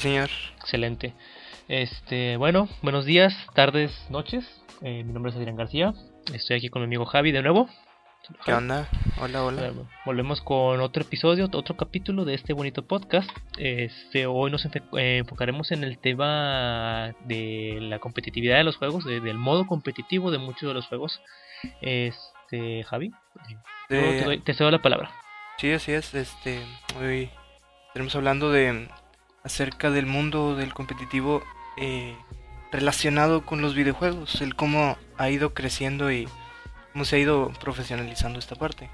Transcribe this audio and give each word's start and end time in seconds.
Sí, 0.00 0.08
señor. 0.08 0.30
Excelente. 0.60 1.12
Este, 1.68 2.38
bueno, 2.38 2.68
buenos 2.80 3.04
días, 3.04 3.36
tardes, 3.54 3.92
noches. 4.08 4.46
Eh, 4.80 5.04
mi 5.04 5.12
nombre 5.12 5.30
es 5.30 5.36
Adrián 5.36 5.56
García. 5.56 5.92
Estoy 6.32 6.56
aquí 6.56 6.70
con 6.70 6.80
mi 6.80 6.86
amigo 6.86 7.04
Javi 7.04 7.32
de 7.32 7.42
nuevo. 7.42 7.68
¿Qué 8.46 8.54
onda? 8.54 8.88
Hola, 9.20 9.44
hola. 9.44 9.72
Volvemos 10.06 10.40
con 10.40 10.80
otro 10.80 11.02
episodio, 11.02 11.50
otro 11.52 11.76
capítulo 11.76 12.24
de 12.24 12.32
este 12.32 12.54
bonito 12.54 12.86
podcast. 12.86 13.28
Este, 13.58 14.24
hoy 14.24 14.50
nos 14.50 14.64
eh, 14.64 15.18
enfocaremos 15.18 15.70
en 15.70 15.84
el 15.84 15.98
tema 15.98 17.14
de 17.26 17.76
la 17.82 17.98
competitividad 17.98 18.56
de 18.56 18.64
los 18.64 18.76
juegos, 18.78 19.04
de- 19.04 19.20
del 19.20 19.36
modo 19.36 19.66
competitivo 19.66 20.30
de 20.30 20.38
muchos 20.38 20.66
de 20.68 20.74
los 20.74 20.86
juegos. 20.86 21.20
Este, 21.82 22.84
Javi, 22.84 23.10
te, 23.88 24.24
doy- 24.24 24.38
te 24.40 24.54
cedo 24.54 24.70
la 24.70 24.80
palabra. 24.80 25.10
Sí, 25.58 25.70
así 25.72 25.92
es. 25.92 26.14
Este, 26.14 26.62
hoy 26.98 27.28
estaremos 27.88 28.14
hablando 28.16 28.50
de 28.50 28.88
acerca 29.44 29.90
del 29.90 30.06
mundo 30.06 30.56
del 30.56 30.74
competitivo 30.74 31.42
eh, 31.76 32.16
relacionado 32.72 33.44
con 33.44 33.62
los 33.62 33.74
videojuegos, 33.74 34.40
el 34.40 34.54
cómo 34.54 34.96
ha 35.16 35.30
ido 35.30 35.54
creciendo 35.54 36.12
y 36.12 36.28
cómo 36.92 37.04
se 37.04 37.16
ha 37.16 37.18
ido 37.18 37.52
profesionalizando 37.60 38.38
esta 38.38 38.54
parte. 38.54 38.90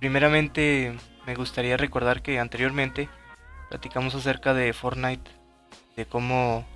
Primeramente, 0.00 0.96
me 1.26 1.34
gustaría 1.34 1.76
recordar 1.76 2.22
que 2.22 2.38
anteriormente 2.38 3.08
platicamos 3.68 4.14
acerca 4.14 4.54
de 4.54 4.72
Fortnite, 4.72 5.30
de 5.96 6.06
cómo 6.06 6.66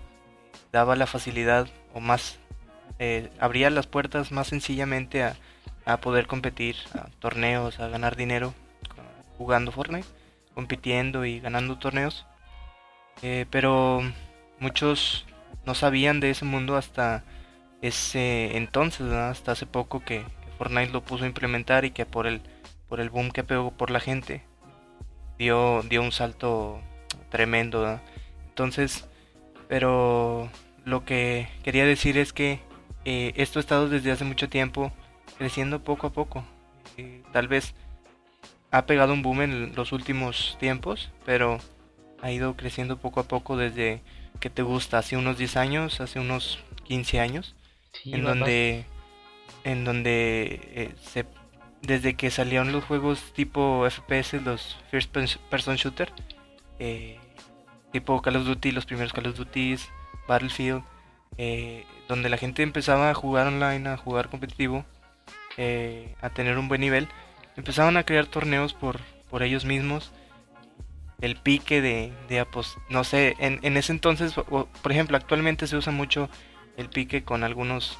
daba 0.73 0.97
la 0.97 1.07
facilidad 1.07 1.69
o 1.95 2.01
más 2.01 2.39
eh, 2.99 3.31
abría 3.41 3.71
las 3.71 3.87
puertas 3.87 4.33
más 4.33 4.49
sencillamente 4.49 5.23
a, 5.23 5.37
a 5.85 5.97
poder 5.99 6.27
competir 6.27 6.77
a 6.95 7.09
torneos, 7.19 7.81
a 7.81 7.89
ganar 7.89 8.17
dinero 8.17 8.55
jugando 9.39 9.73
Fortnite, 9.73 10.07
compitiendo 10.55 11.25
y 11.25 11.41
ganando 11.41 11.79
torneos. 11.79 12.27
Eh, 13.21 13.47
pero 13.51 14.01
muchos 14.59 15.27
no 15.67 15.75
sabían 15.75 16.21
de 16.21 16.31
ese 16.31 16.45
mundo 16.45 16.77
hasta 16.77 17.25
ese 17.83 18.57
entonces, 18.57 19.13
hasta 19.13 19.53
hace 19.53 19.67
poco 19.67 20.01
que, 20.01 20.25
Fortnite 20.59 20.93
lo 20.93 21.03
puso 21.03 21.25
a 21.25 21.27
implementar 21.27 21.85
y 21.85 21.91
que 21.91 22.07
por 22.07 22.27
el 22.27 22.41
por 22.89 23.01
el 23.01 23.11
boom 23.11 23.31
que 23.33 23.43
pegó 23.43 23.73
por 23.73 23.91
la 23.91 24.01
gente 24.01 24.45
dio 25.39 25.83
dio 25.83 26.03
un 26.03 26.13
salto 26.13 26.81
tremendo. 27.31 28.01
Entonces, 28.49 29.09
pero 29.69 30.51
lo 30.85 31.05
que 31.05 31.49
quería 31.65 31.87
decir 31.87 32.19
es 32.19 32.33
que 32.33 32.61
eh, 33.05 33.33
esto 33.37 33.59
ha 33.59 33.61
estado 33.61 33.89
desde 33.89 34.13
hace 34.13 34.25
mucho 34.25 34.49
tiempo 34.49 34.93
creciendo 35.39 35.83
poco 35.83 36.07
a 36.07 36.13
poco. 36.13 36.45
Eh, 36.97 37.23
tal 37.33 37.49
vez 37.49 37.75
ha 38.71 38.87
pegado 38.87 39.13
un 39.13 39.23
boom 39.23 39.43
en 39.43 39.75
los 39.75 39.93
últimos 39.93 40.57
tiempos, 40.61 41.11
pero 41.25 41.59
ha 42.23 42.31
ido 42.31 42.57
creciendo 42.57 42.97
poco 42.99 43.21
a 43.21 43.25
poco 43.25 43.57
desde 43.57 44.01
que 44.41 44.49
te 44.51 44.63
gusta, 44.63 44.99
hace 44.99 45.17
unos 45.17 45.37
10 45.39 45.57
años, 45.57 46.01
hace 46.01 46.19
unos 46.21 46.59
15 46.85 47.21
años, 47.21 47.55
Sí, 47.93 48.15
en 48.15 48.25
donde 48.25 48.85
en 49.65 49.85
donde 49.85 50.61
eh, 50.75 50.95
se 51.03 51.27
desde 51.83 52.15
que 52.15 52.31
salieron 52.31 52.73
los 52.73 52.85
juegos 52.85 53.33
tipo 53.35 53.85
FPS, 53.89 54.41
los 54.43 54.79
First 54.91 55.15
Pers- 55.15 55.39
Person 55.51 55.77
Shooter, 55.77 56.13
eh, 56.79 57.19
tipo 57.93 58.23
Call 58.23 58.37
of 58.37 58.45
Duty, 58.47 58.73
los 58.73 58.87
primeros 58.87 59.13
Call 59.13 59.27
of 59.27 59.37
Duty, 59.37 59.77
Battlefield, 60.29 60.83
eh, 61.39 61.85
donde 62.09 62.29
la 62.29 62.39
gente 62.39 62.63
empezaba 62.63 63.11
a 63.11 63.15
jugar 63.15 63.49
online, 63.49 63.89
a 63.89 63.97
jugar 63.97 64.29
competitivo, 64.31 64.85
a 66.23 66.31
tener 66.31 66.57
un 66.59 66.69
buen 66.69 66.81
nivel, 66.81 67.09
empezaban 67.57 67.97
a 67.97 68.05
crear 68.05 68.27
torneos 68.27 68.73
por, 68.75 69.01
por 69.29 69.43
ellos 69.43 69.65
mismos. 69.65 70.13
El 71.23 71.37
pique 71.37 71.81
de, 71.81 72.13
de 72.29 72.43
apos- 72.43 72.77
no 72.91 73.05
sé, 73.05 73.37
en, 73.39 73.61
en 73.63 73.79
ese 73.79 73.93
entonces, 73.93 74.35
por 74.35 74.93
ejemplo, 74.93 75.17
actualmente 75.17 75.67
se 75.67 75.77
usa 75.77 75.93
mucho 75.93 76.29
el 76.77 76.91
pique 76.91 77.25
con 77.25 77.45
algunos 77.45 77.99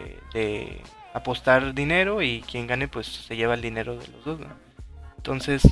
eh, 0.00 0.18
de 0.34 0.82
apostar 1.14 1.72
dinero 1.74 2.20
y 2.20 2.42
quien 2.42 2.66
gane 2.66 2.88
pues 2.88 3.06
se 3.06 3.36
lleva 3.36 3.54
el 3.54 3.62
dinero 3.62 3.96
de 3.96 4.08
los 4.08 4.24
dos. 4.24 4.40
Entonces, 5.16 5.62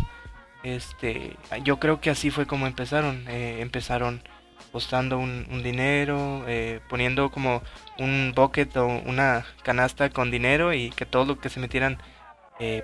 este, 0.62 1.36
yo 1.64 1.78
creo 1.78 2.00
que 2.00 2.10
así 2.10 2.30
fue 2.30 2.46
como 2.46 2.66
empezaron. 2.66 3.24
eh, 3.28 3.58
empezaron 3.60 4.22
apostando 4.68 5.18
un, 5.18 5.46
un 5.50 5.62
dinero, 5.62 6.44
eh, 6.48 6.80
poniendo 6.88 7.30
como 7.30 7.62
un 7.98 8.32
bucket 8.34 8.76
o 8.76 8.86
una 8.86 9.44
canasta 9.62 10.10
con 10.10 10.30
dinero 10.30 10.72
y 10.72 10.90
que 10.90 11.06
todo 11.06 11.24
lo 11.24 11.38
que 11.40 11.48
se 11.48 11.60
metieran 11.60 11.98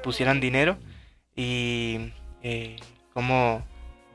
pusieran 0.02 0.38
dinero 0.40 0.76
y 1.34 2.12
como 3.14 3.64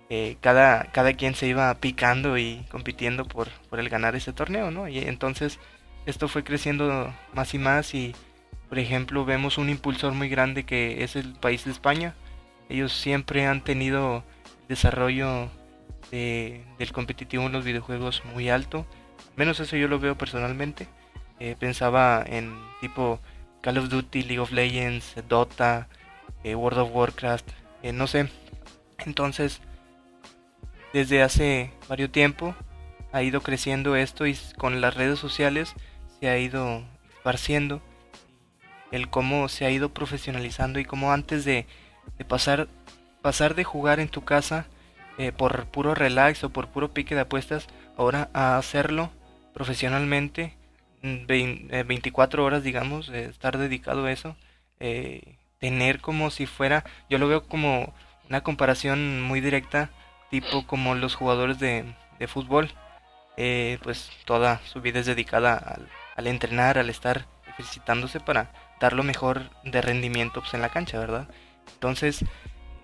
eh, 0.10 0.38
cada, 0.42 0.86
cada 0.92 1.14
quien 1.14 1.36
se 1.36 1.48
iba 1.48 1.74
picando 1.76 2.38
y 2.38 2.66
compitiendo 2.72 3.26
por, 3.26 3.50
por 3.70 3.80
el 3.80 3.90
ganar 3.90 4.16
ese 4.16 4.34
torneo, 4.34 4.72
¿no? 4.72 4.88
Y 4.88 5.00
entonces 5.00 5.60
esto 6.06 6.28
fue 6.28 6.44
creciendo 6.44 7.14
más 7.34 7.54
y 7.54 7.60
más 7.60 7.94
y 7.94 8.16
por 8.70 8.80
ejemplo 8.80 9.26
vemos 9.26 9.58
un 9.58 9.70
impulsor 9.70 10.14
muy 10.14 10.30
grande 10.30 10.66
que 10.66 11.04
es 11.04 11.16
el 11.16 11.34
país 11.34 11.66
de 11.66 11.72
España. 11.72 12.16
Ellos 12.70 12.94
siempre 12.94 13.46
han 13.46 13.64
tenido 13.64 14.24
desarrollo 14.70 15.50
de- 16.12 16.64
del 16.78 16.92
competitivo 16.94 17.44
en 17.46 17.52
los 17.52 17.66
videojuegos 17.66 18.24
muy 18.34 18.50
alto. 18.50 18.86
Al 19.32 19.38
menos 19.38 19.60
eso 19.60 19.76
yo 19.78 19.88
lo 19.88 20.00
veo 20.00 20.18
personalmente. 20.18 20.88
Eh, 21.40 21.56
pensaba 21.60 22.24
en 22.26 22.58
tipo 22.82 23.20
Call 23.62 23.78
of 23.78 23.90
Duty, 23.90 24.24
League 24.24 24.40
of 24.40 24.52
Legends, 24.52 25.16
Dota, 25.28 25.88
eh, 26.44 26.56
World 26.56 26.80
of 26.80 26.90
Warcraft, 26.94 27.50
no 27.94 28.08
sé. 28.08 28.30
Entonces, 29.06 29.62
desde 30.94 31.22
hace 31.22 31.72
varios 31.88 32.12
tiempo 32.12 32.56
ha 33.12 33.24
ido 33.24 33.42
creciendo 33.42 33.96
esto 33.96 34.26
y 34.28 34.38
con 34.58 34.82
las 34.82 34.94
redes 34.96 35.20
sociales 35.20 35.74
se 36.20 36.30
ha 36.30 36.38
ido 36.38 36.84
esparciendo 37.16 37.82
el 38.92 39.10
cómo 39.10 39.50
se 39.50 39.66
ha 39.66 39.72
ido 39.72 39.90
profesionalizando 39.94 40.80
y 40.80 40.86
cómo 40.86 41.12
antes 41.12 41.46
de, 41.46 41.66
pasar 42.28 42.68
pasar 43.22 43.56
de 43.56 43.64
jugar 43.64 44.00
en 44.00 44.08
tu 44.10 44.24
casa 44.24 44.66
eh, 45.18 45.32
por 45.32 45.66
puro 45.68 45.96
relax 45.96 46.44
o 46.44 46.50
por 46.50 46.68
puro 46.70 46.92
pique 46.94 47.16
de 47.16 47.22
apuestas 47.22 47.68
ahora 47.98 48.30
a 48.34 48.58
hacerlo 48.58 49.12
profesionalmente 49.54 50.54
mm, 51.02 51.26
vein- 51.26 51.68
eh, 51.72 51.84
24 51.84 52.46
horas 52.46 52.64
digamos 52.64 53.10
eh, 53.10 53.26
estar 53.26 53.58
dedicado 53.58 54.06
a 54.06 54.12
eso 54.12 54.36
tener 55.60 56.00
como 56.02 56.30
si 56.30 56.46
fuera 56.46 56.84
yo 57.10 57.18
lo 57.18 57.28
veo 57.28 57.48
como 57.48 57.94
una 58.30 58.42
comparación 58.42 59.22
muy 59.24 59.42
directa 59.42 59.90
tipo 60.30 60.66
como 60.66 60.96
los 60.96 61.16
jugadores 61.16 61.60
de, 61.60 61.86
de 62.20 62.28
fútbol 62.28 62.72
eh, 63.38 63.78
pues 63.84 64.10
toda 64.26 64.62
su 64.66 64.82
vida 64.82 65.00
es 65.00 65.06
dedicada 65.06 65.56
al, 65.58 65.88
al 66.16 66.28
entrenar 66.28 66.78
al 66.78 66.90
estar 66.90 67.26
ejercitándose 67.48 68.20
para 68.20 68.52
dar 68.80 68.94
lo 68.94 69.04
mejor 69.04 69.50
de 69.64 69.82
rendimiento 69.82 70.42
pues, 70.42 70.54
en 70.54 70.62
la 70.62 70.70
cancha 70.70 71.00
verdad 71.00 71.28
entonces 71.74 72.26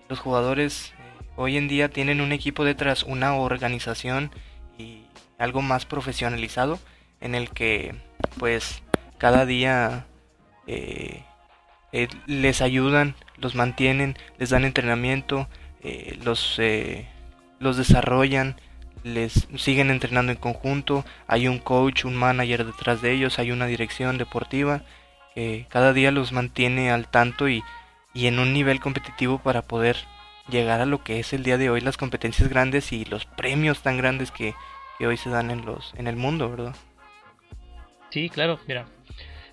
los 0.08 0.18
jugadores 0.20 0.92
eh, 0.98 1.14
hoy 1.36 1.56
en 1.56 1.68
día 1.68 1.88
tienen 1.88 2.20
un 2.20 2.32
equipo 2.32 2.64
detrás, 2.64 3.02
una 3.02 3.34
organización 3.34 4.30
y 4.78 5.06
algo 5.38 5.62
más 5.62 5.86
profesionalizado 5.86 6.78
en 7.20 7.34
el 7.34 7.50
que 7.50 7.94
pues 8.38 8.82
cada 9.18 9.46
día 9.46 10.06
eh, 10.66 11.22
eh, 11.92 12.08
les 12.26 12.60
ayudan, 12.60 13.14
los 13.36 13.54
mantienen, 13.54 14.16
les 14.38 14.50
dan 14.50 14.64
entrenamiento, 14.64 15.48
eh, 15.82 16.18
los, 16.22 16.58
los 17.64 17.76
desarrollan, 17.76 18.54
les 19.02 19.48
siguen 19.56 19.90
entrenando 19.90 20.30
en 20.32 20.38
conjunto, 20.38 21.04
hay 21.26 21.48
un 21.48 21.58
coach, 21.58 22.04
un 22.04 22.14
manager 22.14 22.64
detrás 22.64 23.02
de 23.02 23.12
ellos, 23.12 23.38
hay 23.40 23.50
una 23.50 23.66
dirección 23.66 24.18
deportiva 24.18 24.82
que 25.34 25.66
cada 25.68 25.92
día 25.92 26.12
los 26.12 26.30
mantiene 26.32 26.90
al 26.92 27.08
tanto 27.08 27.48
y, 27.48 27.62
y 28.14 28.26
en 28.28 28.38
un 28.38 28.52
nivel 28.52 28.78
competitivo 28.80 29.38
para 29.38 29.62
poder 29.62 29.96
llegar 30.48 30.80
a 30.80 30.86
lo 30.86 31.02
que 31.02 31.18
es 31.18 31.32
el 31.32 31.42
día 31.42 31.58
de 31.58 31.70
hoy 31.70 31.80
las 31.80 31.96
competencias 31.96 32.48
grandes 32.48 32.92
y 32.92 33.04
los 33.06 33.24
premios 33.24 33.80
tan 33.82 33.96
grandes 33.96 34.30
que, 34.30 34.54
que 34.98 35.06
hoy 35.06 35.16
se 35.16 35.30
dan 35.30 35.50
en 35.50 35.64
los 35.64 35.92
en 35.96 36.06
el 36.06 36.16
mundo, 36.16 36.50
¿verdad? 36.50 36.76
Sí, 38.10 38.28
claro, 38.30 38.60
mira. 38.68 38.86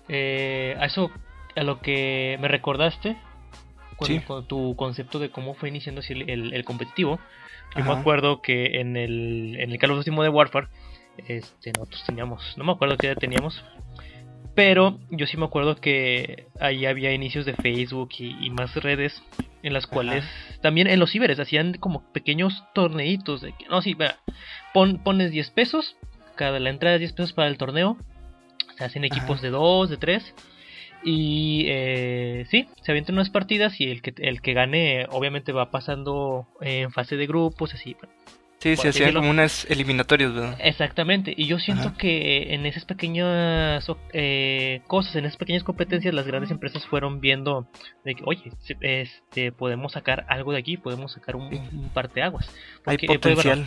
eh, 0.08 0.76
a 0.80 0.86
eso, 0.86 1.10
a 1.56 1.62
lo 1.62 1.80
que 1.80 2.36
me 2.40 2.48
recordaste, 2.48 3.16
con, 3.96 4.06
Sí. 4.08 4.20
con 4.20 4.46
tu 4.46 4.74
concepto 4.76 5.18
de 5.18 5.30
cómo 5.30 5.54
fue 5.54 5.68
iniciando 5.68 6.00
el- 6.08 6.52
el 6.52 6.64
competitivo, 6.64 7.18
yo 7.76 7.84
me 7.84 7.92
acuerdo 7.92 8.42
que 8.42 8.80
en 8.80 8.96
el, 8.96 9.56
en 9.58 9.70
el 9.70 9.78
Call 9.78 9.92
of 9.92 9.98
Duty 9.98 10.10
Modern 10.10 10.34
Warfare, 10.34 10.68
este, 11.28 11.72
nosotros 11.72 12.02
teníamos, 12.04 12.56
no 12.56 12.64
me 12.64 12.72
acuerdo 12.72 12.96
qué 12.96 13.08
edad 13.08 13.16
teníamos, 13.18 13.64
pero 14.54 14.98
yo 15.10 15.26
sí 15.26 15.36
me 15.36 15.44
acuerdo 15.44 15.76
que 15.76 16.46
ahí 16.60 16.86
había 16.86 17.12
inicios 17.12 17.46
de 17.46 17.54
Facebook 17.54 18.10
y, 18.18 18.36
y 18.44 18.50
más 18.50 18.74
redes 18.76 19.22
en 19.62 19.72
las 19.72 19.86
cuales 19.86 20.24
también 20.60 20.88
en 20.88 20.98
los 20.98 21.12
ciberes 21.12 21.38
hacían 21.38 21.74
como 21.74 22.02
pequeños 22.12 22.64
torneitos 22.74 23.40
de 23.40 23.52
que, 23.52 23.66
no, 23.68 23.80
sí, 23.80 23.96
pon, 24.74 24.98
pones 25.02 25.30
10 25.30 25.50
pesos, 25.50 25.96
cada 26.34 26.58
la 26.58 26.70
entrada 26.70 26.96
es 26.96 27.00
10 27.00 27.12
pesos 27.12 27.32
para 27.32 27.48
el 27.48 27.58
torneo, 27.58 27.96
se 28.76 28.84
hacen 28.84 29.04
equipos 29.04 29.38
Ajá. 29.38 29.42
de 29.42 29.50
2, 29.50 29.90
de 29.90 29.96
3 29.96 30.34
Y 31.04 31.64
eh, 31.66 32.46
sí, 32.50 32.68
se 32.82 32.92
avientan 32.92 33.16
unas 33.16 33.30
partidas 33.30 33.80
y 33.80 33.90
el 33.90 34.02
que, 34.02 34.14
el 34.18 34.40
que 34.40 34.52
gane 34.52 35.06
obviamente 35.10 35.52
va 35.52 35.70
pasando 35.70 36.46
en 36.60 36.92
fase 36.92 37.16
de 37.16 37.26
grupos, 37.26 37.74
así. 37.74 37.96
Sí, 38.62 38.76
se 38.76 38.90
hacían 38.90 39.14
como 39.14 39.28
unas 39.28 39.68
eliminatorias, 39.68 40.32
¿verdad? 40.32 40.56
Exactamente, 40.60 41.34
y 41.36 41.46
yo 41.46 41.58
siento 41.58 41.96
que 41.96 42.54
en 42.54 42.64
esas 42.64 42.84
pequeñas 42.84 43.84
eh, 44.12 44.82
cosas, 44.86 45.16
en 45.16 45.24
esas 45.24 45.36
pequeñas 45.36 45.64
competencias, 45.64 46.14
las 46.14 46.28
grandes 46.28 46.52
empresas 46.52 46.86
fueron 46.86 47.20
viendo 47.20 47.66
de 48.04 48.14
que, 48.14 48.22
oye, 48.24 48.52
este, 48.80 49.50
podemos 49.50 49.94
sacar 49.94 50.26
algo 50.28 50.52
de 50.52 50.60
aquí, 50.60 50.76
podemos 50.76 51.10
sacar 51.10 51.34
un, 51.34 51.52
un 51.52 51.90
parteaguas. 51.92 52.48
Hay 52.86 52.98
eh, 53.02 53.06
pues, 53.06 53.18
potencial. 53.18 53.66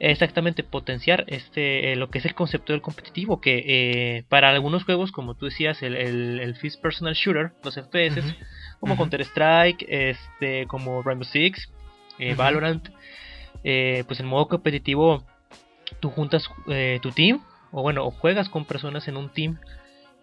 Exactamente, 0.00 0.64
potenciar 0.64 1.24
este, 1.28 1.92
eh, 1.92 1.96
lo 1.96 2.10
que 2.10 2.18
es 2.18 2.24
el 2.24 2.34
concepto 2.34 2.72
del 2.72 2.82
competitivo, 2.82 3.40
que 3.40 4.24
para 4.28 4.50
algunos 4.50 4.84
juegos, 4.84 5.12
como 5.12 5.34
tú 5.34 5.46
decías, 5.46 5.82
el, 5.82 5.94
el, 5.94 6.54
First 6.56 6.82
Personal 6.82 7.14
Shooter, 7.14 7.52
los 7.62 7.76
FPS, 7.76 8.34
como 8.80 8.96
Counter-Strike, 8.96 9.86
este, 9.88 10.66
como 10.66 11.02
Rainbow 11.02 11.24
Six, 11.24 11.70
Valorant, 12.36 12.88
eh, 13.62 14.04
pues 14.06 14.20
en 14.20 14.26
modo 14.26 14.48
competitivo 14.48 15.22
tú 16.00 16.10
juntas 16.10 16.48
eh, 16.68 16.98
tu 17.02 17.10
team 17.10 17.42
o 17.72 17.82
bueno 17.82 18.06
o 18.06 18.10
juegas 18.10 18.48
con 18.48 18.64
personas 18.64 19.06
en 19.06 19.16
un 19.18 19.28
team 19.28 19.58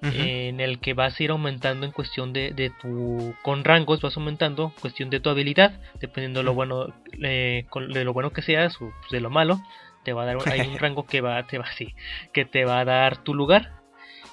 en 0.01 0.59
el 0.59 0.79
que 0.79 0.93
vas 0.93 1.19
a 1.19 1.23
ir 1.23 1.31
aumentando 1.31 1.85
en 1.85 1.91
cuestión 1.91 2.31
de, 2.31 2.71
tu 2.81 3.33
con 3.41 3.63
rangos 3.63 3.99
vas 3.99 4.15
aumentando 4.15 4.71
cuestión 4.79 5.09
de 5.09 5.19
tu 5.19 5.29
habilidad 5.29 5.79
dependiendo 5.99 6.41
de 6.41 6.43
lo 6.43 6.53
bueno 6.53 6.93
eh, 7.21 7.65
de 7.89 8.03
lo 8.03 8.13
bueno 8.13 8.31
que 8.31 8.43
seas 8.43 8.79
o 8.79 8.91
de 9.09 9.19
lo 9.19 9.31
malo 9.31 9.59
te 10.03 10.13
va 10.13 10.23
a 10.23 10.25
dar 10.25 10.37
hay 10.47 10.67
un 10.67 10.77
rango 10.79 11.05
que 11.07 11.21
va 11.21 11.45
te 11.47 11.57
va 11.57 11.71
sí, 11.71 11.95
que 12.31 12.45
te 12.45 12.63
va 12.63 12.79
a 12.79 12.85
dar 12.85 13.23
tu 13.23 13.33
lugar. 13.33 13.73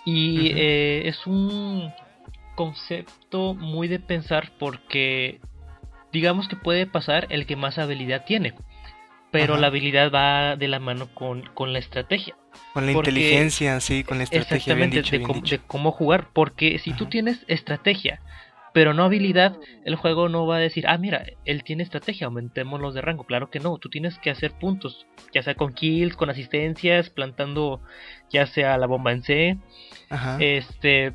Y 0.07 0.53
es 0.53 1.27
un 1.27 1.91
concepto 2.55 3.55
muy 3.55 3.89
de 3.89 3.99
pensar 3.99 4.53
porque 4.59 5.41
digamos 6.13 6.47
que 6.47 6.57
puede 6.57 6.87
pasar 6.87 7.27
el 7.31 7.47
que 7.47 7.57
más 7.57 7.79
habilidad 7.79 8.27
tiene 8.27 8.53
pero 9.35 9.57
la 9.57 9.67
habilidad 9.67 10.13
va 10.13 10.55
de 10.55 10.69
la 10.69 10.79
mano 10.79 11.09
con, 11.13 11.73
la 11.73 11.81
estrategia. 11.81 12.37
Con 12.73 12.87
la 12.87 12.93
inteligencia, 12.93 13.81
sí, 13.81 14.05
con 14.05 14.19
la 14.19 14.25
estrategia. 14.25 14.57
Exactamente, 14.57 15.03
de, 15.03 15.61
cómo, 15.67 15.93
jugar, 15.93 16.29
porque 16.33 16.79
si 16.79 16.93
tú 16.93 17.07
tienes 17.07 17.45
estrategia, 17.49 18.21
pero 18.75 18.93
no 18.93 19.05
habilidad, 19.05 19.57
el 19.85 19.95
juego 19.95 20.29
no 20.29 20.47
va 20.47 20.57
a 20.57 20.59
decir, 20.59 20.87
ah, 20.89 20.99
mira, 20.99 21.25
él 21.45 21.63
tiene 21.63 21.85
estrategia, 21.85 22.27
aumentémoslos 22.27 22.93
de 22.93 23.03
rango. 23.03 23.23
Claro 23.23 23.49
que 23.49 23.61
no, 23.61 23.79
tú 23.79 23.89
tienes 23.89 24.19
que 24.19 24.31
hacer 24.31 24.53
puntos, 24.53 25.07
ya 25.33 25.45
sea 25.45 25.55
con 25.55 25.73
kills, 25.73 26.17
con 26.17 26.29
asistencias, 26.29 27.09
plantando 27.09 27.81
ya 28.31 28.47
sea 28.47 28.77
la 28.77 28.89
bomba 28.89 29.13
en 29.13 29.23
C. 29.23 29.59
Este, 30.41 31.13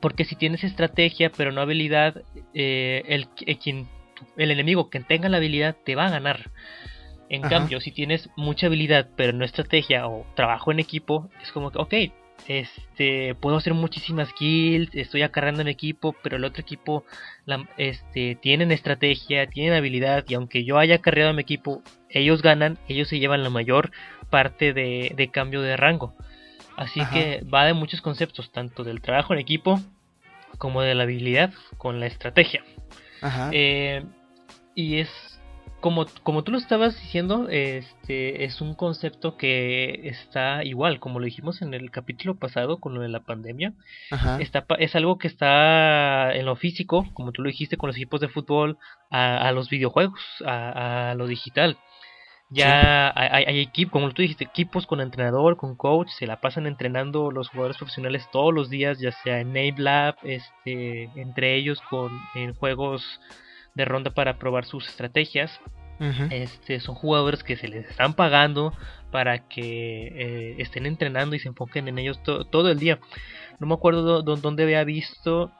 porque 0.00 0.26
si 0.26 0.36
tienes 0.36 0.62
estrategia, 0.62 1.30
pero 1.34 1.52
no 1.52 1.62
habilidad, 1.62 2.22
eh, 2.52 3.02
el, 3.06 3.28
eh, 3.46 3.56
quien, 3.56 3.88
el 4.36 4.50
enemigo 4.50 4.90
que 4.90 5.00
tenga 5.00 5.30
la 5.30 5.38
habilidad 5.38 5.76
te 5.82 5.94
va 5.94 6.06
a 6.06 6.10
ganar. 6.10 6.50
En 7.30 7.42
cambio, 7.42 7.80
si 7.80 7.92
tienes 7.92 8.28
mucha 8.36 8.66
habilidad, 8.66 9.08
pero 9.16 9.32
no 9.32 9.44
estrategia 9.44 10.08
o 10.08 10.26
trabajo 10.34 10.72
en 10.72 10.80
equipo, 10.80 11.30
es 11.40 11.52
como 11.52 11.70
que, 11.70 11.78
ok, 11.78 11.94
este, 12.48 13.36
puedo 13.36 13.56
hacer 13.56 13.72
muchísimas 13.72 14.32
kills, 14.32 14.92
estoy 14.94 15.22
acarreando 15.22 15.62
en 15.62 15.68
equipo, 15.68 16.16
pero 16.24 16.38
el 16.38 16.44
otro 16.44 16.60
equipo 16.60 17.04
este, 17.76 18.34
tienen 18.34 18.72
estrategia, 18.72 19.46
tienen 19.46 19.74
habilidad, 19.74 20.24
y 20.26 20.34
aunque 20.34 20.64
yo 20.64 20.76
haya 20.76 20.98
carreado 20.98 21.30
a 21.30 21.32
mi 21.32 21.42
equipo, 21.42 21.82
ellos 22.08 22.42
ganan, 22.42 22.78
ellos 22.88 23.06
se 23.06 23.20
llevan 23.20 23.44
la 23.44 23.50
mayor 23.50 23.92
parte 24.28 24.72
de, 24.72 25.30
cambio 25.32 25.62
de 25.62 25.76
rango. 25.76 26.14
Así 26.76 27.00
que 27.12 27.44
va 27.52 27.64
de 27.64 27.74
muchos 27.74 28.00
conceptos, 28.00 28.50
tanto 28.50 28.82
del 28.82 29.02
trabajo 29.02 29.34
en 29.34 29.38
equipo 29.38 29.80
como 30.58 30.82
de 30.82 30.96
la 30.96 31.04
habilidad 31.04 31.52
con 31.78 32.00
la 32.00 32.06
estrategia. 32.06 32.64
Eh, 33.52 34.02
y 34.74 34.96
es 34.96 35.29
como, 35.80 36.06
como 36.22 36.44
tú 36.44 36.52
lo 36.52 36.58
estabas 36.58 37.00
diciendo, 37.00 37.48
este 37.48 38.44
es 38.44 38.60
un 38.60 38.74
concepto 38.74 39.36
que 39.36 40.08
está 40.08 40.64
igual, 40.64 41.00
como 41.00 41.18
lo 41.18 41.24
dijimos 41.24 41.62
en 41.62 41.74
el 41.74 41.90
capítulo 41.90 42.36
pasado 42.36 42.78
con 42.78 42.94
lo 42.94 43.00
de 43.00 43.08
la 43.08 43.20
pandemia. 43.20 43.72
Está, 44.38 44.66
es 44.78 44.94
algo 44.94 45.18
que 45.18 45.28
está 45.28 46.34
en 46.34 46.46
lo 46.46 46.56
físico, 46.56 47.06
como 47.14 47.32
tú 47.32 47.42
lo 47.42 47.48
dijiste, 47.48 47.76
con 47.76 47.88
los 47.88 47.96
equipos 47.96 48.20
de 48.20 48.28
fútbol, 48.28 48.78
a, 49.10 49.50
los 49.52 49.68
videojuegos, 49.70 50.20
a, 50.44 51.14
lo 51.16 51.26
digital. 51.26 51.78
Ya 52.52 53.12
hay, 53.14 53.44
hay 53.44 53.60
equipos, 53.60 53.92
como 53.92 54.10
tú 54.10 54.22
dijiste, 54.22 54.44
equipos 54.44 54.86
con 54.86 55.00
entrenador, 55.00 55.56
con 55.56 55.76
coach, 55.76 56.08
se 56.18 56.26
la 56.26 56.40
pasan 56.40 56.66
entrenando 56.66 57.30
los 57.30 57.48
jugadores 57.48 57.76
profesionales 57.76 58.28
todos 58.32 58.52
los 58.52 58.68
días, 58.68 58.98
ya 58.98 59.12
sea 59.12 59.40
en 59.40 59.48
Name 59.48 59.76
Lab, 59.78 60.16
este, 60.24 61.04
entre 61.14 61.54
ellos 61.54 61.80
con 61.88 62.10
en 62.34 62.54
juegos 62.54 63.20
de 63.74 63.84
ronda 63.84 64.10
para 64.10 64.38
probar 64.38 64.64
sus 64.64 64.88
estrategias. 64.88 65.60
este, 66.30 66.80
son 66.80 66.94
jugadores 66.94 67.44
que 67.44 67.56
se 67.56 67.68
les 67.68 67.86
están 67.90 68.14
pagando 68.14 68.72
para 69.10 69.46
que 69.48 70.06
eh, 70.06 70.54
estén 70.58 70.86
entrenando 70.86 71.36
y 71.36 71.40
se 71.40 71.48
enfoquen 71.48 71.88
en 71.88 71.98
ellos 71.98 72.22
todo 72.22 72.70
el 72.70 72.78
día. 72.78 72.98
No 73.58 73.66
me 73.66 73.74
acuerdo 73.74 74.22
dónde 74.22 74.62
había 74.62 74.84
visto. 74.84 75.52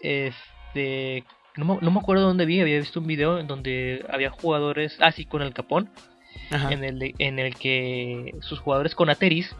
Este. 0.00 1.24
No 1.56 1.78
me, 1.80 2.00
acuerdo 2.00 2.26
dónde 2.26 2.46
vi, 2.46 2.60
había 2.60 2.78
visto 2.78 3.00
un 3.00 3.06
video 3.06 3.38
en 3.38 3.46
donde 3.46 4.06
había 4.08 4.30
jugadores, 4.30 4.96
ah 5.00 5.12
sí, 5.12 5.26
con 5.26 5.42
el 5.42 5.52
capón, 5.52 5.90
en 6.50 6.82
el, 6.82 7.14
en 7.18 7.38
el 7.38 7.54
que 7.56 8.34
sus 8.40 8.58
jugadores 8.58 8.94
con 8.94 9.10
Ateris, 9.10 9.54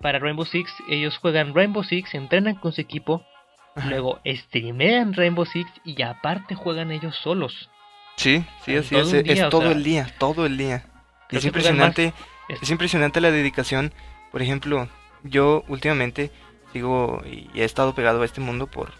para 0.00 0.18
Rainbow 0.18 0.44
Six, 0.44 0.70
ellos 0.88 1.16
juegan 1.18 1.54
Rainbow 1.54 1.84
Six, 1.84 2.14
entrenan 2.14 2.56
con 2.56 2.72
su 2.72 2.80
equipo, 2.80 3.24
Luego 3.88 4.20
streamean 4.26 5.14
Rainbow 5.14 5.46
Six 5.46 5.70
y 5.84 6.02
aparte 6.02 6.54
juegan 6.54 6.90
ellos 6.90 7.16
solos. 7.16 7.70
Sí, 8.16 8.44
sí, 8.64 8.76
así 8.76 8.96
es. 8.96 9.12
es 9.12 9.48
todo 9.48 9.70
el 9.70 9.82
día, 9.82 10.12
todo 10.18 10.46
el 10.46 10.58
día. 10.58 10.84
Es 11.30 11.44
impresionante, 11.44 12.12
es 12.48 12.70
impresionante 12.70 13.20
la 13.20 13.30
dedicación. 13.30 13.92
Por 14.30 14.42
ejemplo, 14.42 14.88
yo 15.22 15.64
últimamente 15.68 16.30
sigo 16.72 17.22
y 17.24 17.48
he 17.58 17.64
estado 17.64 17.94
pegado 17.94 18.22
a 18.22 18.24
este 18.24 18.40
mundo 18.40 18.66
por 18.66 18.92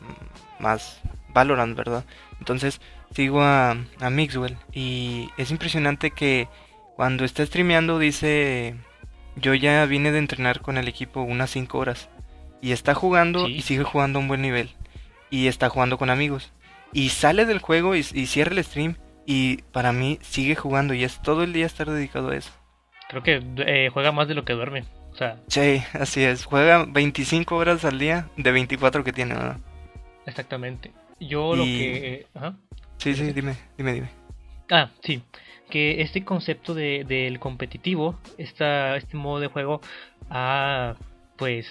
más 0.58 1.00
Valorant, 1.28 1.76
¿verdad? 1.76 2.04
Entonces 2.38 2.80
sigo 3.14 3.42
a, 3.42 3.76
a 4.00 4.10
Mixwell 4.10 4.56
y 4.72 5.28
es 5.36 5.50
impresionante 5.50 6.10
que 6.10 6.48
cuando 6.96 7.24
está 7.24 7.44
streameando 7.44 7.98
dice 7.98 8.76
yo 9.36 9.54
ya 9.54 9.84
vine 9.86 10.12
de 10.12 10.18
entrenar 10.18 10.60
con 10.60 10.76
el 10.76 10.88
equipo 10.88 11.22
unas 11.22 11.50
5 11.50 11.78
horas 11.78 12.08
y 12.62 12.70
está 12.72 12.94
jugando 12.94 13.48
y 13.48 13.60
sigue 13.60 13.82
jugando 13.82 14.18
a 14.18 14.22
un 14.22 14.28
buen 14.28 14.40
nivel. 14.40 14.70
Y 15.30 15.48
está 15.48 15.68
jugando 15.68 15.98
con 15.98 16.08
amigos. 16.08 16.52
Y 16.92 17.08
sale 17.10 17.44
del 17.44 17.58
juego 17.58 17.96
y, 17.96 18.02
cierra 18.04 18.52
el 18.52 18.64
stream. 18.64 18.96
Y 19.26 19.58
para 19.72 19.92
mí 19.92 20.18
sigue 20.22 20.54
jugando 20.54 20.94
y 20.94 21.04
es 21.04 21.20
todo 21.20 21.42
el 21.42 21.52
día 21.52 21.66
estar 21.66 21.90
dedicado 21.90 22.30
a 22.30 22.36
eso. 22.36 22.52
Creo 23.08 23.22
que 23.22 23.42
eh, 23.66 23.90
juega 23.92 24.12
más 24.12 24.28
de 24.28 24.34
lo 24.34 24.44
que 24.44 24.52
duerme. 24.52 24.84
O 25.10 25.16
sea... 25.16 25.38
Sí, 25.48 25.82
así 25.92 26.22
es. 26.22 26.44
Juega 26.44 26.86
25 26.88 27.54
horas 27.56 27.84
al 27.84 27.98
día 27.98 28.28
de 28.36 28.52
24 28.52 29.04
que 29.04 29.12
tiene, 29.12 29.34
Exactamente. 30.24 30.92
Yo 31.18 31.56
lo 31.56 31.64
que... 31.64 32.26
Sí, 32.98 33.14
sí, 33.14 33.32
dime, 33.32 33.56
dime, 33.76 33.92
dime. 33.94 34.08
Ah, 34.70 34.90
sí. 35.02 35.22
Que 35.68 36.00
este 36.00 36.24
concepto 36.24 36.74
de, 36.74 37.04
del 37.04 37.40
competitivo, 37.40 38.20
esta, 38.38 38.96
este 38.96 39.16
modo 39.16 39.40
de 39.40 39.48
juego, 39.48 39.80
ha 40.30 40.94
pues 41.42 41.66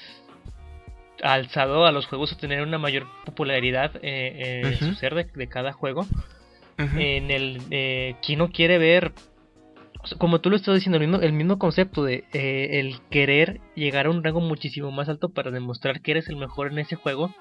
alzado 1.22 1.86
a 1.86 1.92
los 1.92 2.06
juegos 2.06 2.34
a 2.34 2.38
tener 2.38 2.62
una 2.62 2.78
mayor 2.78 3.08
popularidad 3.26 3.92
eh, 4.02 4.62
en 4.64 4.78
su 4.78 4.96
ser 4.96 5.16
de, 5.16 5.48
cada 5.48 5.74
juego. 5.74 6.06
En 6.78 7.30
el 7.30 7.62
eh, 7.70 8.16
quien 8.26 8.40
no 8.40 8.50
quiere 8.50 8.80
ver, 8.80 9.12
como 10.18 10.42
tú 10.42 10.50
lo 10.50 10.56
estás 10.56 10.74
diciendo, 10.74 10.98
el 10.98 11.08
mismo, 11.08 11.24
el 11.24 11.32
mismo 11.32 11.60
concepto 11.60 12.04
de 12.04 12.24
eh, 12.34 12.80
el 12.80 13.00
querer 13.12 13.62
llegar 13.76 14.08
a 14.08 14.10
un 14.10 14.24
rango 14.24 14.42
muchísimo 14.42 14.90
más 14.90 15.08
alto 15.08 15.30
para 15.30 15.52
demostrar 15.52 16.02
que 16.02 16.12
eres 16.12 16.28
el 16.28 16.38
mejor 16.38 16.72
en 16.72 16.80
ese 16.80 16.96
juego. 16.96 17.36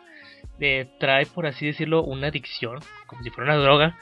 trae, 0.98 1.24
por 1.24 1.46
así 1.46 1.64
decirlo, 1.64 2.02
una 2.02 2.26
adicción, 2.26 2.80
como 3.06 3.22
si 3.22 3.30
fuera 3.30 3.54
una 3.54 3.62
droga, 3.62 3.98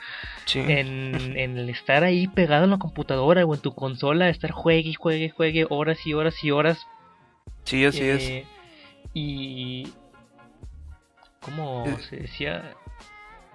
en, 0.54 1.36
en, 1.36 1.56
el 1.56 1.70
estar 1.70 2.02
ahí 2.02 2.26
pegado 2.26 2.64
en 2.64 2.70
la 2.70 2.78
computadora 2.78 3.46
o 3.46 3.54
en 3.54 3.60
tu 3.60 3.76
consola, 3.76 4.28
estar 4.28 4.50
juegue 4.50 4.88
y 4.88 4.94
juegue, 4.94 5.30
juegue 5.30 5.66
horas 5.70 6.04
y 6.04 6.14
horas 6.14 6.42
y 6.42 6.50
horas. 6.50 6.84
Sí, 7.62 7.84
así 7.84 8.02
es 8.02 8.57
y... 9.14 9.88
¿Cómo 11.40 11.84
eh. 11.86 11.96
se 12.08 12.16
decía? 12.16 12.74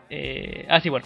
Eh, 0.09 0.65
ah, 0.69 0.79
sí, 0.79 0.89
bueno. 0.89 1.05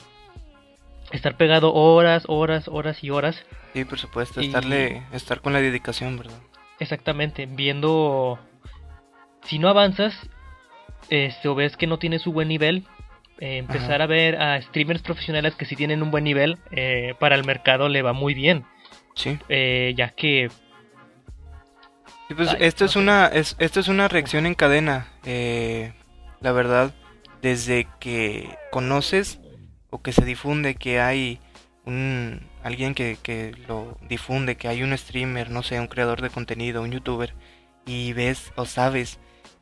Estar 1.12 1.38
pegado 1.38 1.74
horas, 1.74 2.24
horas, 2.28 2.68
horas 2.68 3.04
y 3.04 3.10
horas. 3.10 3.46
Sí, 3.74 3.86
por 3.86 3.98
supuesto, 3.98 4.42
estarle, 4.42 5.04
estar 5.14 5.42
con 5.42 5.54
la 5.54 5.62
dedicación, 5.62 6.18
¿verdad? 6.18 6.40
Exactamente, 6.80 7.46
viendo... 7.46 8.40
Si 9.44 9.60
no 9.60 9.70
avanzas, 9.70 10.14
este, 11.10 11.48
o 11.48 11.56
ves 11.56 11.78
que 11.78 11.88
no 11.88 12.00
tienes 12.00 12.28
un 12.28 12.34
buen 12.34 12.50
nivel, 12.50 12.84
eh, 13.40 13.58
empezar 13.58 14.02
a 14.02 14.08
ver 14.08 14.42
a 14.42 14.62
streamers 14.62 15.02
profesionales 15.02 15.56
que 15.56 15.66
sí 15.66 15.76
tienen 15.76 16.04
un 16.04 16.12
buen 16.12 16.26
nivel, 16.26 16.58
eh, 16.72 17.16
para 17.20 17.36
el 17.36 17.46
mercado 17.46 17.88
le 17.88 18.02
va 18.02 18.14
muy 18.14 18.34
bien. 18.34 18.66
Sí. 19.16 19.40
ya 19.96 20.10
que 20.10 20.50
pues 22.36 22.56
esto 22.60 22.86
es 22.86 22.96
una 22.96 23.28
es, 23.28 23.56
esto 23.60 23.80
es 23.80 23.88
una 23.88 24.08
reacción 24.08 24.46
en 24.46 24.56
cadena. 24.56 25.08
Eh, 25.24 25.94
la 26.42 26.52
verdad, 26.52 26.94
desde 27.42 27.88
que 28.00 28.56
conoces 28.72 29.40
o 29.90 30.02
que 30.02 30.12
se 30.12 30.26
difunde 30.26 30.76
que 30.76 31.00
hay 31.00 31.40
un 31.86 32.42
alguien 32.64 32.94
que, 32.94 33.18
que 33.22 33.54
lo 33.68 33.98
difunde, 34.10 34.58
que 34.58 34.68
hay 34.68 34.84
un 34.84 34.96
streamer, 34.98 35.50
no 35.50 35.64
sé, 35.64 35.80
un 35.80 35.88
creador 35.88 36.22
de 36.22 36.30
contenido, 36.30 36.82
un 36.82 36.92
youtuber, 36.92 37.34
y 37.86 38.12
ves 38.14 38.52
o 38.56 38.66
sabes 38.66 39.20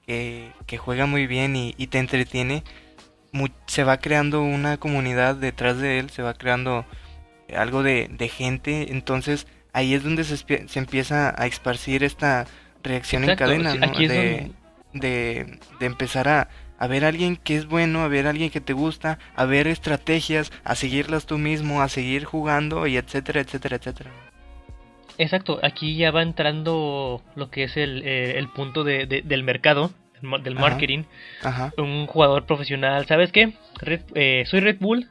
que, 0.07 0.51
que 0.65 0.77
juega 0.77 1.05
muy 1.05 1.27
bien 1.27 1.55
y, 1.55 1.75
y 1.77 1.87
te 1.87 1.99
entretiene, 1.99 2.63
se 3.67 3.83
va 3.83 3.97
creando 3.97 4.41
una 4.41 4.77
comunidad 4.77 5.35
detrás 5.35 5.77
de 5.77 5.99
él, 5.99 6.09
se 6.09 6.23
va 6.23 6.33
creando 6.33 6.85
algo 7.55 7.83
de, 7.83 8.07
de 8.09 8.27
gente, 8.27 8.91
entonces 8.91 9.45
ahí 9.75 9.93
es 9.93 10.03
donde 10.03 10.23
se, 10.23 10.37
se, 10.37 10.79
empieza 10.79 11.35
a 11.37 11.45
esparcir 11.47 12.03
esta 12.03 12.45
reacción 12.81 13.29
en 13.29 13.35
cadena, 13.35 13.75
¿no? 13.75 13.87
de, 13.97 14.51
de, 14.93 15.59
de, 15.79 15.85
empezar 15.85 16.29
a, 16.29 16.47
a 16.79 16.87
ver 16.87 17.03
a 17.03 17.09
alguien 17.09 17.35
que 17.35 17.57
es 17.57 17.65
bueno, 17.65 17.99
a 17.99 18.07
ver 18.07 18.25
a 18.25 18.29
alguien 18.29 18.49
que 18.49 18.61
te 18.61 18.71
gusta, 18.71 19.19
a 19.35 19.43
ver 19.43 19.67
estrategias, 19.67 20.53
a 20.63 20.75
seguirlas 20.75 21.25
tú 21.25 21.37
mismo, 21.37 21.81
a 21.81 21.89
seguir 21.89 22.23
jugando 22.23 22.87
y 22.87 22.95
etcétera, 22.95 23.41
etcétera, 23.41 23.75
etcétera. 23.75 24.11
Exacto, 25.17 25.59
aquí 25.61 25.97
ya 25.97 26.11
va 26.11 26.21
entrando 26.21 27.21
lo 27.35 27.49
que 27.49 27.65
es 27.65 27.75
el, 27.75 28.01
eh, 28.05 28.37
el 28.37 28.47
punto 28.47 28.85
de, 28.85 29.05
de, 29.07 29.23
del 29.23 29.43
mercado, 29.43 29.91
del 30.41 30.55
marketing. 30.55 31.03
Ajá. 31.43 31.73
Un 31.77 32.07
jugador 32.07 32.45
profesional, 32.45 33.05
¿sabes 33.07 33.33
qué? 33.33 33.53
Red, 33.81 34.01
eh, 34.15 34.43
soy 34.47 34.61
Red 34.61 34.77
Bull, 34.79 35.09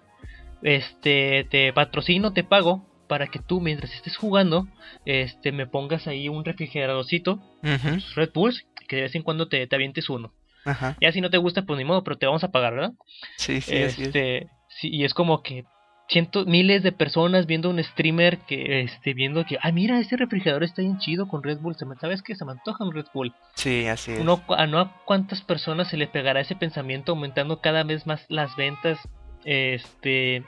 este, 0.63 1.45
te 1.51 1.71
patrocino, 1.75 2.33
te 2.33 2.45
pago 2.45 2.87
para 3.09 3.27
que 3.29 3.39
tú 3.39 3.61
mientras 3.61 3.93
estés 3.93 4.17
jugando, 4.17 4.67
este, 5.05 5.53
me 5.53 5.67
pongas 5.67 6.07
ahí 6.07 6.29
un 6.29 6.45
refrigeradorcito, 6.45 7.35
uh 7.63 7.67
-huh. 7.67 8.15
Red 8.15 8.31
Bulls, 8.35 8.67
que 8.89 8.97
de 8.97 9.03
vez 9.03 9.15
en 9.15 9.23
cuando 9.23 9.49
te, 9.49 9.67
te 9.67 9.77
avientes 9.77 10.09
uno. 10.09 10.33
Ajá. 10.65 10.97
Ya 11.01 11.13
si 11.13 11.21
no 11.21 11.31
te 11.31 11.39
gusta, 11.39 11.63
pues 11.63 11.79
ni 11.79 11.85
modo, 11.85 12.05
pero 12.05 12.17
te 12.17 12.27
vamos 12.27 12.45
a 12.45 12.51
pagar, 12.51 12.75
¿verdad? 12.75 12.93
Sí, 13.37 13.61
sí, 13.61 13.77
este, 13.77 14.39
es. 14.39 14.47
Sí, 14.69 14.89
y 14.91 15.05
es 15.05 15.15
como 15.15 15.43
que 15.43 15.65
cientos, 16.09 16.47
miles 16.47 16.83
de 16.83 16.93
personas 16.93 17.47
viendo 17.47 17.71
un 17.71 17.83
streamer 17.83 18.39
que, 18.39 18.83
este, 18.83 19.15
viendo 19.15 19.45
que, 19.45 19.59
ah, 19.63 19.73
mira, 19.73 19.99
este 20.01 20.17
refrigerador 20.17 20.65
está 20.65 20.83
bien 20.83 20.99
chido 20.99 21.29
con 21.29 21.43
Red 21.43 21.59
Bull, 21.59 21.77
¿sabes 22.01 22.23
qué? 22.23 22.35
Se 22.35 22.45
me 22.45 22.53
antoja 22.53 22.85
un 22.85 22.95
Red 22.95 23.07
Bull. 23.13 23.35
Sí, 23.55 23.87
así 23.87 24.13
es. 24.13 24.25
No, 24.25 24.43
a 24.49 24.67
no 24.67 24.81
a 24.81 25.03
cuántas 25.05 25.43
personas 25.43 25.89
se 25.89 25.97
le 25.97 26.07
pegará 26.07 26.41
ese 26.41 26.57
pensamiento 26.57 27.13
aumentando 27.13 27.61
cada 27.61 27.85
vez 27.85 28.07
más 28.07 28.25
las 28.29 28.55
ventas, 28.57 28.99
este, 29.45 30.45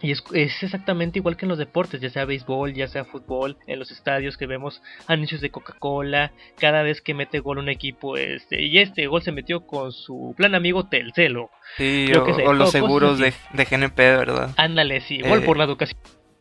y 0.00 0.12
es, 0.12 0.22
es, 0.32 0.62
exactamente 0.62 1.18
igual 1.18 1.36
que 1.36 1.44
en 1.44 1.48
los 1.48 1.58
deportes, 1.58 2.00
ya 2.00 2.10
sea 2.10 2.24
béisbol, 2.24 2.72
ya 2.72 2.88
sea 2.88 3.04
fútbol, 3.04 3.56
en 3.66 3.78
los 3.78 3.90
estadios 3.90 4.36
que 4.36 4.46
vemos 4.46 4.80
anuncios 5.06 5.40
de 5.40 5.50
Coca-Cola, 5.50 6.32
cada 6.58 6.82
vez 6.82 7.00
que 7.00 7.14
mete 7.14 7.40
gol 7.40 7.58
un 7.58 7.68
equipo, 7.68 8.16
este, 8.16 8.62
y 8.62 8.78
este 8.78 9.06
gol 9.06 9.22
se 9.22 9.32
metió 9.32 9.66
con 9.66 9.92
su 9.92 10.34
plan 10.36 10.54
amigo 10.54 10.86
Telcelo. 10.86 11.50
Sí, 11.76 12.10
o, 12.12 12.34
sé, 12.34 12.46
o, 12.46 12.52
los 12.52 12.70
seguros 12.70 13.18
de, 13.18 13.32
de, 13.52 13.64
GNP, 13.64 13.96
¿verdad? 13.96 14.54
Ándale, 14.56 15.00
sí, 15.00 15.20
gol 15.20 15.42
eh, 15.42 15.44
por 15.44 15.58
la 15.58 15.64
educación. 15.64 15.98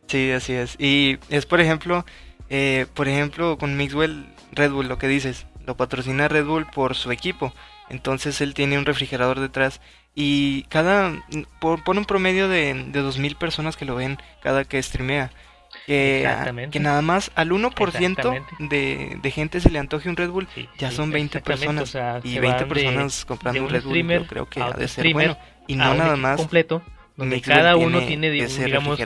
Sí, 0.07 0.31
así 0.31 0.53
es. 0.53 0.75
Y 0.79 1.17
es, 1.29 1.45
por 1.45 1.59
ejemplo, 1.59 2.05
eh, 2.49 2.85
por 2.93 3.07
ejemplo, 3.07 3.57
con 3.57 3.75
Mixwell 3.75 4.25
Red 4.51 4.71
Bull, 4.71 4.87
lo 4.87 4.97
que 4.97 5.07
dices, 5.07 5.47
lo 5.65 5.75
patrocina 5.75 6.27
Red 6.27 6.45
Bull 6.45 6.67
por 6.67 6.95
su 6.95 7.11
equipo. 7.11 7.53
Entonces 7.89 8.41
él 8.41 8.53
tiene 8.53 8.77
un 8.77 8.85
refrigerador 8.85 9.39
detrás 9.39 9.81
y 10.19 10.63
cada 10.63 11.13
por 11.59 11.81
un 11.85 12.05
promedio 12.05 12.49
de, 12.49 12.73
de 12.73 13.01
2000 13.01 13.35
personas 13.35 13.77
que 13.77 13.85
lo 13.85 13.93
ven 13.93 14.17
cada 14.41 14.65
que 14.65 14.81
streamea. 14.81 15.29
Que, 15.85 16.27
que 16.71 16.79
nada 16.79 17.03
más 17.03 17.29
al 17.35 17.51
1% 17.51 18.45
de, 18.67 19.19
de 19.21 19.31
gente 19.31 19.59
se 19.59 19.69
le 19.69 19.77
antoje 19.77 20.09
un 20.09 20.17
Red 20.17 20.31
Bull, 20.31 20.47
sí, 20.55 20.67
ya 20.79 20.89
sí, 20.89 20.95
son 20.95 21.11
20 21.11 21.39
personas. 21.41 21.83
O 21.83 21.85
sea, 21.85 22.19
y 22.23 22.39
20 22.39 22.65
personas 22.65 23.21
de, 23.21 23.27
comprando 23.27 23.59
de 23.59 23.65
un 23.67 23.71
Red 23.71 23.83
Bull, 23.83 24.07
yo 24.07 24.27
creo 24.27 24.49
que 24.49 24.59
a 24.59 24.65
ha 24.65 24.71
de 24.71 24.87
ser 24.87 25.13
bueno. 25.13 25.37
Y 25.67 25.75
a 25.75 25.77
no 25.77 25.93
nada 25.93 26.15
más. 26.15 26.37
completo 26.37 26.81
donde 27.15 27.35
Mixwell 27.35 27.57
cada 27.57 27.75
uno 27.75 27.99
tiene 27.99 28.31
tiene, 28.31 28.65
digamos, 28.65 28.99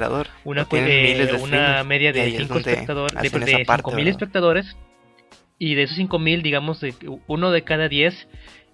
una, 0.45 0.63
de 0.63 1.39
una 1.41 1.83
media 1.83 2.13
de 2.13 2.21
ahí 2.21 2.35
es 2.35 2.41
5 2.43 2.53
donde 2.53 2.71
espectadores, 2.71 3.21
de, 3.21 3.27
hacen 3.27 3.39
de 3.41 3.51
esa 3.51 3.65
parte, 3.65 3.83
5000 3.83 4.05
¿verdad? 4.05 4.11
espectadores. 4.21 4.77
Y 5.57 5.75
de 5.75 5.83
esos 5.83 5.97
5000, 5.97 6.41
digamos, 6.41 6.79
de 6.79 6.95
uno 7.27 7.51
de 7.51 7.63
cada 7.63 7.89
10 7.89 8.27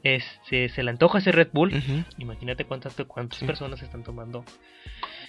este, 0.03 0.69
se 0.69 0.83
le 0.83 0.91
antoja 0.91 1.17
ese 1.19 1.31
Red 1.31 1.49
Bull. 1.53 1.73
Imagínate 2.17 2.65
cuántas, 2.65 2.95
cuántas 3.07 3.39
Sí. 3.39 3.45
personas 3.45 3.81
están 3.81 4.03
tomando. 4.03 4.43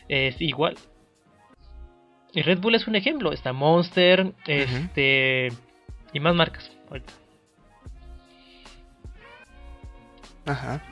Es 0.08 0.40
igual. 0.40 0.76
Y 2.32 2.42
Red 2.42 2.58
Bull 2.60 2.74
es 2.74 2.86
un 2.86 2.94
ejemplo. 2.96 3.32
Está 3.32 3.52
Monster, 3.52 4.32
este. 4.46 5.48
Y 6.12 6.20
más 6.20 6.34
marcas. 6.34 6.70
ahorita. 6.88 7.12
Ajá. 10.46 10.82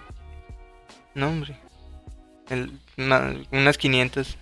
No, 1.14 1.28
hombre. 1.28 1.56
El- 2.50 2.73
una- 2.99 3.35
unas 3.50 3.78
500. 3.78 4.37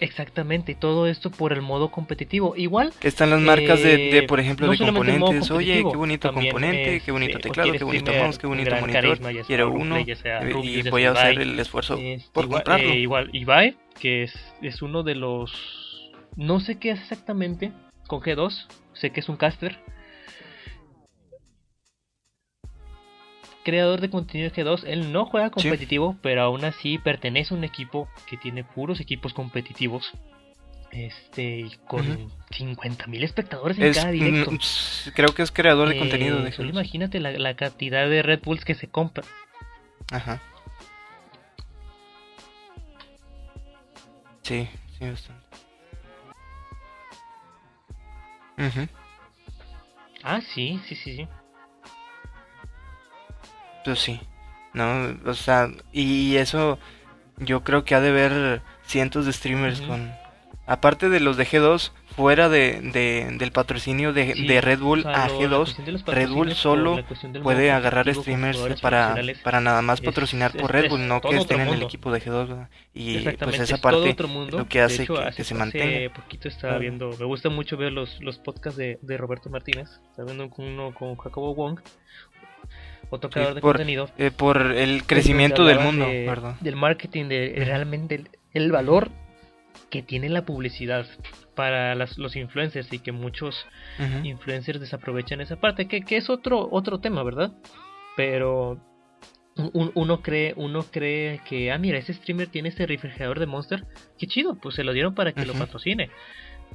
Exactamente, 0.00 0.72
y 0.72 0.74
todo 0.76 1.08
esto 1.08 1.30
por 1.30 1.52
el 1.52 1.60
modo 1.60 1.90
competitivo. 1.90 2.54
Igual, 2.56 2.92
están 3.02 3.30
las 3.30 3.40
marcas 3.40 3.82
de, 3.82 3.96
de, 3.96 4.18
Eh, 4.18 4.22
por 4.22 4.38
ejemplo, 4.38 4.66
no 4.66 4.72
de 4.72 4.78
componentes. 4.78 5.50
Oye, 5.50 5.78
qué 5.78 5.96
bonito 5.96 6.28
también, 6.28 6.52
componente, 6.52 7.02
qué 7.04 7.10
bonito 7.10 7.38
este, 7.38 7.48
teclado, 7.48 7.72
qué 7.72 7.84
bonito 7.84 8.12
mouse, 8.12 8.38
qué 8.38 8.46
bonito 8.46 8.70
monitor. 8.76 8.92
carisma, 8.92 9.32
ya 9.32 9.38
sea 9.38 9.46
Quiero 9.46 9.70
uno 9.72 9.98
ya 9.98 10.14
sea 10.14 10.38
eh, 10.38 10.50
Rubius, 10.50 10.76
y 10.76 10.82
ya 10.82 10.90
voy 10.92 11.04
a 11.04 11.10
hacer 11.10 11.32
Ibai, 11.32 11.48
el 11.48 11.58
esfuerzo 11.58 11.98
es 11.98 12.22
por 12.26 12.44
igual, 12.44 12.62
comprarlo. 12.62 12.90
eh, 12.90 12.98
igual 12.98 13.30
Ibai, 13.32 13.76
que 13.98 14.22
es, 14.22 14.38
es 14.62 14.82
uno 14.82 15.02
de 15.02 15.16
los... 15.16 16.12
No 16.36 16.60
sé 16.60 16.78
qué 16.78 16.90
es 16.92 17.00
exactamente 17.00 17.72
con 18.06 18.20
G2, 18.20 18.66
sé 18.92 19.10
que 19.10 19.18
es 19.18 19.28
un 19.28 19.36
caster. 19.36 19.80
Creador 23.68 24.00
de 24.00 24.08
contenido 24.08 24.48
de 24.48 24.56
G2, 24.64 24.84
él 24.86 25.12
no 25.12 25.26
juega 25.26 25.48
Sí. 25.48 25.52
competitivo, 25.68 26.16
pero 26.22 26.40
aún 26.40 26.64
así 26.64 26.96
pertenece 26.96 27.52
a 27.52 27.56
un 27.58 27.64
equipo 27.64 28.08
que 28.26 28.38
tiene 28.38 28.64
puros 28.64 28.98
equipos 28.98 29.34
competitivos. 29.34 30.10
Este, 30.90 31.66
con 31.86 32.10
Ujú. 32.10 32.30
50.000 32.50 33.22
espectadores 33.24 33.76
en 33.76 33.84
Es, 33.84 33.98
cada 33.98 34.10
directo. 34.10 34.52
creo 35.14 35.34
que 35.34 35.42
es 35.42 35.50
creador 35.52 35.90
de 35.90 35.96
Eh, 35.96 35.98
contenido. 35.98 36.42
de 36.42 36.50
solo 36.52 36.70
imagínate 36.70 37.20
la, 37.20 37.30
la 37.32 37.56
cantidad 37.56 38.08
de 38.08 38.22
Red 38.22 38.40
Bulls 38.42 38.64
que 38.64 38.74
se 38.74 38.88
compra. 38.88 39.22
Ajá. 40.10 40.40
Sí, 44.44 44.66
sí, 44.98 45.04
bastante. 45.04 45.44
Ah, 50.22 50.40
sí, 50.40 50.80
sí, 50.88 50.94
sí, 50.94 51.16
sí. 51.16 51.28
Pues 53.92 54.00
sí. 54.00 54.20
No, 54.74 55.16
o 55.24 55.34
sea, 55.34 55.70
y 55.92 56.36
eso 56.36 56.78
yo 57.38 57.64
creo 57.64 57.84
que 57.84 57.94
ha 57.94 58.00
de 58.00 58.12
ver 58.12 58.62
cientos 58.84 59.26
de 59.26 59.32
streamers 59.32 59.80
Ujú. 59.80 59.88
con... 59.88 60.12
Aparte 60.66 61.08
de 61.08 61.20
los 61.20 61.38
de 61.38 61.46
G2, 61.46 61.92
fuera 62.14 62.50
de, 62.50 62.80
de- 62.92 63.34
del 63.38 63.52
patrocinio 63.52 64.12
de, 64.12 64.34
Sí, 64.34 64.46
de 64.46 64.60
Red 64.60 64.80
Bull 64.80 64.98
o 64.98 65.02
sea, 65.04 65.24
a 65.24 65.28
lo- 65.28 65.34
la 65.34 65.40
G2, 65.40 65.56
cuestión 65.64 65.86
de 65.86 65.92
los 65.92 66.04
Red 66.04 66.28
Bull 66.28 66.46
por 66.48 66.56
solo 66.56 67.04
puede 67.42 67.70
agarrar 67.72 68.12
streamers 68.14 68.58
para, 68.82 69.16
para 69.42 69.60
nada 69.62 69.80
más 69.80 70.00
es- 70.00 70.04
patrocinar 70.04 70.52
por 70.52 70.64
es- 70.64 70.70
Red 70.72 70.84
es 70.84 70.90
Bull, 70.90 71.08
no 71.08 71.22
que 71.22 71.36
estén 71.36 71.60
en 71.62 71.68
el 71.68 71.82
equipo 71.82 72.12
de 72.12 72.20
G2. 72.20 72.48
¿verdad? 72.48 72.68
Y 72.92 73.20
pues 73.20 73.60
esa 73.60 73.76
es 73.76 73.80
parte 73.80 74.14
mundo. 74.26 74.58
lo 74.58 74.68
que 74.68 74.82
hace 74.82 75.04
hecho, 75.04 75.14
que- 75.14 75.20
que 75.22 75.26
hace, 75.28 75.36
se 75.36 75.42
hace 75.42 75.54
mantenga. 75.54 76.14
poquito 76.14 76.48
estaba 76.48 76.76
viendo, 76.76 77.16
me 77.18 77.24
gusta 77.24 77.48
mucho 77.48 77.78
ver 77.78 77.92
los, 77.92 78.20
los 78.20 78.36
podcasts 78.38 78.76
de, 78.76 78.98
de 79.00 79.16
Roberto 79.16 79.48
Martínez. 79.48 79.88
Estaba 80.10 80.26
viendo 80.26 80.50
uno 80.58 80.92
con 80.92 81.16
Jacobo 81.16 81.54
Wong, 81.54 81.80
otro 83.10 83.30
creador 83.30 83.54
de 83.54 83.60
por- 83.60 83.72
contenido. 83.76 84.10
eh, 84.18 84.30
por 84.30 84.60
el 84.72 85.04
crecimiento 85.04 85.64
del 85.64 85.80
mundo, 85.80 86.06
de-. 86.06 86.24
Del 86.60 86.76
marketing, 86.76 87.26
de 87.26 87.54
realmente 87.64 88.14
el, 88.16 88.28
el 88.54 88.72
valor 88.72 89.10
que 89.90 90.02
tiene 90.02 90.28
la 90.28 90.42
publicidad 90.44 91.06
para 91.54 91.94
las- 91.94 92.18
los 92.18 92.36
influencers 92.36 92.92
y 92.92 92.98
que 92.98 93.12
muchos 93.12 93.66
influencers 94.24 94.80
desaprovechan 94.80 95.40
esa 95.40 95.56
parte, 95.56 95.86
que, 95.88 96.02
que 96.02 96.16
es 96.18 96.28
otro, 96.30 96.68
otro 96.70 97.00
tema, 97.00 97.22
¿verdad? 97.22 97.52
Pero 98.16 98.78
un- 99.72 99.90
uno 99.94 100.22
cree, 100.22 100.52
uno 100.56 100.84
cree 100.90 101.40
que, 101.48 101.72
ah, 101.72 101.78
mira, 101.78 101.98
ese 101.98 102.12
streamer 102.14 102.48
tiene 102.48 102.68
este 102.68 102.86
refrigerador 102.86 103.40
de 103.40 103.46
Monster, 103.46 103.84
qué 104.18 104.26
chido, 104.26 104.54
pues 104.56 104.74
se 104.76 104.84
lo 104.84 104.92
dieron 104.92 105.14
para 105.14 105.32
que 105.32 105.44
lo 105.46 105.54
patrocine. 105.54 106.10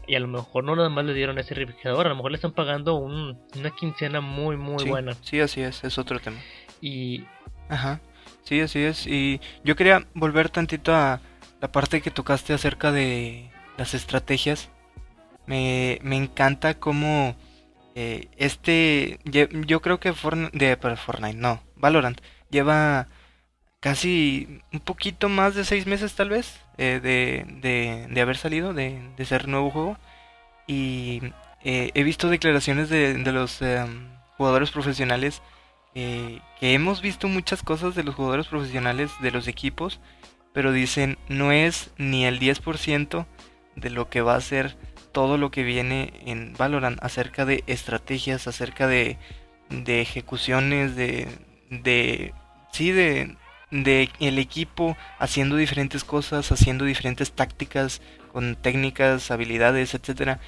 Y 0.07 0.15
a 0.15 0.19
lo 0.19 0.27
mejor 0.27 0.63
no 0.63 0.75
nada 0.75 0.89
más 0.89 1.05
le 1.05 1.13
dieron 1.13 1.37
ese 1.39 1.53
refrigerador, 1.55 2.05
a 2.07 2.09
lo 2.09 2.15
mejor 2.15 2.31
le 2.31 2.35
están 2.37 2.53
pagando 2.53 2.95
un- 2.95 3.39
una 3.55 3.71
quincena 3.71 4.21
muy, 4.21 4.57
muy 4.57 4.83
sí, 4.83 4.89
buena. 4.89 5.17
sí, 5.21 5.39
así 5.39 5.61
es, 5.61 5.83
es 5.83 5.97
otro 5.97 6.19
tema. 6.19 6.45
Y 6.81 7.25
Ajá, 7.69 8.01
sí, 8.43 8.59
así 8.61 8.79
es. 8.83 9.07
Y 9.07 9.41
yo 9.63 9.75
quería 9.75 10.05
volver 10.13 10.49
tantito 10.49 10.93
a 10.93 11.21
la 11.61 11.71
parte 11.71 12.01
que 12.01 12.11
tocaste 12.11 12.53
acerca 12.53 12.91
de 12.91 13.49
las 13.77 13.93
estrategias. 13.93 14.69
Me, 15.45 15.99
me 16.03 16.15
encanta 16.17 16.75
cómo 16.79 17.35
eh, 17.95 18.27
este, 18.37 19.19
yo 19.25 19.81
creo 19.81 19.99
que 19.99 20.13
Fortnite, 20.13 20.57
de, 20.57 20.77
pero 20.77 20.97
Fortnite, 20.97 21.37
no, 21.37 21.61
Valorant, 21.75 22.19
lleva 22.49 23.07
casi 23.81 24.61
un 24.73 24.81
poquito 24.81 25.29
más 25.29 25.55
de 25.55 25.65
seis 25.65 25.87
meses 25.87 26.15
tal 26.15 26.29
vez 26.29 26.61
eh, 26.77 26.99
de, 27.01 27.45
de, 27.61 28.07
de 28.09 28.21
haber 28.21 28.37
salido, 28.37 28.73
de, 28.73 29.01
de 29.15 29.25
ser 29.25 29.47
nuevo 29.47 29.71
juego. 29.71 29.97
Y 30.67 31.21
eh, 31.63 31.91
he 31.93 32.03
visto 32.03 32.29
declaraciones 32.29 32.89
de, 32.89 33.17
los 33.31 33.61
em, 33.61 34.09
jugadores 34.37 34.71
profesionales 34.71 35.41
eh, 35.95 36.39
que 36.59 36.73
hemos 36.73 37.01
visto 37.01 37.27
muchas 37.27 37.63
cosas 37.63 37.95
de 37.95 38.03
los 38.03 38.15
jugadores 38.15 38.47
profesionales 38.47 39.11
de 39.21 39.31
los 39.31 39.47
equipos, 39.47 39.99
pero 40.53 40.71
dicen 40.71 41.17
no 41.29 41.51
es 41.51 41.91
ni 41.97 42.25
el 42.25 42.39
10% 42.39 43.25
de 43.75 43.89
lo 43.89 44.09
que 44.09 44.21
va 44.21 44.35
a 44.35 44.41
ser 44.41 44.75
todo 45.11 45.37
lo 45.37 45.51
que 45.51 45.63
viene 45.63 46.13
en 46.25 46.53
Valorant 46.53 47.01
acerca 47.03 47.45
de 47.45 47.63
estrategias, 47.67 48.47
acerca 48.47 48.87
de, 48.87 49.17
de 49.69 50.01
ejecuciones, 50.01 50.95
de, 50.95 51.27
de 51.69 52.33
sí, 52.71 52.91
de, 52.91 53.37
de 53.81 54.09
el 54.19 54.37
equipo 54.37 54.95
haciendo 55.17 55.55
diferentes 55.55 56.03
cosas, 56.03 56.51
haciendo 56.51 56.85
diferentes 56.85 57.31
tácticas 57.31 58.01
con 58.31 58.55
técnicas, 58.55 59.31
habilidades, 59.31 59.93
etcétera. 59.95 60.39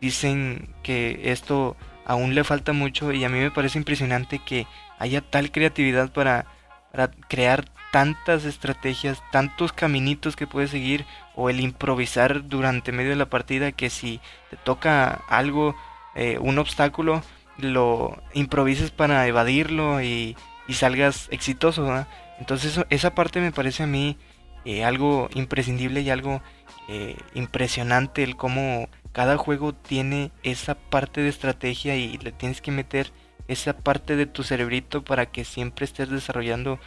Dicen 0.00 0.74
que 0.82 1.20
esto 1.32 1.76
aún 2.04 2.34
le 2.34 2.44
falta 2.44 2.72
mucho 2.72 3.12
y 3.12 3.24
a 3.24 3.28
mí 3.28 3.38
me 3.38 3.50
parece 3.50 3.78
impresionante 3.78 4.40
que 4.40 4.66
haya 4.98 5.20
tal 5.20 5.52
creatividad 5.52 6.12
para, 6.12 6.46
para 6.90 7.10
crear 7.28 7.64
tantas 7.92 8.44
estrategias, 8.44 9.22
tantos 9.30 9.72
caminitos 9.72 10.34
que 10.34 10.46
puedes 10.46 10.70
seguir 10.70 11.04
o 11.36 11.50
el 11.50 11.60
improvisar 11.60 12.48
durante 12.48 12.90
medio 12.90 13.10
de 13.10 13.16
la 13.16 13.30
partida 13.30 13.70
que 13.70 13.90
si 13.90 14.20
te 14.50 14.56
toca 14.56 15.22
algo, 15.28 15.76
eh, 16.14 16.38
un 16.40 16.58
obstáculo, 16.58 17.22
lo 17.58 18.20
improvises 18.34 18.90
para 18.90 19.26
evadirlo 19.26 20.02
y, 20.02 20.36
salgas 20.70 21.28
exitoso. 21.30 22.06
Entonces 22.38 22.80
esa 22.90 23.14
parte 23.14 23.40
me 23.40 23.52
parece 23.52 23.82
a 23.82 23.86
mí 23.86 24.16
eh, 24.64 24.84
algo 24.84 25.28
imprescindible 25.34 26.00
y 26.00 26.10
algo 26.10 26.42
eh, 26.88 27.16
impresionante 27.34 28.22
el 28.22 28.36
cómo 28.36 28.88
cada 29.12 29.36
juego 29.36 29.74
tiene 29.74 30.30
esa 30.42 30.74
parte 30.74 31.20
de 31.20 31.28
estrategia 31.28 31.96
y 31.96 32.16
le 32.18 32.32
tienes 32.32 32.60
que 32.60 32.70
meter 32.70 33.10
esa 33.48 33.76
parte 33.76 34.16
de 34.16 34.26
tu 34.26 34.42
cerebrito 34.42 35.04
para 35.04 35.26
que 35.26 35.44
siempre 35.44 35.84
estés 35.84 36.10
desarrollando 36.10 36.78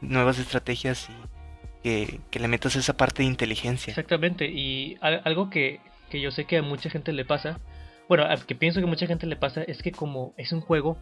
nuevas 0.00 0.38
estrategias 0.38 1.08
y 1.10 2.20
que, 2.30 2.38
le 2.38 2.48
metas 2.48 2.76
esa 2.76 2.96
parte 2.96 3.22
de 3.22 3.28
inteligencia. 3.28 3.90
Exactamente, 3.90 4.46
y 4.46 4.96
algo 5.00 5.50
que, 5.50 5.80
que 6.08 6.20
yo 6.20 6.30
sé 6.30 6.46
que 6.46 6.58
a 6.58 6.62
mucha 6.62 6.88
gente 6.88 7.12
le 7.12 7.24
pasa, 7.26 7.60
bueno, 8.08 8.24
que 8.46 8.54
pienso 8.54 8.80
que 8.80 8.86
a 8.86 8.88
mucha 8.88 9.06
gente 9.06 9.26
le 9.26 9.36
pasa 9.36 9.62
es 9.62 9.82
que 9.82 9.92
como 9.92 10.34
es 10.38 10.52
un 10.52 10.62
juego, 10.62 10.96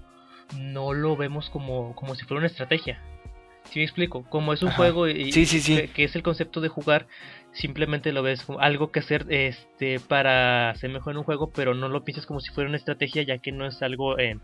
no 0.58 0.92
lo 0.92 1.16
vemos 1.16 1.50
como, 1.50 1.94
como 1.94 2.14
si 2.16 2.24
fuera 2.24 2.38
una 2.38 2.48
estrategia. 2.48 3.00
Si 3.72 3.78
me 3.78 3.84
explico, 3.86 4.22
como 4.28 4.52
es 4.52 4.62
un 4.62 4.70
juego 4.72 5.08
y, 5.08 5.30
Que, 5.30 6.04
es 6.04 6.14
el 6.14 6.22
concepto 6.22 6.60
de 6.60 6.68
jugar, 6.68 7.06
simplemente 7.52 8.12
lo 8.12 8.22
ves 8.22 8.42
como 8.42 8.60
algo 8.60 8.92
que 8.92 9.00
hacer 9.00 9.24
este 9.30 9.98
para 9.98 10.74
ser 10.74 10.90
mejor 10.90 11.12
en 11.14 11.18
un 11.18 11.24
juego, 11.24 11.50
pero 11.54 11.74
no 11.74 11.88
lo 11.88 12.04
piensas 12.04 12.26
como 12.26 12.40
si 12.40 12.52
fuera 12.52 12.68
una 12.68 12.76
estrategia, 12.76 13.22
ya 13.22 13.38
que 13.38 13.50
no 13.50 13.66
es 13.66 13.80
algo 13.80 14.18
en, 14.18 14.42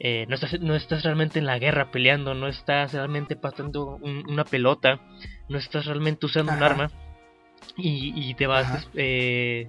eh, 0.00 0.26
no, 0.28 0.34
estás, 0.34 0.60
no 0.60 0.74
estás 0.74 1.04
realmente 1.04 1.38
en 1.38 1.46
la 1.46 1.60
guerra 1.60 1.92
peleando, 1.92 2.34
no 2.34 2.48
estás 2.48 2.92
realmente 2.92 3.36
pasando 3.36 4.00
una 4.02 4.44
pelota, 4.44 5.00
no 5.48 5.56
estás 5.56 5.86
realmente 5.86 6.26
usando 6.26 6.52
un 6.52 6.62
arma 6.64 6.90
y, 7.76 8.34
te 8.34 8.48
vas, 8.48 8.88
eh, 8.94 9.68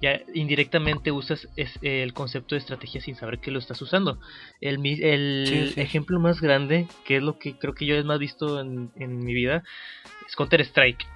ya 0.00 0.20
indirectamente 0.34 1.12
usas 1.12 1.48
el 1.82 2.12
concepto 2.12 2.54
de 2.54 2.60
estrategia 2.60 3.00
sin 3.00 3.16
saber 3.16 3.38
que 3.38 3.50
lo 3.50 3.58
estás 3.58 3.80
usando. 3.80 4.18
El, 4.60 4.84
el 5.02 5.72
ejemplo 5.76 6.20
más 6.20 6.40
grande, 6.40 6.86
que 7.04 7.16
es 7.16 7.22
lo 7.22 7.38
que 7.38 7.56
creo 7.58 7.74
que 7.74 7.86
yo 7.86 7.94
he 7.94 8.04
más 8.04 8.18
visto 8.18 8.60
en, 8.60 8.90
en 8.96 9.24
mi 9.24 9.34
vida, 9.34 9.62
es 10.26 10.36
Counter 10.36 10.60
Strike 10.60 11.06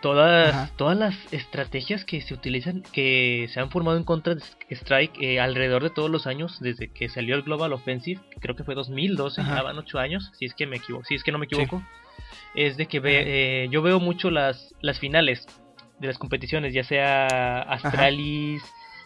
todas, 0.00 0.74
todas 0.76 0.96
las 0.96 1.32
estrategias 1.32 2.04
que 2.04 2.20
se 2.20 2.34
utilizan, 2.34 2.82
que 2.92 3.48
se 3.52 3.60
han 3.60 3.70
formado 3.70 3.96
en 3.96 4.04
contra 4.04 4.34
de 4.34 4.42
Strike 4.70 5.20
eh, 5.20 5.40
alrededor 5.40 5.82
de 5.82 5.90
todos 5.90 6.10
los 6.10 6.26
años, 6.26 6.58
desde 6.60 6.88
que 6.92 7.08
salió 7.08 7.34
el 7.34 7.42
Global 7.42 7.72
Offensive, 7.72 8.20
creo 8.40 8.56
que 8.56 8.64
fue 8.64 8.74
2012, 8.74 9.42
ya 9.42 9.62
van 9.62 9.78
8 9.78 9.98
años, 9.98 10.30
si 10.38 10.46
es 10.46 10.54
que 10.54 10.66
me 10.66 10.76
equivoco, 10.76 11.04
si 11.04 11.14
es 11.14 11.22
que 11.22 11.32
no 11.32 11.38
me 11.38 11.46
equivoco, 11.46 11.82
es 12.54 12.76
de 12.76 12.86
que 12.86 13.00
ve, 13.00 13.64
eh, 13.64 13.68
yo 13.70 13.82
veo 13.82 14.00
mucho 14.00 14.30
las, 14.30 14.74
las 14.80 14.98
finales 14.98 15.46
de 16.00 16.08
las 16.08 16.18
competiciones, 16.18 16.74
ya 16.74 16.84
sea 16.84 17.60
Astralis, 17.62 18.62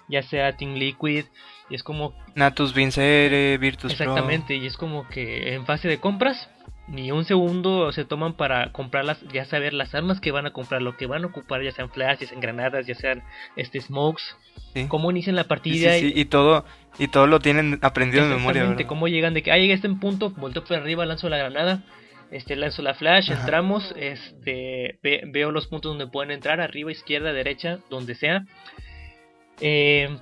ya 0.09 0.22
sea 0.22 0.57
Team 0.57 0.74
Liquid, 0.74 1.24
y 1.68 1.74
es 1.74 1.83
como... 1.83 2.14
Natus 2.35 2.74
Vincere, 2.74 3.59
Virtus 3.59 3.92
Exactamente, 3.92 4.57
y 4.57 4.66
es 4.66 4.76
como 4.76 5.09
que 5.09 5.54
en 5.54 5.66
fase 5.66 5.88
de 5.88 5.98
compras 5.98 6.48
ni 6.87 7.11
un 7.12 7.24
segundo 7.24 7.92
se 7.92 8.04
toman 8.04 8.35
para 8.35 8.70
comprarlas, 8.72 9.18
ya 9.33 9.44
saber 9.46 9.72
las 9.72 9.94
armas 9.94 10.20
que 10.20 10.33
van 10.33 10.46
a 10.46 10.52
comprar, 10.52 10.83
lo 10.83 10.96
que 10.96 11.07
van 11.07 11.24
a 11.24 11.28
ocupar, 11.28 11.62
ya 11.62 11.72
sean 11.72 11.88
flashes, 11.90 12.20
ya 12.20 12.26
sean 12.28 12.40
granadas, 12.40 12.87
ya 12.87 12.94
sean 12.94 13.22
este 13.57 13.80
smokes, 13.80 14.37
cómo 14.88 15.11
inician 15.11 15.37
la 15.37 15.44
partida. 15.44 15.96
y, 15.96 16.24
todo 16.26 16.64
y 16.98 17.09
todo 17.09 17.26
lo 17.26 17.40
tienen 17.40 17.78
aprendido 17.80 18.28
de 18.28 18.35
memoria. 18.35 18.64
¿verdad? 18.64 18.87
cómo 18.87 19.09
llegan 19.09 19.33
de 19.33 19.42
que, 19.42 19.50
ah, 19.50 19.57
llegué 19.57 19.72
a 19.72 19.76
este 19.76 19.88
punto, 19.88 20.30
volteo 20.30 20.62
por 20.62 20.76
arriba, 20.76 21.07
lanzo 21.07 21.28
la 21.30 21.38
granada, 21.38 21.83
este 22.34 22.56
lanzo 22.56 22.82
la 22.82 22.94
flash, 22.94 23.30
entramos, 23.30 23.94
este 23.96 24.98
veo 25.02 25.52
los 25.52 25.68
puntos 25.68 25.90
donde 25.90 26.08
pueden 26.08 26.32
entrar, 26.32 26.60
arriba, 26.60 26.90
izquierda, 26.90 27.32
derecha, 27.32 27.78
donde 27.90 28.16
sea. 28.16 28.44
Eh, 29.60 30.18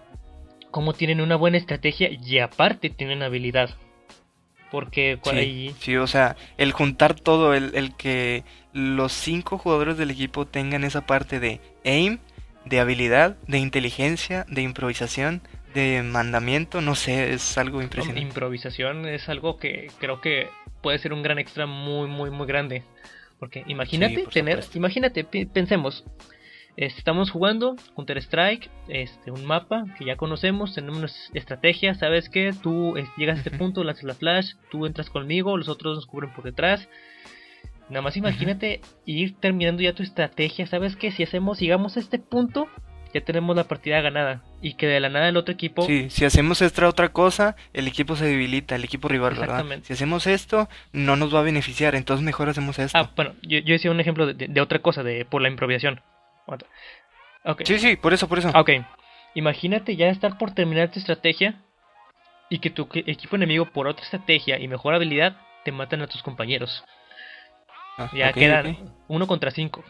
cómo 0.70 0.92
tienen 0.92 1.22
una 1.22 1.36
buena 1.36 1.56
estrategia 1.56 2.10
y 2.10 2.38
aparte 2.38 2.90
tienen 2.90 3.22
habilidad. 3.22 3.70
Porque 4.70 5.18
sí, 5.22 5.30
ahí... 5.30 5.74
sí, 5.78 5.96
o 5.96 6.06
sea, 6.06 6.36
el 6.58 6.72
juntar 6.72 7.14
todo, 7.14 7.54
el, 7.54 7.74
el 7.74 7.94
que 7.96 8.44
los 8.74 9.12
cinco 9.12 9.56
jugadores 9.56 9.96
del 9.96 10.10
equipo 10.10 10.46
tengan 10.46 10.84
esa 10.84 11.06
parte 11.06 11.40
de 11.40 11.60
aim, 11.84 12.18
de 12.66 12.80
habilidad, 12.80 13.36
de 13.46 13.58
inteligencia, 13.58 14.44
de 14.48 14.60
improvisación, 14.60 15.40
de 15.74 16.02
mandamiento, 16.02 16.82
no 16.82 16.94
sé, 16.94 17.32
es 17.32 17.56
algo 17.56 17.80
impresionante. 17.80 18.20
Improvisación 18.20 19.08
es 19.08 19.30
algo 19.30 19.56
que 19.56 19.90
creo 19.98 20.20
que 20.20 20.48
puede 20.82 20.98
ser 20.98 21.12
un 21.12 21.22
gran 21.22 21.38
extra 21.38 21.66
muy, 21.66 22.08
muy, 22.08 22.30
muy 22.30 22.46
grande. 22.46 22.82
Porque 23.38 23.64
imagínate 23.66 24.24
tener, 24.32 24.64
imagínate, 24.74 25.24
pensemos, 25.24 26.04
Estamos 26.76 27.30
jugando 27.30 27.76
Counter 27.94 28.16
Strike, 28.16 28.70
este, 28.88 29.30
un 29.30 29.44
mapa 29.44 29.84
que 29.98 30.06
ya 30.06 30.16
conocemos, 30.16 30.74
tenemos 30.74 30.98
una 30.98 31.10
estrategia, 31.34 31.94
sabes 31.94 32.30
que 32.30 32.54
tú 32.62 32.94
llegas 33.18 33.36
a 33.36 33.42
este 33.42 33.50
punto, 33.50 33.84
lanzas 33.84 34.04
la 34.04 34.14
flash, 34.14 34.54
tú 34.70 34.86
entras 34.86 35.10
conmigo, 35.10 35.58
los 35.58 35.68
otros 35.68 35.96
nos 35.96 36.06
cubren 36.06 36.32
por 36.32 36.44
detrás. 36.44 36.88
Nada 37.90 38.00
más 38.00 38.16
imagínate 38.16 38.80
ir 39.04 39.38
terminando 39.38 39.82
ya 39.82 39.92
tu 39.92 40.02
estrategia, 40.02 40.66
sabes 40.66 40.96
que 40.96 41.10
si 41.10 41.22
hacemos, 41.22 41.60
llegamos 41.60 41.98
a 41.98 42.00
este 42.00 42.18
punto, 42.18 42.68
ya 43.12 43.20
tenemos 43.20 43.54
la 43.54 43.64
partida 43.64 44.00
ganada 44.00 44.42
y 44.60 44.74
que 44.74 44.86
de 44.86 45.00
la 45.00 45.08
nada 45.08 45.28
el 45.28 45.36
otro 45.36 45.52
equipo. 45.52 45.82
Sí, 45.82 46.08
si 46.10 46.24
hacemos 46.24 46.62
esta 46.62 46.88
otra 46.88 47.10
cosa, 47.10 47.56
el 47.72 47.88
equipo 47.88 48.16
se 48.16 48.24
debilita, 48.24 48.74
el 48.74 48.84
equipo 48.84 49.08
rival, 49.08 49.34
¿verdad? 49.34 49.64
Si 49.82 49.92
hacemos 49.92 50.26
esto, 50.26 50.68
no 50.92 51.16
nos 51.16 51.34
va 51.34 51.40
a 51.40 51.42
beneficiar, 51.42 51.94
entonces 51.94 52.24
mejor 52.24 52.48
hacemos 52.48 52.78
esto. 52.78 52.96
Ah, 52.96 53.10
bueno, 53.14 53.34
yo, 53.42 53.58
yo 53.58 53.72
decía 53.72 53.90
un 53.90 54.00
ejemplo 54.00 54.26
de, 54.26 54.48
de, 54.48 54.60
otra 54.60 54.80
cosa, 54.80 55.02
de 55.02 55.24
por 55.24 55.42
la 55.42 55.48
improvisación. 55.48 56.00
Sí, 57.64 57.78
sí, 57.78 57.96
por 57.96 58.12
eso, 58.12 58.28
por 58.28 58.38
eso. 58.38 58.50
Ok. 58.54 58.70
Imagínate 59.34 59.96
ya 59.96 60.08
estar 60.08 60.38
por 60.38 60.54
terminar 60.54 60.90
tu 60.90 60.98
estrategia 60.98 61.62
y 62.50 62.58
que 62.58 62.70
tu 62.70 62.88
equipo 62.94 63.36
enemigo 63.36 63.66
por 63.66 63.86
otra 63.86 64.04
estrategia 64.04 64.58
y 64.58 64.68
mejor 64.68 64.94
habilidad 64.94 65.36
te 65.64 65.72
matan 65.72 66.02
a 66.02 66.06
tus 66.06 66.22
compañeros. 66.22 66.84
Ah, 67.96 68.10
ya 68.14 68.32
quedan 68.32 68.94
uno 69.08 69.26
contra 69.26 69.50
cinco. 69.50 69.84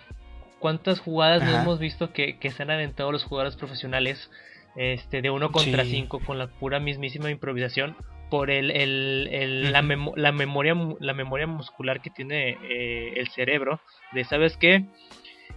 ¿Cuántas 0.63 1.01
jugadas 1.01 1.43
no 1.43 1.61
hemos 1.61 1.81
visto 1.81 2.13
que, 2.13 2.39
se 2.41 2.63
han 2.63 2.71
aventado 2.71 3.11
los 3.11 3.25
jugadores 3.25 3.57
profesionales 3.57 4.31
este, 4.77 5.21
de 5.21 5.29
uno 5.29 5.51
contra 5.51 5.85
cinco 5.85 6.21
con 6.25 6.39
la 6.39 6.47
pura 6.47 6.79
mismísima 6.79 7.33
improvisación 7.33 7.97
por 8.31 8.49
el, 8.49 8.71
el, 8.71 9.73
la, 9.73 9.83
la, 9.83 10.33
memoria 10.33 10.77
la 11.01 11.15
memoria 11.15 11.49
muscular 11.49 12.01
que 12.01 12.11
tiene 12.11 12.57
eh, 12.63 13.15
el 13.17 13.27
cerebro 13.29 13.81
de 14.13 14.23
sabes 14.23 14.57
qué 14.57 14.87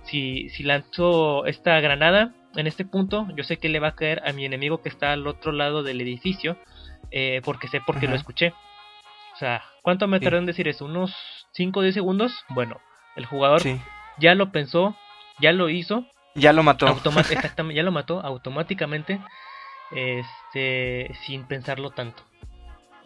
si, 0.06 0.50
si 0.50 0.64
lanzo 0.64 1.46
esta 1.46 1.80
granada 1.82 2.34
en 2.56 2.66
este 2.66 2.84
punto, 2.84 3.28
yo 3.38 3.44
sé 3.44 3.58
que 3.58 3.70
le 3.70 3.80
va 3.80 3.90
a 3.90 3.96
caer 3.96 4.28
a 4.28 4.34
mi 4.34 4.44
enemigo 4.44 4.82
que 4.82 4.90
está 4.90 5.12
al 5.12 5.28
otro 5.28 5.52
lado 5.52 5.84
del 5.84 6.02
edificio, 6.02 6.58
eh, 7.12 7.42
porque 7.46 7.68
sé 7.68 7.80
porque 7.86 8.08
lo 8.08 8.16
escuché. 8.16 8.54
O 9.36 9.38
sea, 9.38 9.62
¿cuánto 9.84 10.08
me 10.08 10.20
tardó 10.20 10.40
en 10.40 10.48
decir 10.48 10.68
eso? 10.68 10.86
¿Unos 10.86 11.14
5 11.52 11.80
o 11.80 11.84
10 11.84 11.94
segundos? 11.94 12.34
Bueno, 12.50 12.80
el 13.16 13.26
jugador 13.26 13.62
ya 14.18 14.36
lo 14.36 14.52
pensó, 14.52 14.96
ya 15.40 15.52
lo 15.52 15.70
hizo. 15.70 16.06
Ya 16.36 16.54
lo 16.54 16.64
mató. 16.64 16.88
exactamente, 17.30 17.76
ya 17.76 17.84
lo 17.84 17.92
mató 17.92 18.20
automáticamente, 18.22 19.22
este, 19.92 21.16
sin 21.26 21.46
pensarlo 21.46 21.92
tanto. 21.92 22.24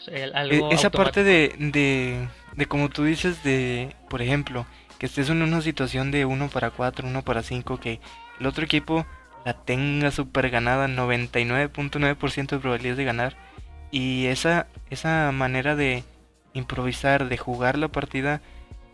E, 0.08 0.32
esa 0.72 0.90
parte 0.90 1.24
de, 1.24 1.54
de, 1.58 2.28
de, 2.56 2.66
como 2.66 2.90
tú 2.90 3.04
dices, 3.04 3.44
de, 3.44 3.96
por 4.10 4.22
ejemplo, 4.22 4.66
que 4.98 5.06
estés 5.06 5.30
en 5.30 5.42
una 5.42 5.62
situación 5.62 6.12
de 6.12 6.26
1 6.26 6.50
para 6.50 6.72
4, 6.72 7.08
1 7.08 7.22
para 7.24 7.44
5, 7.44 7.80
que 7.80 8.00
el 8.40 8.46
otro 8.48 8.64
equipo 8.64 9.06
la 9.46 9.54
tenga 9.54 10.12
super 10.12 10.50
ganada, 10.50 10.88
99.9% 10.88 12.48
de 12.48 12.60
probabilidades 12.60 12.98
de 12.98 13.06
ganar. 13.06 13.36
Y 13.92 14.28
esa, 14.28 14.68
esa 14.90 15.32
manera 15.32 15.76
de 15.76 16.04
improvisar, 16.54 17.28
de 17.28 17.38
jugar 17.38 17.78
la 17.78 17.88
partida 17.88 18.42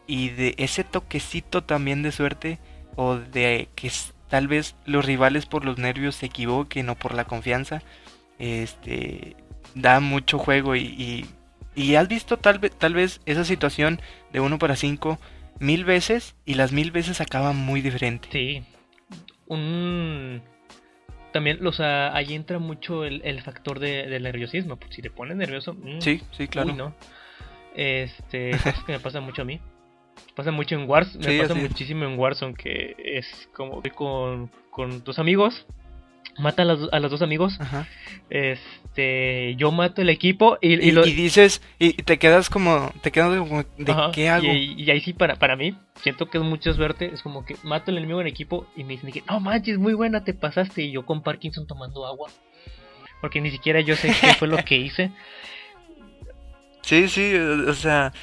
y 0.08 0.30
de 0.30 0.56
ese 0.58 0.84
toquecito 0.84 1.64
también 1.64 2.04
de 2.04 2.12
suerte 2.12 2.60
o 2.96 3.16
de 3.16 3.70
que 3.76 3.92
tal 4.30 4.48
vez 4.48 4.76
los 4.86 5.06
rivales 5.06 5.46
por 5.46 5.66
los 5.66 5.78
nervios 5.78 6.16
se 6.16 6.28
equivoquen 6.28 6.90
o 6.90 6.96
por 6.96 7.14
la 7.14 7.26
confianza, 7.26 7.82
este 8.40 9.36
da 9.76 10.00
mucho 10.00 10.40
juego 10.40 10.76
y, 10.76 11.26
Y 11.76 11.96
has 11.96 12.08
visto 12.08 12.38
tal, 12.38 12.60
vez 12.60 12.72
tal 12.78 12.94
vez 12.94 13.20
esa 13.26 13.44
situación 13.44 14.02
de 14.32 14.40
1 14.40 14.58
para 14.60 14.76
5 14.76 15.20
mil 15.60 15.84
veces 15.84 16.36
y 16.46 16.56
las 16.56 16.72
mil 16.72 16.92
veces 16.92 17.22
acaban 17.22 17.58
muy 17.58 17.82
diferente. 17.82 18.30
Sí. 18.32 18.64
Un... 19.48 20.42
También, 21.34 21.66
o 21.68 21.74
sea, 21.74 22.16
ahí 22.16 22.34
entra 22.34 22.60
mucho 22.60 23.04
el, 23.04 23.42
factor 23.42 23.80
de, 23.80 24.08
del 24.08 24.24
nerviosismo. 24.24 24.80
si 24.90 25.02
te 25.02 25.10
pones 25.10 25.36
nervioso... 25.36 25.74
Mm, 25.74 26.00
sí, 26.00 26.22
sí, 26.32 26.48
claro. 26.48 26.70
Uy, 26.70 26.76
no. 26.76 26.96
Este, 27.76 28.52
es 28.52 28.84
que 28.86 28.94
me 28.94 29.00
pasa 29.02 29.20
mucho 29.20 29.42
a 29.42 29.46
mí. 29.46 29.60
Pasa 30.36 30.52
mucho 30.52 30.76
en 30.76 30.90
Warzone, 30.90 31.28
me 31.28 31.42
pasa 31.42 31.56
muchísimo 31.56 32.06
en 32.06 32.20
Warzone 32.20 32.54
que 32.56 32.96
es 32.98 33.50
como 33.54 33.82
con, 33.96 34.50
con 34.70 35.02
tus 35.02 35.20
amigos 35.20 35.66
mata 36.38 36.64
a, 36.64 36.66
los, 36.66 36.90
a 36.92 37.00
los 37.00 37.12
dos 37.12 37.22
amigos. 37.22 37.58
Este, 38.30 39.56
yo 39.56 39.72
mato 39.72 40.02
el 40.02 40.10
equipo 40.10 40.58
y, 40.62 40.74
y, 40.74 40.92
dices, 41.14 41.62
y 41.80 41.94
te 41.94 42.18
quedas 42.18 42.50
como, 42.50 42.92
te 43.02 43.12
quedas 43.12 43.38
como, 43.38 43.64
¿de 43.78 43.96
qué 44.14 44.30
hago? 44.30 44.48
Y, 44.48 44.90
ahí 44.90 45.02
sí, 45.02 45.14
para, 45.14 45.36
para 45.36 45.56
mí, 45.56 45.78
siento 46.02 46.30
que 46.30 46.38
es 46.38 46.44
mucho 46.44 46.74
suerte, 46.74 47.12
es 47.14 47.22
como 47.22 47.46
que 47.46 47.56
mato 47.64 47.92
al 47.92 47.98
enemigo 47.98 48.22
en 48.22 48.28
equipo 48.28 48.68
y 48.76 48.84
me 48.84 48.94
dicen 48.94 49.12
que, 49.12 49.24
no 49.30 49.40
manches, 49.40 49.78
muy 49.78 49.94
buena, 49.94 50.24
te 50.24 50.34
pasaste. 50.34 50.84
Y 50.84 50.92
yo 50.92 51.06
con 51.06 51.22
Parkinson 51.22 51.68
tomando 51.68 52.06
agua. 52.06 52.30
Porque 53.22 53.42
ni 53.42 53.52
siquiera 53.52 53.80
yo 53.82 53.96
sé 53.96 54.14
qué 54.20 54.34
fue 54.34 54.48
lo 54.48 54.58
que 54.58 54.78
hice. 54.78 55.12
Sí, 56.82 57.08
sí, 57.08 57.34
o 57.34 57.74
sea, 57.74 58.14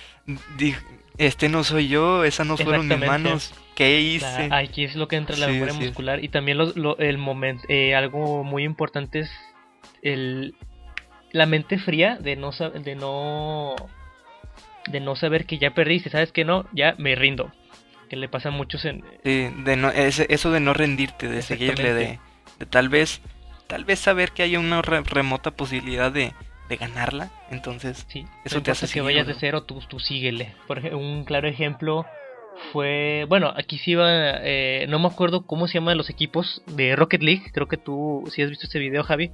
este 1.18 1.48
no 1.48 1.64
soy 1.64 1.88
yo, 1.88 2.24
esas 2.24 2.46
no 2.46 2.56
fueron 2.56 2.88
mis 2.88 2.98
manos. 2.98 3.54
¿Qué 3.74 4.00
hice? 4.00 4.48
aquí 4.50 4.84
es 4.84 4.96
lo 4.96 5.08
que 5.08 5.16
entra 5.16 5.36
la 5.36 5.48
memoria 5.48 5.74
muscular. 5.74 6.22
Y 6.22 6.28
también 6.28 6.58
el 6.98 7.18
momento, 7.18 7.64
eh, 7.68 7.94
algo 7.94 8.44
muy 8.44 8.64
importante 8.64 9.20
es 9.20 9.30
el, 10.02 10.54
la 11.32 11.46
mente 11.46 11.78
fría 11.78 12.16
de 12.16 12.36
no, 12.36 12.50
de 12.50 12.94
no 12.94 13.74
de 14.86 15.00
no 15.00 15.16
saber 15.16 15.46
que 15.46 15.58
ya 15.58 15.72
perdiste, 15.74 16.10
sabes 16.10 16.32
que 16.32 16.44
no, 16.44 16.66
ya 16.72 16.94
me 16.98 17.14
rindo. 17.14 17.52
Que 18.08 18.16
le 18.16 18.28
pasa 18.28 18.50
a 18.50 18.52
muchos 18.52 18.84
en... 18.84 19.02
Sí, 19.24 19.48
de 19.64 19.76
no, 19.76 19.90
eso 19.90 20.50
de 20.50 20.60
no 20.60 20.74
rendirte, 20.74 21.28
de 21.28 21.40
seguirle, 21.40 21.94
de, 21.94 22.18
tal 22.68 22.88
vez 22.88 23.22
tal 23.68 23.86
vez 23.86 24.00
saber 24.00 24.32
que 24.32 24.42
hay 24.42 24.56
una 24.56 24.82
remota 24.82 25.50
posibilidad 25.52 26.12
de, 26.12 26.34
de 26.68 26.76
ganarla, 26.76 27.30
entonces 27.50 28.06
sí, 28.08 28.26
eso 28.44 28.62
te 28.62 28.70
hace 28.70 28.88
que 28.88 29.00
vayas 29.00 29.26
de 29.26 29.34
cero, 29.34 29.64
tú, 29.64 29.80
tú 29.88 29.98
síguele. 30.00 30.54
Por 30.66 30.78
ejemplo, 30.78 30.98
un 30.98 31.24
claro 31.24 31.48
ejemplo 31.48 32.06
fue, 32.72 33.26
bueno, 33.28 33.52
aquí 33.56 33.78
sí 33.78 33.92
iba, 33.92 34.06
eh, 34.08 34.86
no 34.88 34.98
me 34.98 35.08
acuerdo 35.08 35.46
cómo 35.46 35.66
se 35.66 35.74
llaman 35.74 35.98
los 35.98 36.10
equipos 36.10 36.62
de 36.66 36.96
Rocket 36.96 37.22
League, 37.22 37.50
creo 37.52 37.68
que 37.68 37.76
tú 37.76 38.24
si 38.30 38.42
has 38.42 38.50
visto 38.50 38.66
este 38.66 38.78
video, 38.78 39.02
Javi. 39.02 39.32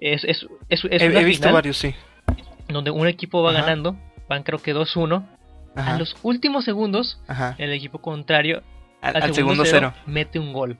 Es, 0.00 0.24
es, 0.24 0.46
es, 0.68 0.84
he, 0.90 1.24
visto 1.24 1.52
varios, 1.52 1.76
sí. 1.76 1.94
Donde 2.68 2.90
un 2.90 3.06
equipo 3.06 3.42
va 3.42 3.52
ganando, 3.52 3.96
van 4.28 4.42
creo 4.42 4.58
que 4.58 4.74
2-1. 4.74 5.24
A 5.74 5.96
los 5.96 6.16
últimos 6.22 6.64
segundos, 6.64 7.20
el 7.58 7.72
equipo 7.72 8.00
contrario, 8.00 8.62
al, 9.00 9.34
segundo, 9.34 9.64
cero, 9.64 9.94
mete 10.06 10.38
un 10.38 10.52
gol. 10.52 10.78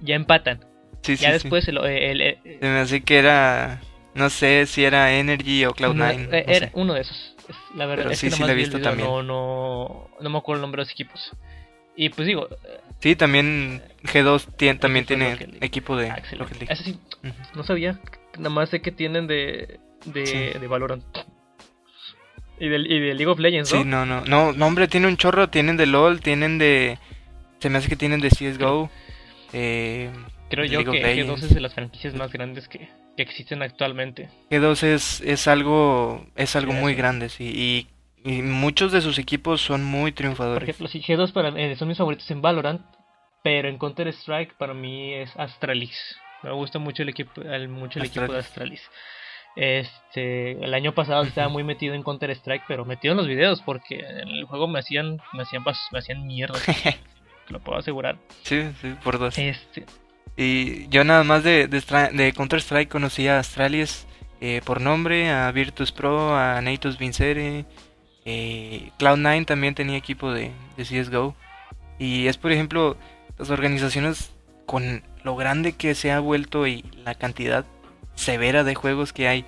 Ya 0.00 0.14
empatan. 0.14 0.64
Sí, 1.02 1.16
ya 1.16 1.32
después 1.32 1.66
el, 1.68 1.78
el, 1.78 3.04
que 3.04 3.18
era, 3.18 3.80
no 4.14 4.30
sé 4.30 4.66
si 4.66 4.84
era 4.84 5.14
Energy 5.14 5.64
o 5.64 5.72
Cloud9. 5.72 6.28
Eh, 6.32 6.44
era 6.46 6.70
uno 6.74 6.94
de 6.94 7.00
esos 7.00 7.32
la 7.74 7.86
verdad 7.86 8.12
es 8.12 8.20
que 8.20 8.30
sí 8.30 8.42
he 8.42 8.54
visto 8.54 8.80
también. 8.80 9.08
No, 9.08 9.22
no, 9.22 10.10
no 10.20 10.30
me 10.30 10.38
acuerdo 10.38 10.58
el 10.58 10.62
nombre 10.62 10.80
de 10.80 10.86
los 10.86 10.92
equipos. 10.92 11.32
Y 11.96 12.08
pues 12.10 12.26
digo. 12.26 12.48
Sí, 13.00 13.16
también 13.16 13.82
G2 14.04 14.78
también 14.78 15.04
tiene 15.04 15.36
equipo 15.60 15.96
de 15.96 16.12
sí, 16.74 16.98
no 17.54 17.64
sabía. 17.64 17.98
Nada 18.36 18.50
más 18.50 18.70
sé 18.70 18.80
que 18.80 18.92
tienen 18.92 19.26
de, 19.26 19.80
de, 20.06 20.56
de 20.58 20.66
Valorant. 20.66 21.04
Y 22.58 22.68
de, 22.68 22.78
y 22.78 23.00
de 23.00 23.14
League 23.14 23.26
of 23.26 23.40
Legends, 23.40 23.72
¿no? 23.72 23.78
Sí, 23.78 23.84
no, 23.84 24.06
no. 24.06 24.22
No, 24.24 24.66
hombre, 24.66 24.86
tiene 24.88 25.08
un 25.08 25.16
chorro. 25.16 25.48
Tienen 25.48 25.76
de 25.76 25.86
LOL, 25.86 26.20
tienen 26.20 26.58
de. 26.58 26.98
Se 27.58 27.68
me 27.68 27.78
hace 27.78 27.88
que 27.88 27.96
tienen 27.96 28.20
de 28.20 28.28
CSGO. 28.28 28.90
Eh, 29.52 30.10
Creo 30.48 30.64
yo 30.64 30.84
que 30.90 31.02
G2 31.02 31.42
es 31.42 31.54
de 31.54 31.60
las 31.60 31.74
franquicias 31.74 32.14
más 32.14 32.32
grandes 32.32 32.68
que, 32.68 32.88
que 33.16 33.22
existen 33.22 33.62
actualmente. 33.62 34.28
G2 34.50 34.82
es, 34.84 35.20
es 35.20 35.48
algo, 35.48 36.26
es 36.36 36.56
algo 36.56 36.72
muy 36.72 36.94
grande, 36.94 37.28
sí, 37.28 37.88
y, 38.24 38.30
y, 38.30 38.42
muchos 38.42 38.92
de 38.92 39.00
sus 39.00 39.18
equipos 39.18 39.60
son 39.60 39.84
muy 39.84 40.12
triunfadores. 40.12 40.60
Por 40.60 40.62
ejemplo, 40.62 40.88
sí, 40.88 41.02
G2 41.02 41.32
para, 41.32 41.48
eh, 41.60 41.76
son 41.76 41.88
mis 41.88 41.98
favoritos 41.98 42.30
en 42.30 42.42
Valorant, 42.42 42.82
pero 43.42 43.68
en 43.68 43.78
Counter 43.78 44.08
Strike 44.08 44.54
para 44.56 44.74
mí 44.74 45.14
es 45.14 45.36
Astralis. 45.36 46.16
Me 46.42 46.52
gusta 46.52 46.78
mucho 46.78 47.02
el 47.02 47.08
equipo, 47.08 47.40
el, 47.42 47.68
mucho 47.68 47.98
el 47.98 48.06
equipo 48.06 48.32
de 48.32 48.38
Astralis. 48.38 48.82
Este, 49.54 50.52
el 50.52 50.72
año 50.72 50.92
pasado 50.94 51.24
estaba 51.24 51.48
muy 51.48 51.62
metido 51.62 51.94
en 51.94 52.02
Counter 52.02 52.30
Strike, 52.30 52.64
pero 52.66 52.84
metido 52.84 53.12
en 53.12 53.18
los 53.18 53.26
videos 53.26 53.60
porque 53.62 53.96
en 53.96 54.28
el 54.28 54.44
juego 54.44 54.66
me 54.66 54.78
hacían, 54.78 55.20
me 55.34 55.42
hacían, 55.42 55.62
me 55.92 55.98
hacían 55.98 56.26
mierda. 56.26 56.58
lo 57.48 57.60
puedo 57.60 57.78
asegurar. 57.78 58.16
Sí, 58.42 58.62
sí, 58.80 58.94
por 59.04 59.18
dos. 59.18 59.38
Este, 59.38 59.84
y 60.36 60.88
yo 60.88 61.04
nada 61.04 61.24
más 61.24 61.44
de, 61.44 61.68
de, 61.68 62.32
Counter-Strike 62.34 62.88
conocí 62.88 63.28
a 63.28 63.38
Astralis 63.38 64.06
eh, 64.40 64.60
por 64.64 64.80
nombre, 64.80 65.30
a 65.30 65.50
Virtus 65.52 65.92
Pro, 65.92 66.36
a 66.36 66.60
Natus 66.62 66.98
Vincere. 66.98 67.66
Eh, 68.24 68.90
Cloud9 68.98 69.46
también 69.46 69.74
tenía 69.74 69.96
equipo 69.96 70.32
de, 70.32 70.50
de 70.76 70.84
CSGO. 70.84 71.34
Y 71.98 72.26
es 72.26 72.38
por 72.38 72.52
ejemplo 72.52 72.96
las 73.38 73.50
organizaciones 73.50 74.32
con 74.66 75.02
lo 75.22 75.36
grande 75.36 75.72
que 75.72 75.94
se 75.94 76.10
ha 76.12 76.20
vuelto 76.20 76.66
y 76.66 76.84
la 77.04 77.14
cantidad 77.14 77.64
severa 78.14 78.64
de 78.64 78.74
juegos 78.74 79.12
que 79.12 79.28
hay 79.28 79.44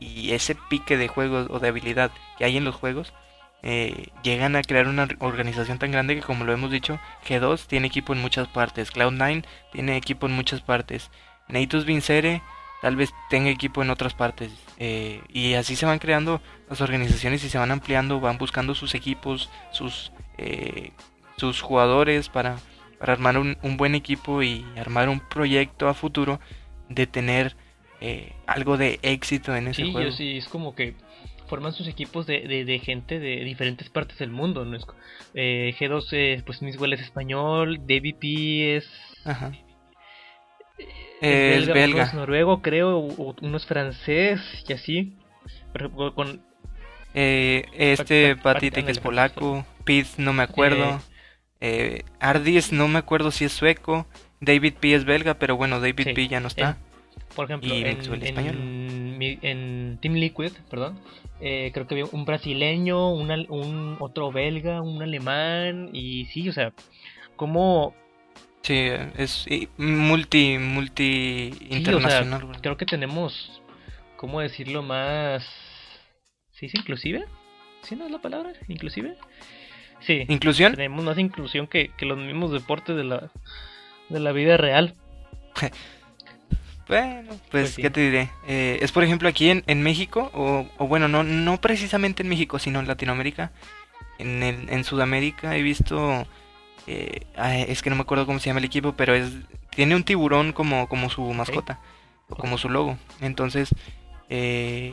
y 0.00 0.32
ese 0.32 0.54
pique 0.54 0.96
de 0.96 1.08
juegos 1.08 1.48
o 1.50 1.58
de 1.58 1.68
habilidad 1.68 2.10
que 2.36 2.44
hay 2.44 2.56
en 2.56 2.64
los 2.64 2.74
juegos 2.74 3.12
eh, 3.62 4.10
llegan 4.22 4.54
a 4.54 4.62
crear 4.62 4.86
una 4.86 5.08
organización 5.18 5.78
tan 5.78 5.90
grande 5.90 6.14
que 6.14 6.22
como 6.22 6.44
lo 6.44 6.52
hemos 6.52 6.70
dicho, 6.70 7.00
G2 7.26 7.66
tiene 7.66 7.88
equipo 7.88 8.12
en 8.12 8.20
muchas 8.20 8.46
partes, 8.46 8.92
Cloud9 8.92 9.44
tiene 9.72 9.96
equipo 9.96 10.26
en 10.26 10.32
muchas 10.32 10.60
partes, 10.60 11.10
Natus 11.48 11.84
Vincere 11.84 12.40
tal 12.82 12.94
vez 12.94 13.12
tenga 13.28 13.50
equipo 13.50 13.82
en 13.82 13.90
otras 13.90 14.14
partes 14.14 14.52
eh, 14.78 15.20
y 15.28 15.54
así 15.54 15.74
se 15.74 15.86
van 15.86 15.98
creando 15.98 16.40
las 16.70 16.80
organizaciones 16.80 17.42
y 17.42 17.48
se 17.48 17.58
van 17.58 17.72
ampliando, 17.72 18.20
van 18.20 18.38
buscando 18.38 18.76
sus 18.76 18.94
equipos, 18.94 19.50
sus, 19.72 20.12
eh, 20.36 20.92
sus 21.36 21.60
jugadores 21.60 22.28
para, 22.28 22.58
para 23.00 23.14
armar 23.14 23.38
un, 23.38 23.56
buen 23.76 23.96
equipo 23.96 24.44
y 24.44 24.64
armar 24.76 25.08
un 25.08 25.18
proyecto 25.18 25.88
a 25.88 25.94
futuro 25.94 26.38
de 26.88 27.08
tener 27.08 27.56
algo 28.46 28.76
de 28.76 29.00
éxito 29.02 29.56
en 29.56 29.66
ese 29.66 29.90
juego. 29.90 30.12
Sí, 30.12 30.36
es 30.36 30.46
como 30.46 30.76
que 30.76 30.94
forman 31.48 31.72
sus 31.72 31.88
equipos 31.88 32.26
de, 32.26 32.64
de, 32.64 32.78
gente 32.78 33.18
de 33.18 33.44
diferentes 33.44 33.88
partes 33.90 34.18
del 34.18 34.30
mundo. 34.30 34.64
¿no? 34.64 34.78
Eh, 35.34 35.74
G2, 35.78 36.44
pues 36.44 36.62
Miswell 36.62 36.92
es 36.92 37.00
español, 37.00 37.78
DVP 37.86 38.76
es... 38.76 38.88
Ajá. 39.24 39.52
Es, 41.20 41.66
belga, 41.66 42.04
es 42.04 42.14
noruego, 42.14 42.62
creo, 42.62 42.98
uno 42.98 43.56
es 43.56 43.66
francés 43.66 44.40
y 44.68 44.72
así. 44.72 45.16
con, 46.14 46.40
eh, 47.14 47.64
este 47.72 48.36
Patite 48.36 48.84
que 48.84 48.92
es 48.92 49.00
polaco, 49.00 49.66
Pete 49.84 50.10
no 50.18 50.32
me 50.32 50.44
acuerdo, 50.44 51.00
eh, 51.60 52.02
Ardis 52.20 52.72
no 52.72 52.86
me 52.86 52.98
acuerdo 52.98 53.30
si 53.30 53.46
es 53.46 53.52
sueco, 53.52 54.06
David 54.40 54.74
P 54.74 54.94
es 54.94 55.04
belga, 55.04 55.34
pero 55.34 55.56
bueno, 55.56 55.80
David 55.80 56.14
P 56.14 56.28
ya 56.28 56.38
no 56.40 56.48
está. 56.48 56.76
por 57.34 57.46
ejemplo, 57.46 57.74
en, 57.74 57.86
en, 57.86 59.07
Team 59.18 60.14
Liquid, 60.14 60.52
perdón, 60.70 60.98
eh, 61.40 61.70
creo 61.72 61.86
que 61.86 61.94
había 61.94 62.06
un 62.10 62.24
brasileño, 62.24 63.12
un 63.12 63.96
otro 64.00 64.32
belga, 64.32 64.82
un 64.82 65.02
alemán 65.02 65.90
y 65.92 66.26
sí, 66.26 66.48
o 66.48 66.52
sea, 66.52 66.72
como 67.36 67.94
Sí, 68.62 68.90
es 69.16 69.46
multi 69.78 70.58
multi 70.58 71.54
internacional. 71.70 72.60
creo 72.60 72.76
que 72.76 72.84
tenemos 72.84 73.62
cómo 74.16 74.40
decirlo 74.40 74.82
más 74.82 75.46
¿Sí 76.52 76.66
es 76.66 76.74
inclusive? 76.74 77.24
¿Sí 77.82 77.94
no 77.94 78.06
es 78.06 78.10
la 78.10 78.18
palabra? 78.18 78.52
¿Inclusive? 78.66 79.16
Sí. 80.00 80.24
¿Inclusión? 80.28 80.74
Tenemos 80.74 81.04
más 81.04 81.18
inclusión 81.18 81.68
que, 81.68 81.90
que 81.96 82.04
los 82.04 82.18
mismos 82.18 82.50
deportes 82.50 82.96
de 82.96 83.04
la 83.04 83.30
de 84.08 84.20
la 84.20 84.32
vida 84.32 84.56
real. 84.56 84.94
Bueno, 86.88 87.28
pues, 87.28 87.40
pues 87.50 87.76
¿qué 87.76 87.90
te 87.90 88.00
diré? 88.00 88.30
Eh, 88.46 88.78
es 88.80 88.92
por 88.92 89.04
ejemplo 89.04 89.28
aquí 89.28 89.50
en, 89.50 89.62
en 89.66 89.82
México, 89.82 90.30
o, 90.32 90.66
o, 90.78 90.86
bueno, 90.86 91.06
no, 91.06 91.22
no 91.22 91.60
precisamente 91.60 92.22
en 92.22 92.28
México, 92.30 92.58
sino 92.58 92.80
en 92.80 92.88
Latinoamérica. 92.88 93.52
En, 94.18 94.42
el, 94.42 94.68
en 94.70 94.84
Sudamérica 94.84 95.56
he 95.56 95.62
visto, 95.62 96.26
eh, 96.86 97.26
es 97.68 97.82
que 97.82 97.90
no 97.90 97.96
me 97.96 98.02
acuerdo 98.02 98.26
cómo 98.26 98.38
se 98.40 98.46
llama 98.46 98.60
el 98.60 98.64
equipo, 98.64 98.94
pero 98.94 99.14
es 99.14 99.30
tiene 99.70 99.94
un 99.94 100.02
tiburón 100.02 100.52
como, 100.52 100.88
como 100.88 101.08
su 101.08 101.22
mascota, 101.34 101.78
o 102.28 102.36
como 102.36 102.58
su 102.58 102.68
logo. 102.68 102.96
Entonces, 103.20 103.68
eh, 104.28 104.92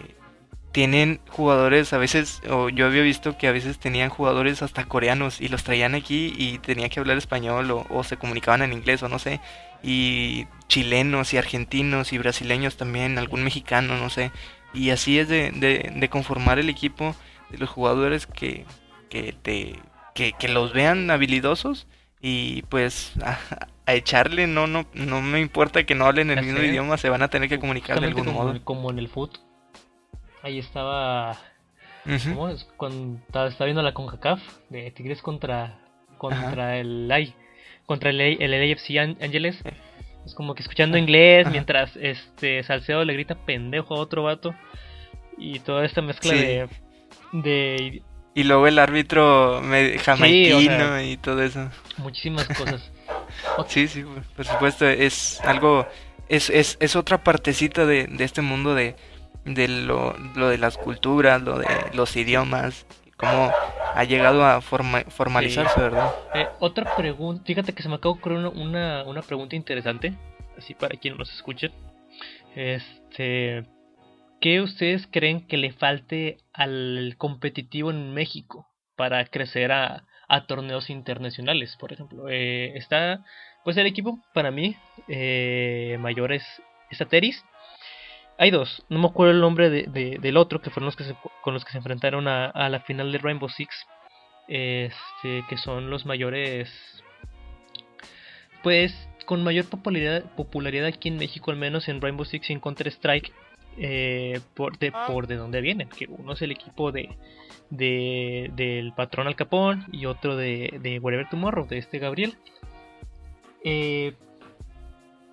tienen 0.71 1.21
jugadores 1.29 1.93
a 1.93 1.97
veces, 1.97 2.41
o 2.49 2.69
yo 2.69 2.85
había 2.85 3.01
visto 3.01 3.37
que 3.37 3.47
a 3.47 3.51
veces 3.51 3.79
tenían 3.79 4.09
jugadores 4.09 4.61
hasta 4.61 4.85
coreanos 4.85 5.41
y 5.41 5.47
los 5.47 5.63
traían 5.63 5.95
aquí 5.95 6.33
y 6.37 6.59
tenía 6.59 6.89
que 6.89 6.99
hablar 6.99 7.17
español 7.17 7.71
o, 7.71 7.87
o 7.89 8.03
se 8.03 8.17
comunicaban 8.17 8.61
en 8.61 8.73
inglés 8.73 9.01
o 9.01 9.09
no 9.09 9.17
sé 9.17 9.39
y 9.81 10.45
chilenos 10.67 11.33
y 11.33 11.37
argentinos 11.37 12.13
y 12.13 12.17
brasileños 12.17 12.77
también, 12.77 13.17
algún 13.17 13.43
mexicano, 13.43 13.97
no 13.97 14.09
sé. 14.09 14.31
y 14.73 14.89
así 14.89 15.19
es 15.19 15.27
de, 15.27 15.51
de, 15.51 16.09
conformar 16.09 16.59
el 16.59 16.69
equipo 16.69 17.15
de 17.49 17.57
los 17.57 17.69
jugadores 17.69 18.27
que, 18.27 18.65
que 19.09 19.33
te 19.33 19.79
que, 20.13 20.47
los 20.47 20.73
vean 20.73 21.09
habilidosos 21.11 21.87
y 22.21 22.63
pues 22.63 23.13
a, 23.23 23.37
echarle 23.87 24.47
no 24.47 24.65
no 24.65 24.85
no 24.93 25.21
me 25.21 25.39
importa 25.39 25.83
que 25.85 25.93
no 25.93 26.05
hablen 26.05 26.31
el 26.31 26.43
mismo 26.43 26.59
idioma 26.59 26.97
se 26.97 27.09
van 27.09 27.21
a 27.21 27.27
tener 27.27 27.47
que 27.47 27.59
comunicar 27.59 27.99
de 27.99 28.07
algún 28.07 28.33
modo. 28.33 28.59
como 28.63 28.89
en 28.89 28.97
el 28.97 29.09
foot 29.09 29.37
ahí 30.41 30.57
estaba 30.57 31.37
¿cómo 32.03 32.49
es? 32.49 32.63
cuando 32.77 33.19
estaba, 33.27 33.65
viendo 33.65 33.83
la 33.83 33.93
Concacaf 33.93 34.41
de 34.69 34.89
Tigres 34.91 35.21
contra 35.21 35.79
contra 36.17 36.77
el 36.77 37.11
ay, 37.11 37.35
contra 37.85 38.09
el, 38.09 38.19
el 38.19 38.51
LAFC 38.51 38.97
Ángeles 39.21 39.61
es 40.25 40.33
como 40.33 40.55
que 40.55 40.63
escuchando 40.63 40.97
inglés 40.97 41.47
mientras 41.51 41.95
este 41.95 42.63
Salcedo 42.63 43.05
le 43.05 43.13
grita 43.13 43.35
pendejo 43.35 43.95
a 43.95 43.99
otro 43.99 44.23
vato 44.23 44.55
y 45.37 45.59
toda 45.59 45.85
esta 45.85 46.01
mezcla 46.01 46.33
de, 46.33 46.69
de 47.31 48.03
y 48.37 48.43
luego 48.43 48.67
el 48.67 48.79
árbitro 48.79 49.61
me, 49.63 49.97
jamaiquino 49.97 51.01
y 51.01 51.15
todo 51.15 51.41
eso. 51.41 51.69
Muchísimas 51.97 52.47
cosas. 52.49 52.91
Sí, 53.67 53.87
sí, 53.87 54.03
por 54.35 54.45
supuesto, 54.45 54.87
es 54.87 55.39
algo, 55.41 55.85
es, 56.29 56.49
es, 56.49 56.77
es 56.79 56.95
otra 56.95 57.23
partecita 57.23 57.85
de, 57.85 58.07
de 58.07 58.23
este 58.23 58.41
mundo 58.41 58.73
de, 58.73 58.95
de 59.43 59.67
lo, 59.67 60.15
lo, 60.35 60.49
de 60.49 60.57
las 60.57 60.77
culturas, 60.77 61.41
lo 61.41 61.59
de 61.59 61.67
los 61.93 62.15
idiomas, 62.15 62.85
cómo 63.17 63.51
ha 63.93 64.03
llegado 64.03 64.45
a 64.45 64.61
formalizarse, 64.61 65.79
¿verdad? 65.79 66.13
Eh, 66.33 66.47
otra 66.59 66.95
pregunta, 66.95 67.43
fíjate 67.45 67.73
que 67.73 67.83
se 67.83 67.89
me 67.89 67.97
de 67.97 68.09
ocurrir 68.09 68.39
una, 68.39 69.03
una 69.03 69.21
pregunta 69.21 69.55
interesante, 69.55 70.13
así 70.57 70.73
para 70.73 70.97
quien 70.97 71.17
nos 71.17 71.31
escuche. 71.33 71.71
Este, 72.55 73.65
¿qué 74.41 74.61
ustedes 74.61 75.07
creen 75.07 75.47
que 75.47 75.57
le 75.57 75.71
falte 75.71 76.37
al 76.53 77.15
competitivo 77.17 77.91
en 77.91 78.13
México 78.13 78.67
para 78.95 79.25
crecer 79.25 79.71
a, 79.71 80.05
torneos 80.47 80.89
internacionales? 80.89 81.77
Por 81.79 81.93
ejemplo, 81.93 82.29
eh, 82.29 82.77
está, 82.77 83.23
pues 83.63 83.77
el 83.77 83.87
equipo 83.87 84.19
para 84.33 84.51
mí 84.51 84.75
eh, 85.07 85.97
mayor 85.99 86.33
es, 86.33 86.43
Ateris. 86.99 87.43
Hay 88.37 88.51
dos, 88.51 88.83
no 88.89 88.99
me 88.99 89.07
acuerdo 89.07 89.31
el 89.31 89.39
nombre 89.39 89.69
de, 89.69 90.17
del 90.19 90.37
otro, 90.37 90.61
que 90.61 90.69
fueron 90.69 90.85
los 90.87 90.95
que 90.95 91.05
con 91.41 91.53
los 91.53 91.63
que 91.63 91.71
se 91.71 91.77
enfrentaron 91.77 92.27
a, 92.27 92.47
a 92.47 92.69
la 92.69 92.81
final 92.81 93.11
de 93.11 93.17
Rainbow 93.17 93.47
Six, 93.47 93.73
este, 94.47 95.43
que 95.49 95.57
son 95.57 95.89
los 95.89 96.05
mayores, 96.05 96.69
pues 98.61 98.93
con 99.25 99.43
mayor 99.43 99.65
popularidad, 99.65 100.23
popularidad 100.35 100.87
aquí 100.87 101.09
en 101.09 101.17
México, 101.17 101.51
al 101.51 101.57
menos 101.57 101.87
en 101.87 102.01
Rainbow 102.01 102.25
Six 102.25 102.49
y 102.49 102.53
en 102.53 102.59
Counter 102.59 102.87
Strike, 102.87 103.31
eh, 103.77 104.39
por, 104.53 104.77
de, 104.77 104.91
ah. 104.93 105.05
por 105.07 105.27
de 105.27 105.35
dónde 105.35 105.61
vienen. 105.61 105.89
Que 105.89 106.05
uno 106.07 106.33
es 106.33 106.41
el 106.41 106.51
equipo 106.51 106.91
de, 106.91 107.17
de 107.69 108.51
del 108.55 108.93
patrón 108.93 109.27
Al 109.27 109.35
Capón 109.35 109.85
y 109.91 110.05
otro 110.05 110.35
de, 110.35 110.77
de 110.81 110.99
Whatever 110.99 111.29
Tomorrow, 111.29 111.67
de 111.67 111.77
este 111.77 111.99
Gabriel. 111.99 112.37
Eh, 113.63 114.13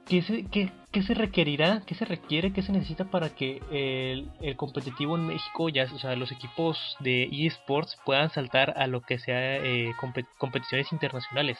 ¿qué, 0.06 0.22
se, 0.22 0.46
qué, 0.46 0.72
qué, 0.92 1.02
se 1.02 1.14
requerirá? 1.14 1.82
¿Qué 1.86 1.94
se 1.94 2.04
requiere? 2.04 2.52
¿Qué 2.52 2.62
se 2.62 2.72
necesita 2.72 3.06
para 3.06 3.30
que 3.30 3.60
el, 3.70 4.56
competitivo 4.56 5.16
en 5.16 5.26
México, 5.26 5.68
ya, 5.68 5.84
o 5.92 5.98
sea, 5.98 6.14
los 6.16 6.30
equipos 6.32 6.96
de 7.00 7.28
eSports 7.32 7.96
puedan 8.04 8.30
saltar 8.30 8.74
a 8.76 8.86
lo 8.86 9.00
que 9.00 9.18
sea 9.18 9.56
eh, 9.56 9.92
competiciones 10.38 10.92
internacionales? 10.92 11.58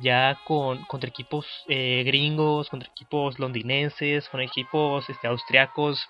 ya 0.00 0.38
con 0.44 0.84
contra 0.84 1.08
equipos 1.08 1.46
eh, 1.68 2.02
gringos, 2.04 2.68
contra 2.68 2.88
equipos 2.88 3.38
londinenses, 3.38 4.28
con 4.28 4.40
equipos 4.40 5.08
este, 5.08 5.28
austriacos. 5.28 6.06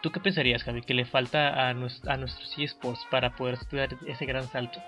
¿Tú 0.00 0.10
qué 0.10 0.20
pensarías, 0.20 0.62
Javi, 0.62 0.82
que 0.82 0.94
le 0.94 1.04
falta 1.04 1.68
a 1.68 1.74
nuestros 1.74 2.54
eSports 2.56 3.04
para 3.10 3.34
poder 3.36 3.58
dar 3.72 3.96
ese 4.06 4.24
gran 4.24 4.44
salto? 4.48 4.80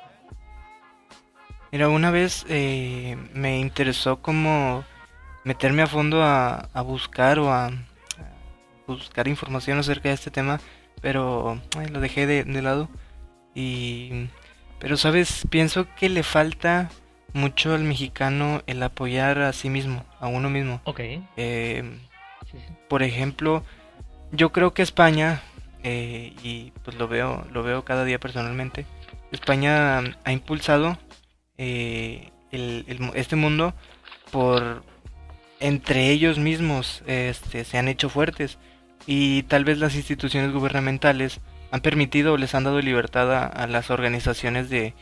Mira, 1.72 1.88
una 1.88 2.10
vez 2.10 2.46
eh, 2.48 3.16
me 3.34 3.58
interesó 3.58 4.22
como 4.22 4.84
meterme 5.44 5.82
a 5.82 5.86
fondo 5.86 6.22
a, 6.22 6.68
buscar 6.84 7.38
o 7.38 7.52
a, 7.52 7.70
buscar 8.86 9.28
información 9.28 9.78
acerca 9.78 10.08
de 10.08 10.14
este 10.14 10.30
tema, 10.30 10.60
pero 11.00 11.60
lo 11.92 12.00
dejé 12.00 12.26
de, 12.26 12.44
de 12.44 12.62
lado. 12.62 12.88
Y, 13.54 14.28
pero, 14.78 14.96
¿sabes? 14.96 15.46
Pienso 15.50 15.86
que 15.96 16.08
le 16.08 16.22
falta 16.22 16.90
mucho 17.32 17.74
al 17.74 17.84
mexicano 17.84 18.62
el 18.66 18.82
apoyar 18.82 19.40
a 19.40 19.52
sí 19.52 19.70
mismo, 19.70 20.04
a 20.18 20.28
uno 20.28 20.50
mismo. 20.50 20.80
Ok. 20.84 21.00
Eh, 21.36 21.98
por 22.88 23.02
ejemplo, 23.02 23.64
yo 24.32 24.50
creo 24.52 24.72
que 24.74 24.82
España, 24.82 25.42
eh, 25.82 26.34
y 26.42 26.72
pues 26.84 26.96
lo 26.96 27.08
veo, 27.08 27.46
lo 27.52 27.62
veo 27.62 27.84
cada 27.84 28.04
día 28.04 28.18
personalmente, 28.18 28.86
España 29.32 30.00
ha 30.24 30.32
impulsado 30.32 30.98
eh, 31.56 32.30
este 33.14 33.36
mundo 33.36 33.74
por 34.32 34.82
entre 35.60 36.10
ellos 36.10 36.38
mismos 36.38 37.02
este, 37.06 37.64
se 37.64 37.78
han 37.78 37.88
hecho 37.88 38.08
fuertes 38.08 38.58
y 39.06 39.44
tal 39.44 39.64
vez 39.64 39.78
las 39.78 39.94
instituciones 39.94 40.52
gubernamentales 40.52 41.40
han 41.70 41.80
permitido 41.80 42.32
o 42.32 42.36
les 42.36 42.54
han 42.54 42.64
dado 42.64 42.80
libertad 42.80 43.46
a 43.46 43.66
las 43.66 43.90
organizaciones 43.90 44.68
de, 44.70 44.94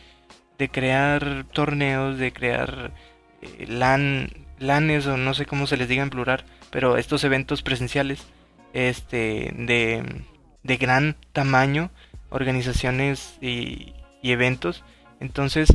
de 0.58 0.68
crear 0.68 1.46
torneos, 1.52 2.18
de 2.18 2.32
crear 2.32 2.92
eh, 3.40 3.66
LAN, 3.68 4.30
LANes 4.58 5.06
o 5.06 5.16
no 5.16 5.32
sé 5.34 5.46
cómo 5.46 5.66
se 5.66 5.76
les 5.76 5.88
diga 5.88 6.02
en 6.02 6.10
plural, 6.10 6.44
pero 6.70 6.96
estos 6.96 7.24
eventos 7.24 7.62
presenciales 7.62 8.26
este 8.72 9.52
de, 9.56 10.24
de 10.62 10.76
gran 10.76 11.16
tamaño, 11.32 11.90
organizaciones 12.28 13.38
y, 13.40 13.94
y 14.20 14.32
eventos. 14.32 14.84
Entonces, 15.20 15.72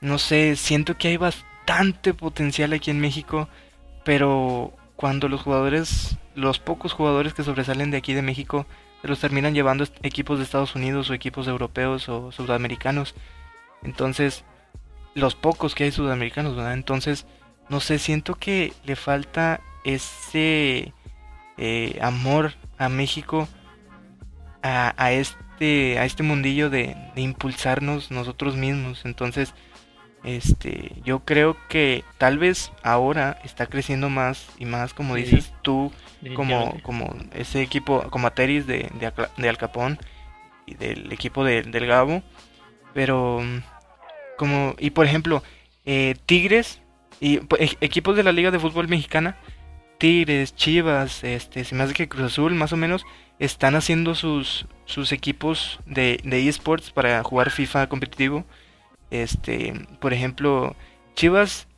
no 0.00 0.18
sé, 0.18 0.56
siento 0.56 0.96
que 0.96 1.08
hay 1.08 1.16
bastante 1.16 2.14
potencial 2.14 2.72
aquí 2.72 2.90
en 2.90 3.00
México, 3.00 3.48
pero 4.04 4.72
cuando 4.96 5.28
los 5.28 5.42
jugadores, 5.42 6.16
los 6.34 6.58
pocos 6.58 6.92
jugadores 6.92 7.34
que 7.34 7.42
sobresalen 7.42 7.90
de 7.90 7.96
aquí 7.96 8.14
de 8.14 8.22
México, 8.22 8.66
se 9.02 9.08
los 9.08 9.20
terminan 9.20 9.54
llevando 9.54 9.84
equipos 10.02 10.38
de 10.38 10.44
Estados 10.44 10.74
Unidos 10.74 11.10
o 11.10 11.14
equipos 11.14 11.48
europeos 11.48 12.08
o 12.08 12.32
sudamericanos. 12.32 13.14
Entonces, 13.82 14.44
los 15.14 15.34
pocos 15.34 15.74
que 15.74 15.84
hay 15.84 15.92
sudamericanos, 15.92 16.56
¿verdad? 16.56 16.74
Entonces, 16.74 17.26
no 17.68 17.80
sé, 17.80 17.98
siento 17.98 18.34
que 18.34 18.72
le 18.84 18.96
falta 18.96 19.60
ese 19.84 20.92
eh, 21.56 21.98
amor 22.02 22.54
a 22.78 22.88
México, 22.88 23.48
a, 24.62 25.12
este, 25.12 25.98
a 25.98 26.06
este 26.06 26.22
mundillo 26.22 26.70
de, 26.70 26.96
impulsarnos 27.16 28.10
nosotros 28.10 28.56
mismos. 28.56 29.04
Entonces, 29.04 29.54
este, 30.24 30.92
yo 31.04 31.20
creo 31.20 31.56
que 31.68 32.02
tal 32.18 32.38
vez 32.38 32.72
ahora 32.82 33.38
está 33.44 33.66
creciendo 33.66 34.08
más 34.08 34.48
y 34.58 34.64
más, 34.64 34.94
como 34.94 35.14
dices 35.14 35.52
tú, 35.62 35.92
como, 36.34 36.80
como 36.82 37.14
ese 37.34 37.60
equipo, 37.60 38.02
como 38.10 38.26
Ateris 38.26 38.66
de, 38.66 38.90
de, 38.98 39.12
de 39.36 39.48
Al 39.48 39.58
Capón 39.58 39.98
y 40.66 40.74
del 40.74 41.12
equipo 41.12 41.44
de, 41.44 41.62
del 41.62 41.86
Gabo. 41.86 42.22
Pero 42.94 43.42
como, 44.38 44.74
y 44.78 44.90
por 44.90 45.04
ejemplo, 45.04 45.42
eh, 45.84 46.16
Tigres 46.26 46.80
y 47.20 47.36
e, 47.58 47.76
equipos 47.80 48.16
de 48.16 48.22
la 48.22 48.32
Liga 48.32 48.50
de 48.50 48.58
Fútbol 48.58 48.88
Mexicana, 48.88 49.36
Tigres, 49.98 50.54
Chivas, 50.56 51.22
este, 51.22 51.64
se 51.64 51.74
me 51.74 51.82
hace 51.82 51.94
que 51.94 52.08
Cruz 52.08 52.32
Azul 52.32 52.54
más 52.54 52.72
o 52.72 52.76
menos 52.76 53.04
están 53.38 53.74
haciendo 53.74 54.14
sus, 54.14 54.66
sus 54.86 55.12
equipos 55.12 55.80
de, 55.86 56.20
de 56.24 56.48
esports 56.48 56.90
para 56.90 57.22
jugar 57.22 57.50
FIFA 57.50 57.88
competitivo. 57.88 58.44
Este, 59.22 59.72
por 60.00 60.12
ejemplo, 60.12 60.74
Chivas 61.14 61.68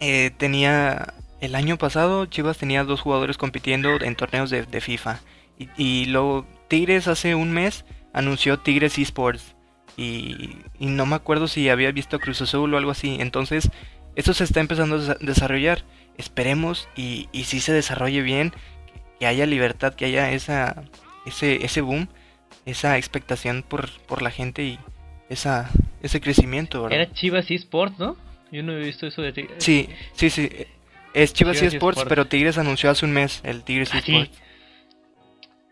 eh, 0.00 0.30
tenía 0.38 1.12
el 1.42 1.54
año 1.54 1.76
pasado, 1.76 2.24
Chivas 2.24 2.56
tenía 2.56 2.84
dos 2.84 3.02
jugadores 3.02 3.36
compitiendo 3.36 4.00
en 4.00 4.16
torneos 4.16 4.48
de, 4.48 4.64
de 4.64 4.80
FIFA. 4.80 5.20
Y, 5.58 5.68
y, 5.76 6.06
luego 6.06 6.46
Tigres 6.68 7.06
hace 7.06 7.34
un 7.34 7.52
mes 7.52 7.84
anunció 8.14 8.58
Tigres 8.60 8.98
Esports. 8.98 9.54
Y, 9.98 10.56
no 10.78 11.04
me 11.04 11.16
acuerdo 11.16 11.48
si 11.48 11.68
había 11.68 11.92
visto 11.92 12.18
Cruz 12.18 12.40
Azul 12.40 12.72
o 12.72 12.78
algo 12.78 12.92
así. 12.92 13.18
Entonces, 13.20 13.70
esto 14.16 14.32
se 14.32 14.44
está 14.44 14.60
empezando 14.60 14.96
a 14.96 15.16
desarrollar. 15.20 15.84
Esperemos 16.16 16.88
y, 16.96 17.28
y 17.30 17.44
si 17.44 17.60
se 17.60 17.74
desarrolle 17.74 18.22
bien, 18.22 18.54
que 19.20 19.26
haya 19.26 19.44
libertad, 19.44 19.94
que 19.94 20.06
haya 20.06 20.32
esa, 20.32 20.84
ese, 21.26 21.64
ese 21.64 21.82
boom, 21.82 22.08
esa 22.64 22.96
expectación 22.96 23.62
por, 23.68 23.90
por 24.06 24.22
la 24.22 24.30
gente 24.30 24.62
y 24.64 24.78
esa, 25.28 25.70
ese 26.04 26.20
crecimiento. 26.20 26.88
Era 26.88 27.10
Chivas 27.12 27.50
eSports, 27.50 27.98
¿no? 27.98 28.16
Yo 28.52 28.62
no 28.62 28.72
he 28.72 28.78
visto 28.84 29.06
eso 29.06 29.22
de 29.22 29.32
Tigres. 29.32 29.64
Sí, 29.64 29.88
sí, 30.12 30.30
sí. 30.30 30.48
Es 31.14 31.32
Chivas, 31.32 31.60
eSports, 31.62 32.04
pero 32.08 32.26
Tigres 32.26 32.58
anunció 32.58 32.90
hace 32.90 33.04
un 33.04 33.12
mes 33.12 33.40
el 33.44 33.62
Tigres 33.64 33.90
¿Ah, 33.92 33.98
eSports. 33.98 34.38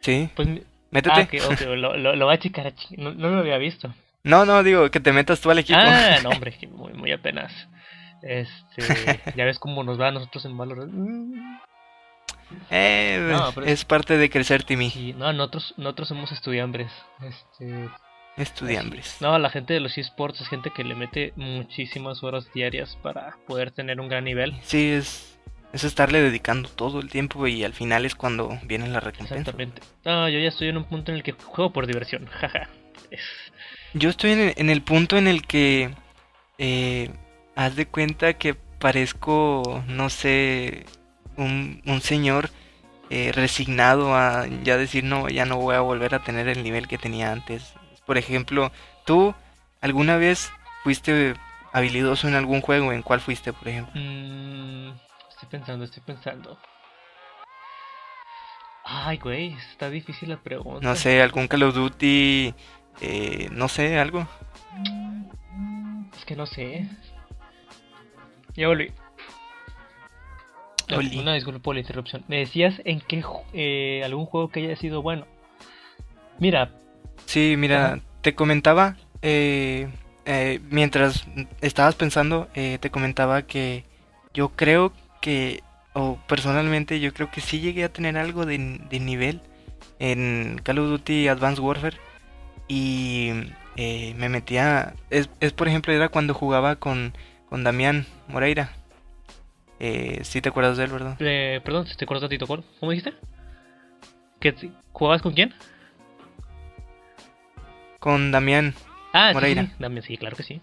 Sí. 0.01 0.29
Pues, 0.35 0.49
Métete. 0.91 1.41
Ah, 1.41 1.65
lo, 1.65 1.97
lo, 1.97 2.17
lo, 2.17 2.27
voy 2.27 2.35
a 2.35 2.39
checar. 2.39 2.73
No, 2.97 3.13
no 3.13 3.31
lo 3.31 3.39
había 3.39 3.59
visto. 3.59 3.95
No, 4.25 4.45
no, 4.45 4.63
digo 4.63 4.91
que 4.91 5.01
te 5.01 5.13
metas 5.13 5.41
tú 5.41 5.51
al 5.51 5.59
equipo. 5.59 5.79
Ah, 5.81 6.19
no, 6.23 6.29
hombre, 6.31 6.57
muy, 6.71 6.93
muy 6.93 7.13
apenas. 7.13 7.53
Este, 8.23 9.21
ya 9.37 9.45
ves 9.45 9.59
cómo 9.59 9.83
nos 9.85 10.01
va 10.01 10.09
a 10.09 10.13
nosotros 10.13 10.45
en 10.45 10.57
Valorant. 10.57 10.93
Eh, 12.71 13.29
No, 13.31 13.53
pero- 13.55 13.67
es 13.67 13.85
parte 13.85 14.17
de 14.19 14.31
crecer, 14.31 14.65
Timmy. 14.65 14.93
Y 14.95 15.15
no, 15.15 15.33
nosotros, 15.33 15.75
nosotros 15.77 16.09
somos 16.09 16.31
estudiambres. 16.33 16.91
Este, 17.23 17.89
Estudiambres. 18.37 19.19
no, 19.21 19.39
la 19.39 19.51
gente 19.51 19.75
de 19.75 19.81
los 19.81 19.99
esports 19.99 20.41
es 20.41 20.49
gente 20.49 20.71
que 20.71 20.85
le 20.85 20.95
mete 20.95 21.33
muchísimas 21.37 22.23
horas 22.23 22.47
diarias 22.55 22.97
para 23.03 23.37
poder 23.47 23.71
tener 23.73 24.01
un 24.01 24.09
gran 24.09 24.25
nivel. 24.25 24.55
Sí, 24.63 24.91
es, 24.91 25.39
es 25.73 25.85
estarle 25.85 26.23
dedicando 26.23 26.69
todo 26.71 27.01
el 27.01 27.11
tiempo 27.11 27.47
y 27.47 27.63
al 27.63 27.75
final 27.75 28.07
es 28.07 28.15
cuando 28.15 28.59
viene 28.65 28.89
la 28.89 29.01
recompensa. 29.01 29.35
Exactamente. 29.37 29.83
No, 30.05 30.29
yo 30.29 30.39
ya 30.39 30.49
estoy 30.49 30.69
en 30.69 30.79
un 30.79 30.85
punto 30.85 31.13
en 31.13 31.19
el 31.19 31.23
que 31.23 31.33
juego 31.33 31.73
por 31.73 31.87
diversión. 31.87 32.27
Jaja. 32.41 32.69
Yo 33.95 34.09
estoy 34.09 34.33
en 34.33 34.41
el, 34.41 34.55
en 34.57 34.71
el 34.71 34.83
punto 34.83 35.19
en 35.19 35.29
el 35.29 35.47
que 35.47 35.91
eh, 36.59 37.11
haz 37.55 37.77
de 37.77 37.87
cuenta 37.87 38.33
que 38.35 38.55
parezco, 38.55 39.85
no 39.89 40.09
sé, 40.09 40.87
un, 41.37 41.83
un 41.87 42.01
señor 42.01 42.51
eh, 43.11 43.31
resignado 43.33 44.15
a 44.17 44.47
ya 44.65 44.79
decir 44.79 45.05
no, 45.05 45.29
ya 45.29 45.45
no 45.45 45.59
voy 45.59 45.75
a 45.75 45.81
volver 45.81 46.15
a 46.15 46.25
tener 46.25 46.49
el 46.49 46.63
nivel 46.63 46.89
que 46.89 46.97
tenía 46.97 47.31
antes. 47.31 47.75
Por 48.13 48.19
ejemplo, 48.19 48.71
tú 49.07 49.35
alguna 49.81 50.19
vez 50.19 50.53
fuiste 50.85 51.33
habilidoso 51.73 52.29
en 52.29 52.35
algún 52.35 52.61
juego, 52.61 52.93
¿en 52.93 53.01
cuál 53.01 53.23
fuiste, 53.23 53.55
por 53.55 53.67
ejemplo? 53.67 53.95
Mm, 53.99 54.91
estoy 55.31 55.49
pensando, 55.49 55.87
estoy 55.87 56.03
pensando. 56.03 56.59
Ay, 58.85 59.17
güey, 59.17 59.55
está 59.55 59.89
difícil 59.89 60.29
la 60.29 60.37
pregunta. 60.37 60.87
No 60.87 60.95
sé, 60.95 61.23
algún 61.23 61.49
Call 61.49 61.63
of 61.63 61.75
Duty, 61.75 62.55
eh, 63.01 63.49
no 63.51 63.69
sé, 63.69 63.99
algo. 63.99 64.29
Es 66.15 66.27
que 66.27 66.37
no 66.37 66.45
sé. 66.45 66.87
Ya 68.57 68.69
volví. 68.69 68.93
Oli. 70.95 71.19
Una 71.19 71.33
disculpa 71.33 71.61
por 71.61 71.77
la 71.77 71.81
interrupción. 71.81 72.27
Me 72.29 72.41
decías 72.41 72.75
en 72.85 73.01
qué 73.01 73.25
eh, 73.55 74.03
algún 74.05 74.27
juego 74.27 74.51
que 74.51 74.61
haya 74.61 74.77
sido 74.77 75.01
bueno. 75.01 75.27
Mira, 76.39 76.75
Sí, 77.33 77.55
mira, 77.57 77.87
Ajá. 77.87 78.01
te 78.21 78.35
comentaba, 78.35 78.97
eh, 79.23 79.89
eh, 80.27 80.61
mientras 80.69 81.27
estabas 81.63 81.95
pensando, 81.95 82.51
eh, 82.53 82.77
te 82.79 82.91
comentaba 82.91 83.41
que 83.41 83.87
yo 84.35 84.51
creo 84.51 84.93
que, 85.23 85.63
o 85.95 86.19
personalmente, 86.29 87.01
yo 87.01 87.15
creo 87.15 87.31
que 87.31 87.41
sí 87.41 87.61
llegué 87.61 87.85
a 87.85 87.89
tener 87.91 88.19
algo 88.19 88.45
de, 88.45 88.59
de 88.91 89.01
nivel 89.01 89.41
en 89.99 90.61
Call 90.63 90.81
of 90.81 90.91
Duty 90.91 91.29
Advanced 91.29 91.63
Warfare 91.63 91.97
y 92.69 93.31
eh, 93.77 94.13
me 94.19 94.29
metía, 94.29 94.93
es, 95.09 95.31
es 95.41 95.55
por 95.55 95.69
ejemplo, 95.69 95.95
era 95.95 96.11
cuando 96.11 96.35
jugaba 96.35 96.77
con, 96.77 97.15
con 97.49 97.65
Damián 97.65 98.05
Moreira. 98.29 98.73
Eh, 99.81 100.21
sí 100.25 100.43
te 100.43 100.51
acuerdas 100.51 100.77
de 100.77 100.85
él, 100.85 100.91
¿verdad? 100.91 101.17
perdón, 101.65 101.87
si 101.87 101.97
te 101.97 102.05
corto 102.05 102.21
tantito, 102.21 102.47
¿cómo 102.47 102.63
¿cómo 102.79 102.93
dijiste? 102.93 103.15
¿Que 104.39 104.55
jugabas 104.93 105.23
con 105.23 105.33
quién? 105.33 105.55
Con 108.03 108.33
Damián. 108.33 108.75
Ah, 109.13 109.29
sí, 109.29 109.35
Moreira. 109.35 109.63
sí, 109.63 109.71
dame, 109.79 110.03
sí, 110.03 110.17
claro 110.17 110.37
que 110.37 110.43
sí. 110.43 110.61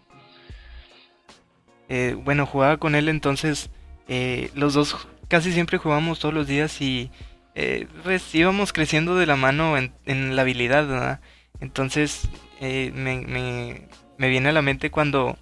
Eh, 1.87 2.17
bueno, 2.21 2.45
jugaba 2.45 2.75
con 2.75 2.95
él, 2.95 3.07
entonces 3.07 3.69
eh, 4.09 4.51
los 4.55 4.73
dos 4.73 5.07
casi 5.29 5.53
siempre 5.53 5.77
jugábamos 5.77 6.19
todos 6.19 6.33
los 6.35 6.47
días 6.47 6.81
y 6.81 7.09
eh, 7.55 7.87
pues 8.03 8.35
íbamos 8.35 8.73
creciendo 8.73 9.15
de 9.15 9.25
la 9.25 9.37
mano 9.37 9.77
en, 9.77 9.93
en 10.05 10.35
la 10.35 10.41
habilidad, 10.41 10.85
¿verdad? 10.85 11.21
Entonces 11.61 12.27
eh, 12.59 12.91
me, 12.93 13.21
me, 13.21 13.87
me 14.17 14.27
viene 14.27 14.49
a 14.49 14.51
la 14.51 14.61
mente 14.61 14.91
cuando 14.91 15.37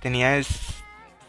tenía, 0.00 0.36
es, 0.36 0.48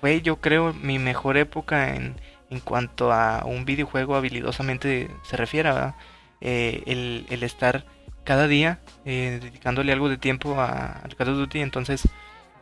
fue 0.01 0.21
yo 0.21 0.41
creo 0.41 0.73
mi 0.73 0.99
mejor 0.99 1.37
época 1.37 1.95
en, 1.95 2.19
en 2.49 2.59
cuanto 2.59 3.13
a 3.13 3.43
un 3.45 3.63
videojuego 3.63 4.15
habilidosamente 4.17 5.09
se 5.23 5.37
refiere, 5.37 5.69
¿verdad? 5.71 5.95
El, 6.41 7.25
el 7.29 7.43
estar 7.43 7.85
cada 8.23 8.47
día 8.47 8.79
eh, 9.05 9.39
dedicándole 9.41 9.91
algo 9.91 10.09
de 10.09 10.17
tiempo 10.17 10.59
a, 10.59 10.91
al 11.03 11.15
Call 11.15 11.29
of 11.29 11.37
Duty, 11.37 11.59
entonces 11.61 12.07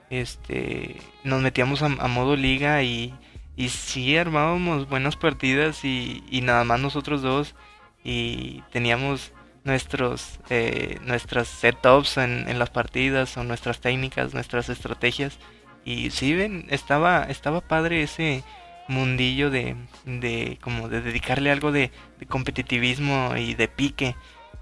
este 0.09 0.97
nos 1.23 1.41
metíamos 1.41 1.81
a, 1.81 1.85
a 1.85 2.07
modo 2.07 2.35
liga 2.35 2.81
y, 2.83 3.13
y 3.55 3.69
sí 3.69 4.17
armábamos 4.17 4.89
buenas 4.89 5.15
partidas 5.15 5.83
y, 5.85 6.23
y 6.29 6.41
nada 6.41 6.63
más 6.63 6.79
nosotros 6.79 7.21
dos 7.21 7.55
y 8.03 8.63
teníamos 8.71 9.33
nuestros 9.63 10.39
eh, 10.49 10.97
nuestras 11.03 11.47
setups 11.47 12.17
en, 12.17 12.47
en 12.49 12.57
las 12.59 12.69
partidas 12.69 13.37
o 13.37 13.43
nuestras 13.43 13.81
técnicas, 13.81 14.33
nuestras 14.33 14.69
estrategias 14.69 15.37
y 15.85 16.11
sí 16.11 16.33
ven, 16.33 16.65
estaba 16.69 17.23
estaba 17.23 17.61
padre 17.61 18.03
ese 18.03 18.43
mundillo 18.87 19.51
de, 19.51 19.75
de 20.05 20.57
como 20.61 20.89
de 20.89 21.01
dedicarle 21.01 21.51
algo 21.51 21.71
de, 21.71 21.91
de 22.19 22.25
competitivismo 22.25 23.35
y 23.37 23.53
de 23.53 23.67
pique 23.67 24.15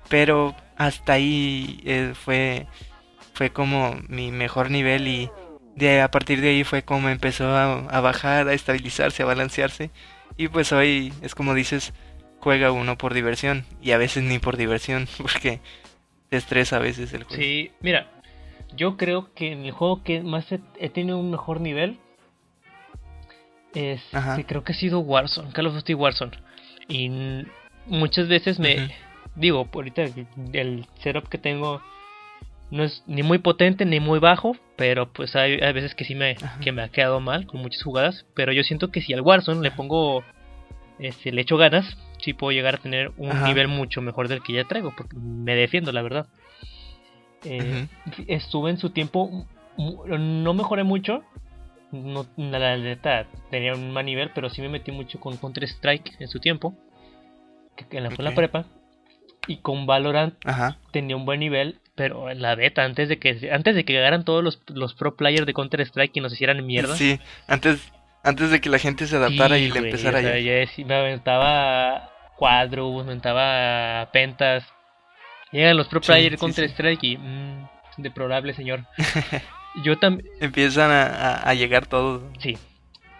pero 0.09 0.55
hasta 0.75 1.13
ahí 1.13 1.81
eh, 1.85 2.13
fue 2.13 2.67
fue 3.33 3.51
como 3.51 3.99
mi 4.07 4.31
mejor 4.31 4.71
nivel 4.71 5.07
y 5.07 5.29
de 5.75 6.01
a 6.01 6.09
partir 6.09 6.41
de 6.41 6.49
ahí 6.49 6.63
fue 6.63 6.83
como 6.83 7.09
empezó 7.09 7.49
a, 7.49 7.79
a 7.87 8.01
bajar, 8.01 8.47
a 8.47 8.53
estabilizarse, 8.53 9.21
a 9.21 9.27
balancearse 9.27 9.91
y 10.37 10.47
pues 10.47 10.71
hoy 10.71 11.13
es 11.21 11.35
como 11.35 11.53
dices, 11.53 11.93
juega 12.39 12.71
uno 12.71 12.97
por 12.97 13.13
diversión 13.13 13.65
y 13.81 13.91
a 13.91 13.97
veces 13.97 14.23
ni 14.23 14.39
por 14.39 14.57
diversión 14.57 15.07
porque 15.21 15.59
te 16.29 16.37
estresa 16.37 16.77
a 16.77 16.79
veces 16.79 17.13
el 17.13 17.23
juego. 17.23 17.41
Sí, 17.41 17.71
mira, 17.81 18.07
yo 18.75 18.97
creo 18.97 19.33
que 19.33 19.51
en 19.51 19.65
el 19.65 19.71
juego 19.71 20.03
que 20.03 20.21
más 20.21 20.51
he, 20.51 20.59
he 20.79 20.89
tenido 20.89 21.17
un 21.17 21.31
mejor 21.31 21.61
nivel 21.61 21.99
es 23.73 24.01
creo 24.47 24.63
que 24.63 24.73
ha 24.73 24.75
sido 24.75 24.99
Warzone, 24.99 25.51
Call 25.53 25.67
of 25.67 25.75
Duty 25.75 25.93
Warzone. 25.93 26.31
Y 26.87 27.09
muchas 27.85 28.27
veces 28.27 28.59
me. 28.59 28.95
Digo, 29.37 29.67
ahorita 29.73 30.03
el, 30.53 30.85
setup 30.95 31.29
que 31.29 31.37
tengo 31.37 31.81
no 32.69 32.83
es 32.83 33.03
ni 33.07 33.23
muy 33.23 33.37
potente 33.37 33.85
ni 33.85 33.99
muy 33.99 34.19
bajo, 34.19 34.57
pero 34.75 35.11
pues 35.13 35.35
hay, 35.35 35.53
hay 35.61 35.73
veces 35.73 35.95
que 35.95 36.03
sí 36.03 36.15
me 36.15 36.31
Ajá. 36.41 36.59
que 36.59 36.71
me 36.71 36.81
ha 36.81 36.89
quedado 36.89 37.21
mal 37.21 37.47
con 37.47 37.61
muchas 37.61 37.81
jugadas, 37.81 38.25
pero 38.35 38.51
yo 38.51 38.63
siento 38.63 38.91
que 38.91 39.01
si 39.01 39.13
al 39.13 39.21
Warzone 39.21 39.61
le 39.61 39.71
pongo 39.71 40.23
este 40.99 41.31
le 41.31 41.41
echo 41.41 41.57
ganas, 41.57 41.85
sí 42.19 42.33
puedo 42.33 42.51
llegar 42.51 42.75
a 42.75 42.79
tener 42.79 43.11
un 43.17 43.31
Ajá. 43.31 43.47
nivel 43.47 43.67
mucho 43.67 44.01
mejor 44.01 44.27
del 44.27 44.43
que 44.43 44.53
ya 44.53 44.65
traigo, 44.65 44.93
porque 44.95 45.15
me 45.17 45.55
defiendo, 45.55 45.91
la 45.91 46.01
verdad. 46.01 46.27
Eh, 47.43 47.87
Estuve 48.27 48.71
en 48.71 48.77
su 48.77 48.89
tiempo, 48.89 49.45
no 49.77 50.53
mejoré 50.53 50.83
mucho, 50.83 51.23
no, 51.91 52.25
la, 52.35 52.77
neta 52.77 53.27
tenía 53.49 53.73
un 53.75 53.91
mal 53.91 54.05
nivel, 54.05 54.31
pero 54.33 54.49
sí 54.49 54.61
me 54.61 54.69
metí 54.69 54.91
mucho 54.91 55.19
con 55.19 55.37
Counter 55.37 55.63
Strike 55.63 56.15
en 56.19 56.27
su 56.27 56.39
tiempo, 56.39 56.73
que, 57.75 57.97
en 57.97 58.03
la, 58.03 58.09
fue 58.09 58.17
en 58.19 58.25
la 58.25 58.29
Ok. 58.31 58.35
prepa, 58.35 58.65
y 59.47 59.57
con 59.57 59.85
Valorant 59.87 60.35
Ajá. 60.45 60.77
tenía 60.91 61.15
un 61.15 61.25
buen 61.25 61.39
nivel, 61.39 61.79
pero 61.95 62.29
en 62.29 62.41
la 62.41 62.55
beta, 62.55 62.83
antes 62.83 63.09
de 63.09 63.17
que 63.17 63.49
antes 63.51 63.75
de 63.75 63.83
que 63.85 63.93
llegaran 63.93 64.23
todos 64.25 64.43
los, 64.43 64.61
los 64.67 64.93
pro 64.93 65.15
players 65.15 65.45
de 65.45 65.53
Counter 65.53 65.81
Strike 65.81 66.15
y 66.17 66.21
nos 66.21 66.33
hicieran 66.33 66.65
mierda. 66.65 66.95
Sí, 66.95 67.19
antes 67.47 67.91
antes 68.23 68.51
de 68.51 68.59
que 68.61 68.69
la 68.69 68.77
gente 68.79 69.07
se 69.07 69.15
adaptara 69.15 69.55
Sí, 69.55 69.63
y 69.63 69.71
le 69.71 69.79
güey, 69.79 69.85
empezara 69.91 70.19
o 70.19 70.21
sea, 70.21 70.37
ya. 70.39 70.85
me 70.85 70.93
aventaba 70.95 72.09
cuadros, 72.35 72.95
me 73.05 73.11
aventaba 73.11 74.09
pentas. 74.11 74.65
Llegan 75.51 75.77
los 75.77 75.87
pro 75.87 76.01
Sí, 76.01 76.07
players 76.07 76.31
de 76.31 76.37
sí, 76.37 76.41
Counter. 76.41 76.65
Strike 76.65 77.03
y 77.03 77.17
mmm, 77.17 77.67
deplorable 77.97 78.53
señor. 78.53 78.85
Yo 79.83 79.97
también, 79.97 80.27
Empiezan 80.41 80.91
a, 80.91 81.03
a- 81.05 81.49
a 81.49 81.53
llegar 81.53 81.85
todos. 81.85 82.21
sí. 82.39 82.57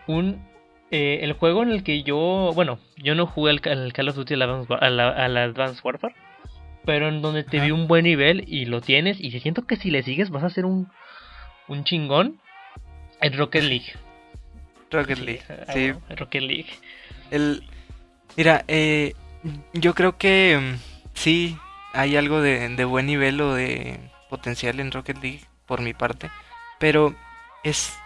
Un 0.08 0.46
eh, 0.92 1.20
el 1.22 1.34
juego 1.34 1.64
en 1.64 1.72
el 1.72 1.84
que 1.84 2.04
yo, 2.04 2.52
bueno, 2.56 2.80
yo 2.98 3.16
no 3.16 3.26
jugué 3.28 3.52
al, 3.52 3.62
al 3.66 3.94
Call 3.94 4.10
of 4.10 4.16
Duty 4.16 4.34
al 4.36 4.42
Advanced, 4.44 4.70
War- 4.70 4.84
al- 4.84 5.00
al 5.00 5.38
Advanced 5.38 5.84
Warfare, 5.84 6.16
pero 6.86 7.10
en 7.10 7.22
donde 7.22 7.44
te 7.44 7.60
vi 7.60 7.72
un 7.72 7.88
buen 7.88 8.06
nivel 8.06 8.44
y 8.48 8.66
lo 8.66 8.82
tienes 8.82 9.20
y 9.20 9.32
siento 9.40 9.66
que 9.68 9.76
si 9.76 9.92
le 9.92 10.04
sigues 10.04 10.30
vas 10.30 10.44
a 10.44 10.50
ser 10.50 10.66
un 10.66 10.90
un 11.68 11.84
chingón 11.84 12.40
en 13.20 13.38
Rocket 13.38 13.64
League. 13.64 13.94
Rocket 14.90 15.18
League. 15.20 15.42
Sí, 15.74 15.92
Rocket 16.16 16.42
League. 16.44 16.70
El, 17.30 17.62
mira, 18.38 18.64
eh, 18.70 19.14
yo 19.74 19.94
creo 19.94 20.18
que 20.18 20.58
mm, 20.58 20.80
sí 21.14 21.58
hay 21.94 22.16
algo 22.16 22.40
de, 22.42 22.70
de 22.70 22.86
buen 22.86 23.06
nivel 23.06 23.42
o 23.42 23.54
de 23.54 24.00
potencial 24.30 24.80
en 24.80 24.94
Rocket 24.94 25.18
League 25.22 25.42
por 25.66 25.82
mi 25.82 25.94
parte, 25.94 26.30
pero 26.80 27.14
es, 27.66 27.98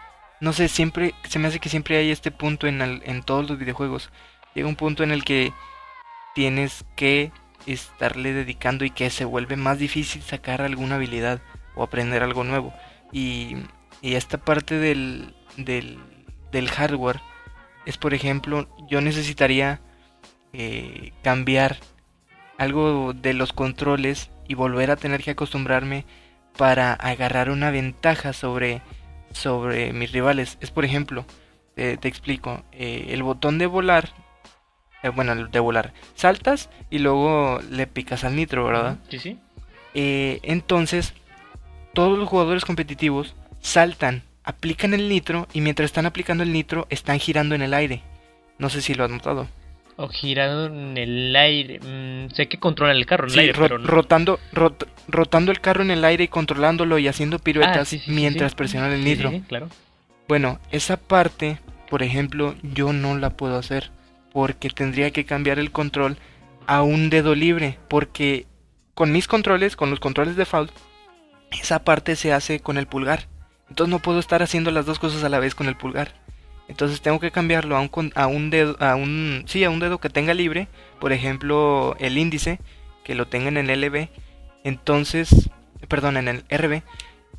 no 0.42 0.54
sé, 0.54 0.68
siempre, 0.68 1.14
se 1.30 1.40
me 1.40 1.48
hace 1.48 1.60
que 1.60 1.70
siempre 1.70 1.98
hay 1.98 2.12
este 2.12 2.32
punto 2.32 2.68
en, 2.68 2.82
en 2.82 3.24
todos 3.24 3.50
los 3.50 3.58
videojuegos. 3.58 4.10
Llega 4.54 4.68
un 4.68 4.76
punto 4.76 5.04
en 5.04 5.12
el 5.12 5.24
que 5.24 5.54
tienes 6.36 6.84
que 6.96 7.32
estarle 7.66 8.34
dedicando 8.34 8.84
y 8.84 8.90
que 8.90 9.10
se 9.10 9.24
vuelve 9.24 9.56
más 9.56 9.78
difícil 9.78 10.22
sacar 10.22 10.62
alguna 10.62 10.96
habilidad 10.96 11.42
o 11.76 11.84
aprender 11.84 12.24
algo 12.24 12.44
nuevo. 12.44 12.74
Y, 13.12 13.56
y 14.02 14.16
esta 14.16 14.38
parte 14.38 14.76
del, 14.76 15.36
del, 15.58 16.00
del 16.52 16.70
hardware 16.70 17.22
es, 17.86 17.98
por 17.98 18.14
ejemplo, 18.14 18.68
yo 18.90 19.00
necesitaría 19.02 19.80
eh, 20.54 21.14
cambiar 21.24 21.78
algo 22.58 23.14
de 23.14 23.34
los 23.34 23.54
controles 23.54 24.32
y 24.48 24.56
volver 24.56 24.92
a 24.92 24.96
tener 24.96 25.24
que 25.24 25.32
acostumbrarme 25.32 26.06
para 26.58 26.94
agarrar 26.94 27.50
una 27.50 27.72
ventaja 27.72 28.34
sobre, 28.34 28.82
sobre 29.34 29.94
mis 29.94 30.12
rivales. 30.12 30.58
Es, 30.62 30.72
por 30.72 30.86
ejemplo, 30.86 31.26
eh, 31.76 31.98
te 32.00 32.08
explico, 32.08 32.64
eh, 32.72 33.08
el 33.10 33.24
botón 33.24 33.58
de 33.58 33.66
volar 33.66 34.10
eh, 35.04 35.10
bueno, 35.10 35.36
de 35.36 35.60
volar. 35.60 35.94
Saltas 36.16 36.70
y 36.90 37.00
luego 37.00 37.60
le 37.70 37.88
picas 37.88 38.24
al 38.24 38.36
nitro, 38.36 38.66
¿verdad? 38.66 38.98
Sí, 39.10 39.20
sí. 39.20 39.40
Eh, 39.94 40.40
entonces, 40.44 41.14
todos 41.94 42.18
los 42.18 42.30
jugadores 42.30 42.66
competitivos 42.66 43.36
saltan, 43.60 44.24
aplican 44.44 44.94
el 44.94 45.10
nitro 45.10 45.48
y 45.54 45.62
mientras 45.62 45.86
están 45.86 46.06
aplicando 46.06 46.44
el 46.44 46.54
nitro 46.54 46.88
están 46.90 47.20
girando 47.20 47.56
en 47.56 47.62
el 47.62 47.74
aire. 47.74 48.04
No 48.58 48.70
sé 48.70 48.82
si 48.82 48.94
lo 48.94 49.04
has 49.04 49.12
notado. 49.12 49.48
O 49.98 50.08
girando 50.08 50.68
en 50.68 50.98
el 50.98 51.36
aire. 51.36 51.80
Mm, 51.80 52.32
sé 52.34 52.48
que 52.48 52.58
controlan 52.60 52.96
el 52.98 53.06
carro 53.06 53.26
en 53.26 53.30
el 53.30 53.34
Sí, 53.34 53.40
aire, 53.42 53.54
ro- 53.54 53.64
pero 53.66 53.78
no- 53.80 53.88
rotando, 53.88 54.40
rot- 54.54 54.88
rotando 55.08 55.52
el 55.52 55.60
carro 55.62 55.84
en 55.84 55.92
el 55.92 56.04
aire 56.06 56.24
y 56.24 56.28
controlándolo 56.28 56.98
y 56.98 57.08
haciendo 57.08 57.40
piruetas 57.40 57.78
Ah, 57.78 57.86
sí, 57.86 58.00
sí, 58.00 58.10
mientras 58.12 58.52
sí. 58.52 58.56
presionan 58.58 58.92
el 58.94 59.04
nitro. 59.04 59.32
claro. 59.48 59.70
Bueno, 60.28 60.60
esa 60.72 60.98
parte, 60.98 61.60
por 61.90 62.04
ejemplo, 62.04 62.56
yo 62.64 62.94
no 62.94 63.18
la 63.18 63.32
puedo 63.32 63.58
hacer 63.58 63.92
porque 64.32 64.70
tendría 64.70 65.12
que 65.12 65.26
cambiar 65.26 65.60
el 65.60 65.72
control 65.72 66.18
a 66.68 66.84
un 66.84 67.10
dedo 67.10 67.36
libre 67.36 67.78
porque 67.90 68.46
con 68.94 69.12
mis 69.12 69.28
controles, 69.28 69.76
con 69.76 69.90
los 69.90 70.00
controles 70.00 70.36
default, 70.38 70.72
esa 71.52 71.84
parte 71.84 72.16
se 72.16 72.32
hace 72.32 72.62
con 72.62 72.78
el 72.78 72.88
pulgar. 72.88 73.28
Entonces 73.70 73.92
no 73.92 74.00
puedo 74.00 74.20
estar 74.20 74.42
haciendo 74.42 74.72
las 74.72 74.86
dos 74.86 75.00
cosas 75.00 75.24
a 75.24 75.30
la 75.30 75.40
vez 75.40 75.54
con 75.54 75.68
el 75.68 75.76
pulgar. 75.76 76.14
Entonces 76.72 77.02
tengo 77.02 77.20
que 77.20 77.32
cambiarlo 77.32 77.76
a 77.76 77.82
un, 77.82 78.14
a 78.16 78.28
un 78.28 78.50
dedo, 78.50 78.78
a 78.80 78.96
un, 78.96 79.44
sí, 79.46 79.66
a 79.66 79.70
un 79.70 79.82
dedo 79.82 79.98
que 79.98 80.10
tenga 80.10 80.34
libre, 80.34 80.70
por 81.02 81.12
ejemplo, 81.12 81.98
el 82.00 82.18
índice, 82.18 82.62
que 83.04 83.14
lo 83.14 83.28
tenga 83.28 83.50
en 83.50 83.58
el 83.58 83.82
LB, 83.82 84.08
entonces, 84.64 85.50
perdón, 85.90 86.16
en 86.16 86.30
el 86.30 86.46
RB, 86.50 86.82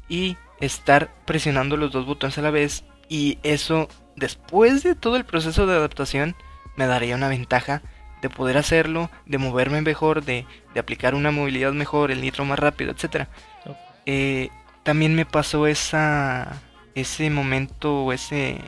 y 0.07 0.37
estar 0.61 1.14
presionando 1.24 1.78
los 1.78 1.93
dos 1.93 2.05
botones 2.05 2.37
a 2.37 2.43
la 2.43 2.51
vez, 2.51 2.85
y 3.09 3.39
eso, 3.43 3.89
después 4.16 4.83
de 4.83 4.95
todo 4.95 5.16
el 5.16 5.24
proceso 5.24 5.66
de 5.66 5.76
adaptación, 5.76 6.37
me 6.76 6.87
daría 6.87 7.16
una 7.16 7.28
ventaja 7.28 7.80
de 8.20 8.28
poder 8.28 8.59
hacerlo, 8.59 9.11
de 9.24 9.39
moverme 9.39 9.80
mejor, 9.80 10.26
de, 10.26 10.45
de 10.74 10.80
aplicar 10.80 11.14
una 11.14 11.30
movilidad 11.30 11.72
mejor, 11.72 12.11
el 12.11 12.20
nitro 12.20 12.45
más 12.45 12.59
rápido, 12.59 12.93
etcétera. 12.93 13.30
Ok. 13.64 13.76
Eh, 14.05 14.51
también 14.83 15.14
me 15.14 15.24
pasó 15.24 15.66
esa, 15.66 16.61
ese 16.95 17.30
momento, 17.30 18.12
ese, 18.12 18.61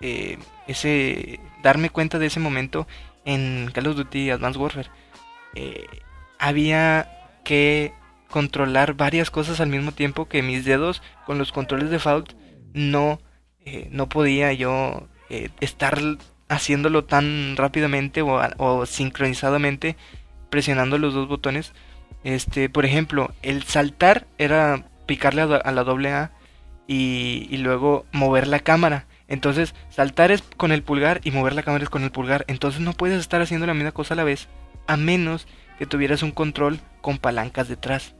eh, 0.00 0.38
ese, 0.66 1.40
darme 1.62 1.90
cuenta 1.90 2.18
de 2.18 2.26
ese 2.26 2.40
momento 2.40 2.86
en 3.24 3.70
Call 3.72 3.86
of 3.86 3.96
Duty 3.96 4.30
Advanced 4.30 4.60
Warfare. 4.60 4.90
Eh, 5.54 5.86
había 6.38 7.08
que 7.44 7.92
controlar 8.28 8.94
varias 8.94 9.30
cosas 9.30 9.60
al 9.60 9.68
mismo 9.68 9.92
tiempo 9.92 10.28
que 10.28 10.42
mis 10.42 10.64
dedos 10.64 11.02
con 11.24 11.38
los 11.38 11.52
controles 11.52 11.90
default 11.90 12.32
no, 12.72 13.20
eh, 13.64 13.88
no 13.92 14.08
podía 14.08 14.52
yo 14.52 15.08
estar 15.60 15.98
haciéndolo 16.48 17.04
tan 17.04 17.56
rápidamente 17.56 18.22
o, 18.22 18.86
sincronizadamente 18.86 19.96
presionando 20.50 20.98
los 20.98 21.14
dos 21.14 21.28
botones. 21.28 21.72
Este, 22.24 22.68
por 22.68 22.84
ejemplo, 22.84 23.32
el 23.42 23.64
saltar 23.64 24.26
era 24.38 24.84
picarle 25.06 25.42
a, 25.42 25.72
la 25.72 25.84
doble 25.84 26.12
A 26.12 26.32
y 26.86 27.56
luego 27.56 28.06
mover 28.12 28.46
la 28.46 28.60
cámara. 28.60 29.06
Entonces, 29.34 29.74
saltar 29.90 30.30
es 30.30 30.42
con 30.56 30.72
el 30.72 30.82
pulgar 30.82 31.20
y 31.24 31.30
mover 31.32 31.54
la 31.54 31.62
cámara 31.62 31.84
es 31.84 31.90
con 31.90 32.04
el 32.04 32.10
pulgar. 32.12 32.44
Entonces 32.48 32.80
no 32.80 32.92
puedes 32.94 33.20
estar 33.20 33.42
haciendo 33.42 33.66
la 33.66 33.74
misma 33.74 33.92
cosa 33.92 34.14
a 34.14 34.16
la 34.16 34.24
vez, 34.24 34.48
a 34.86 34.96
menos 34.96 35.46
que 35.78 35.86
tuvieras 35.86 36.22
un 36.22 36.30
control 36.30 36.78
con 37.02 37.18
palancas 37.18 37.68
detrás. 37.68 38.14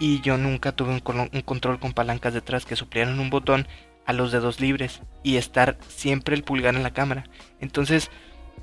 Y 0.00 0.20
yo 0.22 0.38
nunca 0.38 0.72
tuve 0.72 0.90
un, 0.92 1.00
con- 1.00 1.28
un 1.32 1.40
control 1.42 1.78
con 1.78 1.92
palancas 1.92 2.34
detrás 2.34 2.64
que 2.64 2.76
suplieran 2.76 3.18
un 3.20 3.30
botón 3.30 3.66
a 4.06 4.12
los 4.12 4.32
dedos 4.32 4.60
libres 4.60 5.02
y 5.22 5.36
estar 5.36 5.76
siempre 5.88 6.34
el 6.36 6.44
pulgar 6.44 6.74
en 6.74 6.82
la 6.82 6.92
cámara. 6.92 7.24
Entonces, 7.60 8.10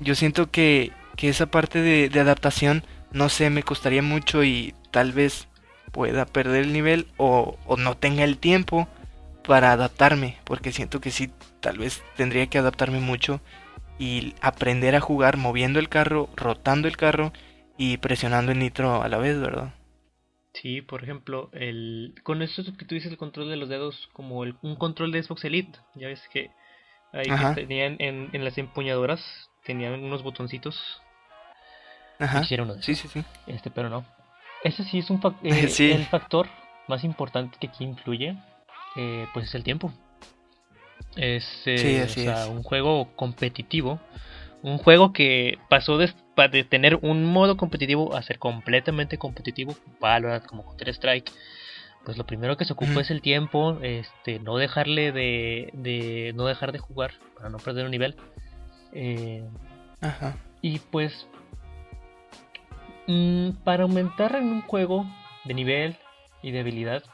yo 0.00 0.14
siento 0.14 0.50
que, 0.50 0.92
que 1.16 1.28
esa 1.28 1.46
parte 1.46 1.82
de, 1.82 2.08
de 2.08 2.20
adaptación, 2.20 2.84
no 3.12 3.28
sé, 3.28 3.50
me 3.50 3.62
costaría 3.62 4.02
mucho 4.02 4.44
y 4.44 4.74
tal 4.90 5.12
vez 5.12 5.48
pueda 5.90 6.24
perder 6.24 6.64
el 6.64 6.72
nivel 6.72 7.06
o, 7.18 7.58
o 7.66 7.76
no 7.76 7.96
tenga 7.98 8.24
el 8.24 8.38
tiempo 8.38 8.88
para 9.46 9.72
adaptarme, 9.72 10.36
porque 10.44 10.72
siento 10.72 11.00
que 11.00 11.10
sí, 11.10 11.30
tal 11.60 11.78
vez 11.78 12.02
tendría 12.16 12.46
que 12.48 12.58
adaptarme 12.58 13.00
mucho 13.00 13.40
y 13.98 14.34
aprender 14.40 14.94
a 14.96 15.00
jugar 15.00 15.36
moviendo 15.36 15.78
el 15.78 15.88
carro, 15.88 16.28
rotando 16.36 16.88
el 16.88 16.96
carro 16.96 17.32
y 17.76 17.98
presionando 17.98 18.52
el 18.52 18.58
nitro 18.58 19.02
a 19.02 19.08
la 19.08 19.18
vez, 19.18 19.38
¿verdad? 19.40 19.74
Sí, 20.54 20.82
por 20.82 21.02
ejemplo, 21.02 21.48
el 21.52 22.14
con 22.24 22.42
esto 22.42 22.62
que 22.76 22.84
tú 22.84 22.94
dices 22.94 23.10
el 23.10 23.16
control 23.18 23.48
de 23.48 23.56
los 23.56 23.68
dedos 23.68 24.08
como 24.12 24.44
el- 24.44 24.56
un 24.62 24.76
control 24.76 25.10
de 25.10 25.22
Xbox 25.22 25.44
Elite, 25.44 25.78
ya 25.94 26.08
ves 26.08 26.22
que 26.30 26.50
ahí 27.12 27.24
que 27.24 27.62
tenían 27.62 27.96
en, 28.00 28.28
en 28.32 28.44
las 28.44 28.58
empuñaduras 28.58 29.20
tenían 29.64 29.94
unos 30.02 30.22
botoncitos. 30.22 31.00
Ajá. 32.18 32.42
Hicieron 32.42 32.66
uno 32.68 32.76
de 32.76 32.82
Sí, 32.82 32.94
sí, 32.94 33.08
sí. 33.08 33.24
este, 33.46 33.70
pero 33.70 33.88
no. 33.88 34.04
Ese 34.62 34.84
sí 34.84 34.98
es 34.98 35.10
un 35.10 35.20
eh, 35.42 35.68
Sí. 35.68 35.90
el 35.90 36.04
factor 36.06 36.48
más 36.86 37.02
importante 37.04 37.56
que 37.58 37.68
aquí 37.68 37.84
influye, 37.84 38.36
eh, 38.96 39.26
pues 39.32 39.46
es 39.46 39.54
el 39.54 39.64
tiempo. 39.64 39.92
Es 41.16 41.44
eh, 41.66 41.78
Sí, 41.78 42.00
o 42.00 42.04
así 42.04 42.22
sea, 42.24 42.44
es. 42.44 42.48
un 42.48 42.62
juego 42.62 43.08
competitivo, 43.16 44.00
un 44.62 44.78
juego 44.78 45.12
que 45.12 45.58
pasó 45.68 45.98
de, 45.98 46.12
tener 46.64 46.98
un 47.02 47.24
modo 47.24 47.56
competitivo 47.56 48.14
a 48.14 48.22
ser 48.22 48.38
completamente 48.38 49.18
competitivo, 49.18 49.76
Valorant 50.00 50.46
como 50.46 50.64
Counter 50.64 50.88
Strike. 50.90 51.30
Pues 52.04 52.16
lo 52.16 52.26
primero 52.26 52.56
que 52.56 52.64
se 52.64 52.72
ocupa 52.72 53.00
es 53.00 53.10
el 53.12 53.22
tiempo, 53.22 53.78
este, 53.80 54.40
no 54.40 54.56
dejarle 54.56 55.12
de, 55.12 55.70
de, 55.72 56.32
no 56.34 56.46
dejar 56.46 56.72
de 56.72 56.80
jugar 56.80 57.12
para 57.36 57.48
no 57.48 57.58
perder 57.58 57.84
un 57.84 57.92
nivel. 57.92 58.16
Eh, 58.92 59.44
Ajá. 60.00 60.36
y 60.60 60.80
pues 60.80 61.26
mm, 63.06 63.50
para 63.64 63.84
aumentar 63.84 64.34
en 64.34 64.48
un 64.48 64.62
juego 64.62 65.06
de 65.44 65.54
nivel 65.54 65.96
y 66.42 66.50
de 66.50 66.60
habilidad, 66.60 67.04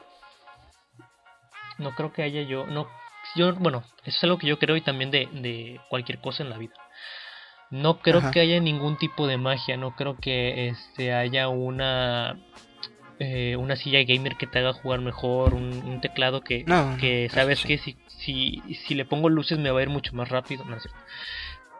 no 1.79 1.91
creo 1.95 2.13
que 2.13 2.21
haya 2.23 2.41
yo, 2.43 2.67
no, 2.67 2.87
yo, 3.35 3.53
bueno, 3.55 3.83
eso 4.03 4.17
es 4.17 4.23
algo 4.23 4.37
que 4.37 4.47
yo 4.47 4.59
creo 4.59 4.75
y 4.75 4.81
también 4.81 5.11
de, 5.11 5.27
de 5.33 5.79
cualquier 5.89 6.19
cosa 6.19 6.43
en 6.43 6.49
la 6.49 6.57
vida. 6.57 6.73
No 7.71 7.99
creo 7.99 8.19
Ajá. 8.19 8.31
que 8.31 8.39
haya 8.39 8.59
ningún 8.59 8.97
tipo 8.97 9.27
de 9.27 9.37
magia, 9.37 9.77
no 9.77 9.95
creo 9.95 10.17
que 10.17 10.69
este 10.69 11.13
haya 11.13 11.49
una 11.49 12.37
eh, 13.19 13.55
una 13.57 13.75
silla 13.75 13.99
gamer 14.03 14.37
que 14.37 14.47
te 14.47 14.59
haga 14.59 14.73
jugar 14.73 15.01
mejor, 15.01 15.53
un, 15.53 15.73
un 15.85 15.99
teclado 16.01 16.41
que, 16.41 16.63
No, 16.63 16.95
que 16.99 17.27
sabes 17.29 17.59
sí. 17.59 17.67
que 17.67 17.77
si, 17.77 17.97
si, 18.07 18.61
si 18.87 18.95
le 18.95 19.03
pongo 19.05 19.27
luces 19.29 19.59
me 19.59 19.71
va 19.71 19.79
a 19.79 19.83
ir 19.83 19.89
mucho 19.89 20.13
más 20.15 20.29
rápido. 20.29 20.63
No. 20.65 20.77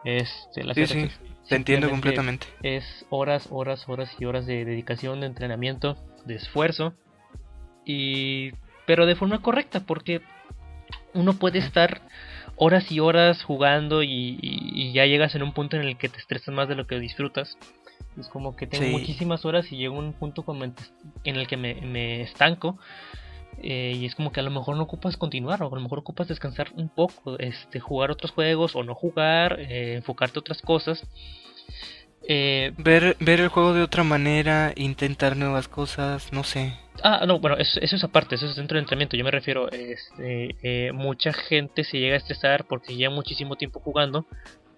Este, 0.04 0.64
la 0.64 0.74
Sí, 0.74 0.86
sí, 0.86 0.98
es- 0.98 1.20
Te 1.48 1.56
entiendo 1.56 1.90
completamente. 1.90 2.46
Es 2.62 3.06
horas, 3.10 3.48
horas, 3.50 3.88
horas 3.88 4.14
y 4.18 4.24
horas 4.26 4.46
de 4.46 4.64
dedicación, 4.64 5.20
de 5.20 5.26
entrenamiento, 5.26 5.96
de 6.24 6.36
esfuerzo. 6.36 6.94
Y. 7.84 8.52
Pero 8.90 9.06
de 9.06 9.14
forma 9.14 9.40
correcta, 9.40 9.78
porque 9.86 10.20
uno 11.14 11.34
puede 11.34 11.60
estar 11.60 12.00
horas 12.56 12.90
y 12.90 12.98
horas 12.98 13.44
jugando 13.44 14.02
y, 14.02 14.08
y- 14.10 14.38
y 14.42 14.92
ya 14.92 15.06
llegas 15.06 15.36
en 15.36 15.44
un 15.44 15.52
punto 15.52 15.76
en 15.76 15.82
el 15.82 15.96
que 15.96 16.08
te 16.08 16.18
estresas 16.18 16.52
más 16.52 16.68
de 16.68 16.74
lo 16.74 16.88
que 16.88 16.98
disfrutas. 16.98 17.56
Es 18.18 18.28
como 18.28 18.56
que 18.56 18.66
tengo 18.66 18.86
Sí. 18.86 18.90
muchísimas 18.90 19.44
horas 19.44 19.70
y 19.70 19.76
llego 19.76 19.94
a 19.94 20.00
un 20.00 20.12
punto 20.12 20.44
en 21.22 21.36
el 21.36 21.46
que 21.46 21.56
me, 21.56 21.74
me 21.82 22.22
estanco. 22.22 22.80
eh, 23.62 23.94
y 23.96 24.06
es 24.06 24.16
como 24.16 24.32
que 24.32 24.40
a 24.40 24.42
lo 24.42 24.50
mejor 24.50 24.76
no 24.76 24.82
ocupas 24.82 25.16
continuar, 25.16 25.62
o 25.62 25.68
a 25.70 25.74
lo 25.76 25.80
mejor 25.82 26.00
ocupas 26.00 26.26
descansar 26.26 26.72
un 26.74 26.88
poco, 26.88 27.38
este, 27.38 27.78
jugar 27.78 28.10
otros 28.10 28.32
juegos 28.32 28.74
o 28.74 28.82
no 28.82 28.94
jugar, 28.96 29.60
eh, 29.60 29.94
enfocarte 29.94 30.38
a 30.38 30.40
otras 30.40 30.62
cosas. 30.62 31.00
Eh, 32.28 32.72
Ver, 32.78 33.16
ver 33.20 33.40
el 33.40 33.48
juego 33.48 33.72
de 33.74 33.82
otra 33.82 34.04
manera, 34.04 34.72
intentar 34.76 35.36
nuevas 35.36 35.68
cosas, 35.68 36.32
no 36.32 36.44
sé. 36.44 36.74
ah, 37.02 37.24
no, 37.26 37.40
bueno, 37.40 37.56
eso, 37.56 37.80
eso 37.80 37.96
es 37.96 38.04
aparte, 38.04 38.34
eso 38.34 38.46
es 38.46 38.56
dentro 38.56 38.76
del 38.76 38.82
entrenamiento. 38.84 39.16
Yo 39.16 39.24
me 39.24 39.30
refiero, 39.30 39.70
este, 39.70 40.54
eh, 40.62 40.92
mucha 40.92 41.32
gente 41.32 41.82
se 41.84 41.98
llega 41.98 42.14
a 42.14 42.18
estresar 42.18 42.66
porque 42.66 42.94
lleva 42.94 43.14
muchísimo 43.14 43.56
tiempo 43.56 43.80
jugando 43.80 44.26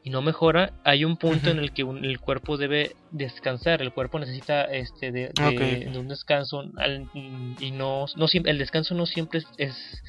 y 0.05 0.11
no 0.11 0.22
mejora. 0.22 0.72
Hay 0.84 1.05
un 1.05 1.16
punto 1.16 1.51
en 1.51 1.59
el 1.59 1.72
que 1.72 1.84
un- 1.84 2.05
el 2.05 2.20
cuerpo 2.20 2.57
debe 2.57 2.95
descansar, 3.11 3.82
el 3.82 3.93
cuerpo 3.93 4.18
necesita 4.18 4.62
este 4.64 5.11
de, 5.12 5.28
de- 5.34 5.47
Ok. 5.47 5.93
de 5.93 5.99
un 5.99 6.09
descanso 6.09 6.62
al- 6.76 7.09
y 7.14 7.70
no, 7.72 8.07
no 8.16 8.28
siempre, 8.28 8.53
el 8.53 8.59
descanso 8.59 8.95
no 8.95 9.05
siempre 9.07 9.40
es, 9.40 9.47
es 9.59 10.03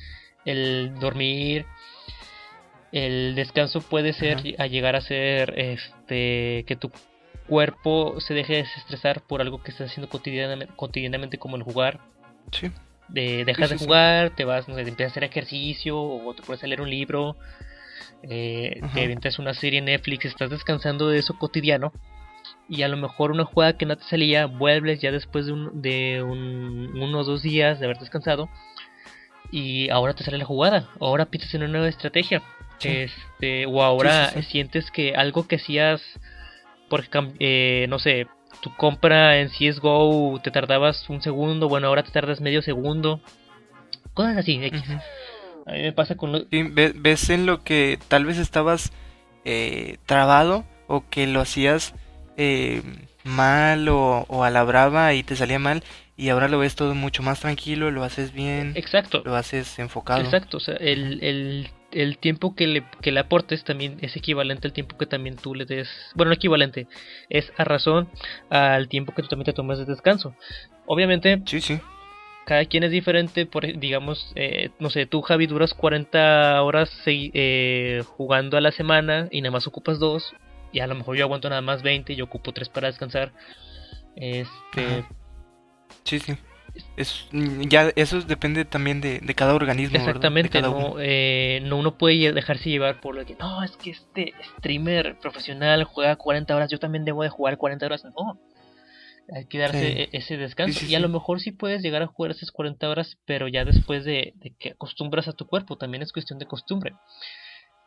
el 0.46 0.94
dormir. 1.00 1.66
El 2.92 3.34
descanso 3.34 3.82
puede 3.82 4.14
ser 4.14 4.38
a 4.60 4.68
llegar 4.68 4.96
a 4.96 5.02
ser 5.02 5.58
este 5.60 6.64
que 6.68 6.76
tu 6.80 6.92
cuerpo 7.48 8.20
se 8.20 8.34
deje 8.34 8.58
desestresar 8.58 9.22
por 9.22 9.42
algo 9.42 9.62
que 9.62 9.72
estás 9.72 9.92
haciendo 9.92 10.10
cotidianamente, 10.10 10.74
cotidianamente 10.76 11.38
como 11.38 11.56
el 11.56 11.64
jugar. 11.64 12.00
Sí. 12.52 12.72
De, 13.10 13.46
dejas 13.46 13.70
sí, 13.70 13.76
de 13.76 13.80
sí. 13.80 13.86
jugar, 13.86 14.30
te 14.32 14.46
vas, 14.46 14.68
no 14.68 14.76
sé, 14.76 14.84
te 14.84 14.90
empiezas 14.90 15.12
a 15.12 15.14
hacer 15.14 15.24
ejercicio 15.24 16.02
o 16.02 16.34
te 16.34 16.42
puedes 16.42 16.64
a 16.64 16.68
leer 16.68 16.82
un 16.82 16.90
libro, 16.90 17.36
eh, 18.24 18.82
te 18.94 19.04
avientas 19.04 19.40
una 19.40 19.54
serie 19.54 19.80
en 19.80 19.86
Netflix, 19.86 20.26
estás 20.26 20.50
descansando 20.50 21.10
de 21.10 21.20
eso 21.20 21.38
cotidiano 21.38 21.92
y 22.70 22.84
a 22.84 22.88
lo 22.88 22.98
mejor 22.98 23.32
una 23.32 23.46
jugada 23.46 23.78
que 23.78 23.86
no 23.86 23.98
te 23.98 24.04
salía, 24.06 24.46
vuelves 24.46 25.02
ya 25.02 25.12
después 25.12 25.46
de, 25.46 25.52
un, 25.52 25.82
de 25.82 26.24
un, 26.24 26.98
uno 26.98 27.20
o 27.20 27.24
dos 27.24 27.44
días 27.44 27.80
de 27.80 27.86
haber 27.86 27.98
descansado 27.98 28.50
y 29.52 29.90
ahora 29.90 30.14
te 30.14 30.24
sale 30.24 30.38
la 30.38 30.46
jugada, 30.46 30.90
ahora 31.00 31.26
piensas 31.26 31.54
en 31.54 31.64
una 31.64 31.74
nueva 31.74 31.90
estrategia. 31.90 32.42
Este, 32.82 33.66
o 33.66 33.82
ahora 33.82 34.30
sientes 34.42 34.92
que 34.92 35.16
algo 35.16 35.48
que 35.48 35.56
hacías 35.56 36.02
por 36.94 37.06
eh, 37.40 37.88
no 37.90 37.98
sé, 37.98 38.28
tu 38.62 38.72
compra 38.76 39.40
en 39.40 39.50
CSGO 39.50 40.40
te 40.44 40.52
tardabas 40.52 41.10
un 41.10 41.24
segundo, 41.24 41.68
bueno, 41.68 41.88
ahora 41.88 42.04
te 42.04 42.12
tardas 42.12 42.40
medio 42.40 42.62
segundo. 42.62 43.20
Cosas 44.14 44.38
así, 44.38 44.64
X. 44.64 44.84
A 45.66 45.72
mí 45.72 45.82
me 45.82 45.92
pasa 45.92 46.16
con 46.16 46.32
lo... 46.32 46.46
ves 46.52 47.32
en 47.32 47.48
lo 47.48 47.64
que 47.64 47.98
tal 48.10 48.26
vez 48.26 48.38
estabas 48.38 48.94
eh, 49.44 49.98
trabado 50.06 50.66
o 50.86 51.04
que 51.10 51.26
lo 51.26 51.42
hacías 51.42 51.96
eh, 52.38 52.84
mal 53.24 53.90
o, 53.90 54.44
a 54.44 54.52
la 54.52 54.64
brava 54.64 55.16
y 55.16 55.24
te 55.24 55.36
salía 55.36 55.58
mal 55.58 55.84
y 56.16 56.30
ahora 56.30 56.48
lo 56.48 56.60
ves 56.60 56.76
todo 56.76 56.94
mucho 56.94 57.24
más 57.24 57.40
tranquilo, 57.40 57.90
lo 57.90 58.04
haces 58.04 58.34
bien. 58.34 58.74
Exacto. 58.76 59.24
Lo 59.26 59.36
haces 59.36 59.80
enfocado. 59.80 60.22
Exacto, 60.22 60.58
o 60.58 60.60
sea, 60.60 60.76
el, 60.76 61.24
el, 61.24 61.72
el 61.94 62.18
tiempo 62.18 62.56
que 62.56 62.68
le, 62.68 62.84
que 63.02 63.12
le 63.12 63.20
aportes 63.20 63.64
también 63.64 63.98
es 64.02 64.16
equivalente 64.16 64.68
al 64.68 64.74
tiempo 64.74 64.98
que 64.98 65.06
también 65.06 65.36
tú 65.36 65.56
le 65.56 65.66
des. 65.66 65.90
Bueno, 66.16 66.30
no 66.30 66.36
equivalente, 66.36 66.88
es 67.30 67.52
a 67.58 67.64
razón 67.64 68.10
al 68.50 68.88
tiempo 68.90 69.14
que 69.14 69.22
tú 69.22 69.28
también 69.30 69.46
te 69.46 69.54
tomas 69.54 69.80
de 69.80 69.86
descanso. 69.86 70.36
Obviamente, 70.86 71.42
sí, 71.46 71.62
sí. 71.62 71.80
Cada 72.46 72.66
quien 72.66 72.84
es 72.84 72.92
diferente, 72.92 73.46
por, 73.46 73.66
digamos, 73.80 74.34
eh, 74.36 74.72
no 74.80 74.90
sé, 74.90 75.06
tú 75.06 75.22
Javi 75.22 75.48
duras 75.48 75.74
40 75.74 76.62
horas 76.62 76.92
eh, 77.06 78.04
jugando 78.06 78.58
a 78.58 78.62
la 78.62 78.72
semana 78.72 79.30
y 79.32 79.42
nada 79.42 79.52
más 79.52 79.66
ocupas 79.66 79.98
dos, 79.98 80.34
y 80.74 80.80
a 80.80 80.88
lo 80.88 80.96
mejor 80.96 81.16
yo 81.16 81.24
aguanto 81.24 81.50
nada 81.50 81.62
más 81.62 81.84
20 81.84 82.12
y 82.12 82.16
yo 82.18 82.26
ocupo 82.26 82.52
3 82.52 82.68
para 82.68 82.88
descansar. 82.88 83.32
Este. 84.16 85.06
Sí, 86.04 86.20
sí. 86.20 86.36
Es, 86.98 87.28
ya 87.32 87.92
eso 87.96 88.22
depende 88.22 88.66
también 88.66 89.00
de, 89.00 89.20
cada 89.36 89.54
organismo. 89.54 89.98
Exactamente, 89.98 90.62
no, 90.62 90.96
eh, 91.00 91.62
no 91.64 91.78
uno 91.78 91.98
puede 91.98 92.34
dejarse 92.34 92.70
llevar 92.70 93.00
por 93.00 93.16
lo 93.16 93.26
que 93.26 93.36
no, 93.36 93.64
es 93.64 93.78
que 93.78 93.92
este 93.92 94.34
streamer 94.58 95.18
profesional 95.20 95.84
juega 95.84 96.16
40 96.16 96.56
horas, 96.56 96.72
yo 96.72 96.80
también 96.80 97.06
debo 97.06 97.24
de 97.24 97.30
jugar 97.30 97.58
40 97.58 97.86
horas. 97.86 98.04
No, 98.06 98.40
hay 99.36 99.46
que 99.46 99.60
darse 99.60 100.04
e, 100.04 100.10
ese 100.14 100.38
descanso. 100.38 100.86
y 100.86 100.96
a 100.96 101.00
lo 101.00 101.10
mejor 101.10 101.40
sí 101.40 101.52
puedes 101.52 101.82
llegar 101.84 102.02
a 102.02 102.08
jugar 102.08 102.32
esas 102.32 102.52
40 102.52 102.90
horas, 102.90 103.18
pero 103.26 103.48
ya 103.48 103.66
después 103.66 104.04
de, 104.04 104.34
de, 104.38 104.54
que 104.58 104.72
acostumbras 104.72 105.28
a 105.28 105.34
tu 105.34 105.46
cuerpo, 105.46 105.78
también 105.78 106.02
es 106.02 106.12
cuestión 106.12 106.40
de 106.40 106.48
costumbre. 106.48 106.94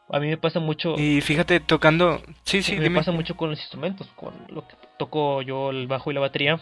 A 0.09 0.21
mí 0.21 0.29
me 0.29 0.37
pasa 0.37 0.61
mucho. 0.61 0.95
Y 0.97 1.21
fíjate, 1.21 1.59
tocando. 1.61 2.23
Sí, 2.45 2.63
sí, 2.63 2.77
Me 2.77 2.91
pasa 2.91 3.11
mucho 3.11 3.37
con 3.37 3.51
los 3.51 3.59
instrumentos. 3.59 4.07
Con 4.15 4.35
lo 4.49 4.67
que 4.67 4.77
toco 4.99 5.43
yo 5.43 5.71
el 5.71 5.89
bajo 5.89 6.11
y 6.11 6.15
la 6.15 6.21
batería. 6.21 6.61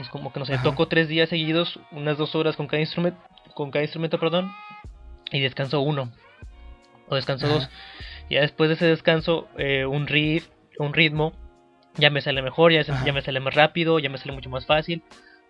Es 0.00 0.08
como 0.08 0.32
que 0.32 0.40
no 0.40 0.46
sé, 0.46 0.58
toco 0.58 0.88
tres 0.88 1.08
días 1.08 1.28
seguidos, 1.28 1.78
unas 1.92 2.18
dos 2.18 2.34
horas 2.34 2.56
con 2.56 2.66
cada 2.66 2.80
instrumento, 2.80 3.18
con 3.54 3.70
cada 3.70 3.84
instrumento, 3.84 4.18
perdón, 4.18 4.52
y 5.30 5.40
descanso 5.40 5.80
uno. 5.80 6.10
O 7.08 7.14
descanso 7.14 7.46
dos. 7.46 7.68
Y 8.28 8.34
ya 8.34 8.40
después 8.40 8.68
de 8.68 8.74
ese 8.74 8.86
descanso, 8.86 9.48
eh, 9.56 9.86
un 9.86 10.06
riff, 10.06 10.48
un 10.78 10.94
ritmo, 10.94 11.32
ya 11.96 12.10
me 12.10 12.20
sale 12.20 12.42
mejor, 12.42 12.72
ya, 12.72 12.82
ya, 12.82 13.12
me 13.12 13.22
sale 13.22 13.40
más 13.40 13.54
rápido, 13.54 13.98
ya 13.98 14.08
me 14.08 14.18
sale 14.18 14.32
mucho 14.32 14.50
más 14.50 14.66
fácil. 14.66 15.02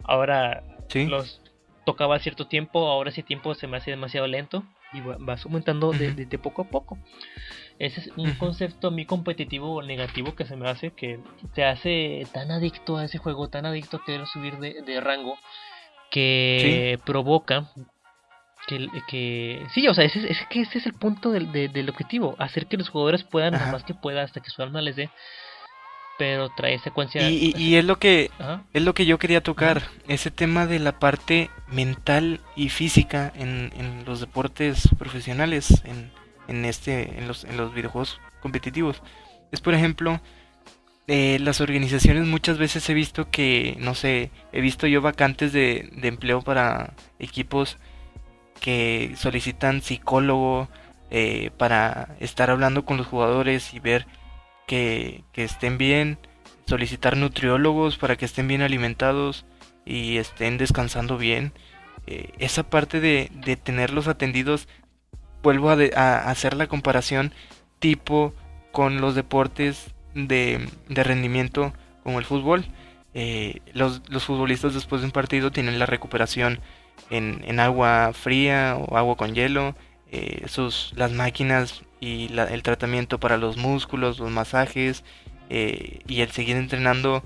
Ahora 0.03 0.63
los 0.95 1.41
tocaba 1.87 2.19
cierto 2.19 2.47
tiempo, 2.47 2.89
ahora 2.89 3.11
ese 3.11 3.23
tiempo 3.23 3.55
se 3.55 3.67
me 3.67 3.77
hace 3.79 3.91
demasiado 3.91 4.27
lento 4.27 4.65
y 4.95 5.01
vas 5.01 5.45
aumentando 5.45 5.93
de, 5.93 6.39
poco 6.39 6.63
a 6.63 6.65
poco. 6.67 6.99
Ese 7.79 8.01
es 8.01 8.11
un 8.17 8.33
concepto 8.35 8.91
muy 8.91 9.05
competitivo 9.05 9.75
o 9.75 9.83
negativo 9.83 10.35
que 10.37 10.45
se 10.45 10.57
me 10.57 10.69
hace 10.69 10.93
que 10.93 11.19
te 11.55 11.65
hace 11.65 12.27
tan 12.33 12.51
adicto 12.51 12.97
a 12.97 13.05
ese 13.05 13.19
juego, 13.19 13.49
tan 13.49 13.67
adicto 13.67 13.97
a 13.97 14.05
querer 14.05 14.27
subir 14.27 14.59
de, 14.59 15.01
rango, 15.01 15.37
que 16.11 16.99
provoca 17.05 17.71
que, 18.67 18.89
que, 19.09 19.67
sí, 19.75 19.87
o 19.89 19.95
sea, 19.95 20.05
ese, 20.05 20.31
es 20.31 20.39
que 20.49 20.63
ese 20.63 20.79
es 20.79 20.87
el 20.87 20.95
punto 20.95 21.31
del, 21.31 21.53
del 21.53 21.89
objetivo, 21.91 22.37
hacer 22.39 22.67
que 22.67 22.77
los 22.77 22.89
jugadores 22.89 23.25
puedan, 23.25 23.53
nada 23.53 23.71
más 23.71 23.85
que 23.85 23.93
pueda, 23.93 24.23
hasta 24.23 24.41
que 24.41 24.51
su 24.51 24.63
alma 24.63 24.81
les 24.81 24.97
dé, 24.97 25.11
pero 26.19 26.49
trae 26.51 26.79
secuencia 26.79 27.29
y, 27.29 27.53
y, 27.57 27.77
es 27.77 27.85
lo 27.85 27.99
que 27.99 28.31
es 28.73 28.83
lo 28.83 28.95
que 28.95 29.07
yo 29.07 29.19
quería 29.19 29.43
tocar 29.43 29.83
ese 30.09 30.31
tema 30.31 30.67
de 30.67 30.79
la 30.79 30.99
parte 30.99 31.51
mental 31.69 32.41
y 32.57 32.69
física 32.69 33.33
en, 33.35 33.73
en 33.77 34.05
los 34.05 34.21
deportes 34.21 34.89
profesionales 34.99 35.83
en, 35.85 36.11
en 36.49 36.65
este 36.65 37.19
en 37.19 37.29
los, 37.29 37.45
en 37.45 37.57
los 37.57 37.75
videojuegos 37.75 38.21
competitivos. 38.41 39.03
Es 39.53 39.61
por 39.61 39.75
ejemplo 39.75 40.21
eh, 41.07 41.39
las 41.41 41.61
organizaciones 41.61 42.27
muchas 42.27 42.59
veces 42.59 42.89
he 42.89 42.95
visto 42.95 43.31
que 43.31 43.77
no 43.79 43.95
sé 43.95 44.31
he 44.53 44.61
visto 44.61 44.87
yo 44.87 45.03
vacantes 45.03 45.53
de, 45.53 45.91
de 45.97 46.09
empleo 46.09 46.43
para 46.43 46.95
equipos 47.19 47.77
que 48.61 49.15
solicitan 49.17 49.83
psicólogo 49.83 50.69
eh, 51.11 51.51
para 51.59 52.17
estar 52.21 52.51
hablando 52.51 52.85
con 52.85 52.97
los 52.97 53.07
jugadores 53.07 53.75
y 53.75 53.81
ver 53.81 54.07
que, 54.67 55.25
estén 55.35 55.79
bien, 55.79 56.19
solicitar 56.67 57.17
nutriólogos 57.17 57.99
para 57.99 58.17
que 58.17 58.25
estén 58.25 58.49
bien 58.49 58.63
alimentados 58.63 59.45
y 59.85 60.17
estén 60.17 60.59
descansando 60.59 61.19
bien. 61.19 61.53
Eh, 62.07 62.33
esa 62.39 62.65
parte 62.65 63.01
de, 63.01 63.31
de, 63.35 63.57
tenerlos 63.57 64.09
atendidos, 64.09 64.69
vuelvo 65.43 65.71
a, 65.71 66.31
hacer 66.31 66.55
la 66.55 66.67
comparación 66.67 67.33
tipo 67.79 68.35
con 68.73 69.01
los 69.01 69.15
deportes 69.15 69.95
de, 70.15 70.69
de 70.89 71.05
rendimiento 71.05 71.73
como 72.03 72.19
el 72.19 72.25
fútbol. 72.25 72.65
Eh, 73.15 73.61
los, 73.73 74.03
futbolistas 74.25 74.75
después 74.75 75.01
de 75.01 75.07
un 75.07 75.13
partido 75.13 75.53
tienen 75.53 75.79
la 75.79 75.87
recuperación 75.87 76.61
en, 77.11 77.45
en 77.47 77.61
agua 77.61 78.13
fría 78.13 78.77
o 78.77 78.97
agua 78.97 79.17
con 79.17 79.35
hielo. 79.35 79.75
Eh, 80.11 80.47
sus, 80.49 80.93
las 80.97 81.13
máquinas 81.13 81.83
y 82.05 82.31
el 82.39 82.63
tratamiento 82.63 83.19
para 83.19 83.39
los 83.39 83.57
músculos, 83.57 84.19
los 84.19 84.31
masajes 84.31 85.05
eh, 85.49 86.01
y 86.07 86.21
el 86.21 86.31
seguir 86.31 86.57
entrenando 86.57 87.25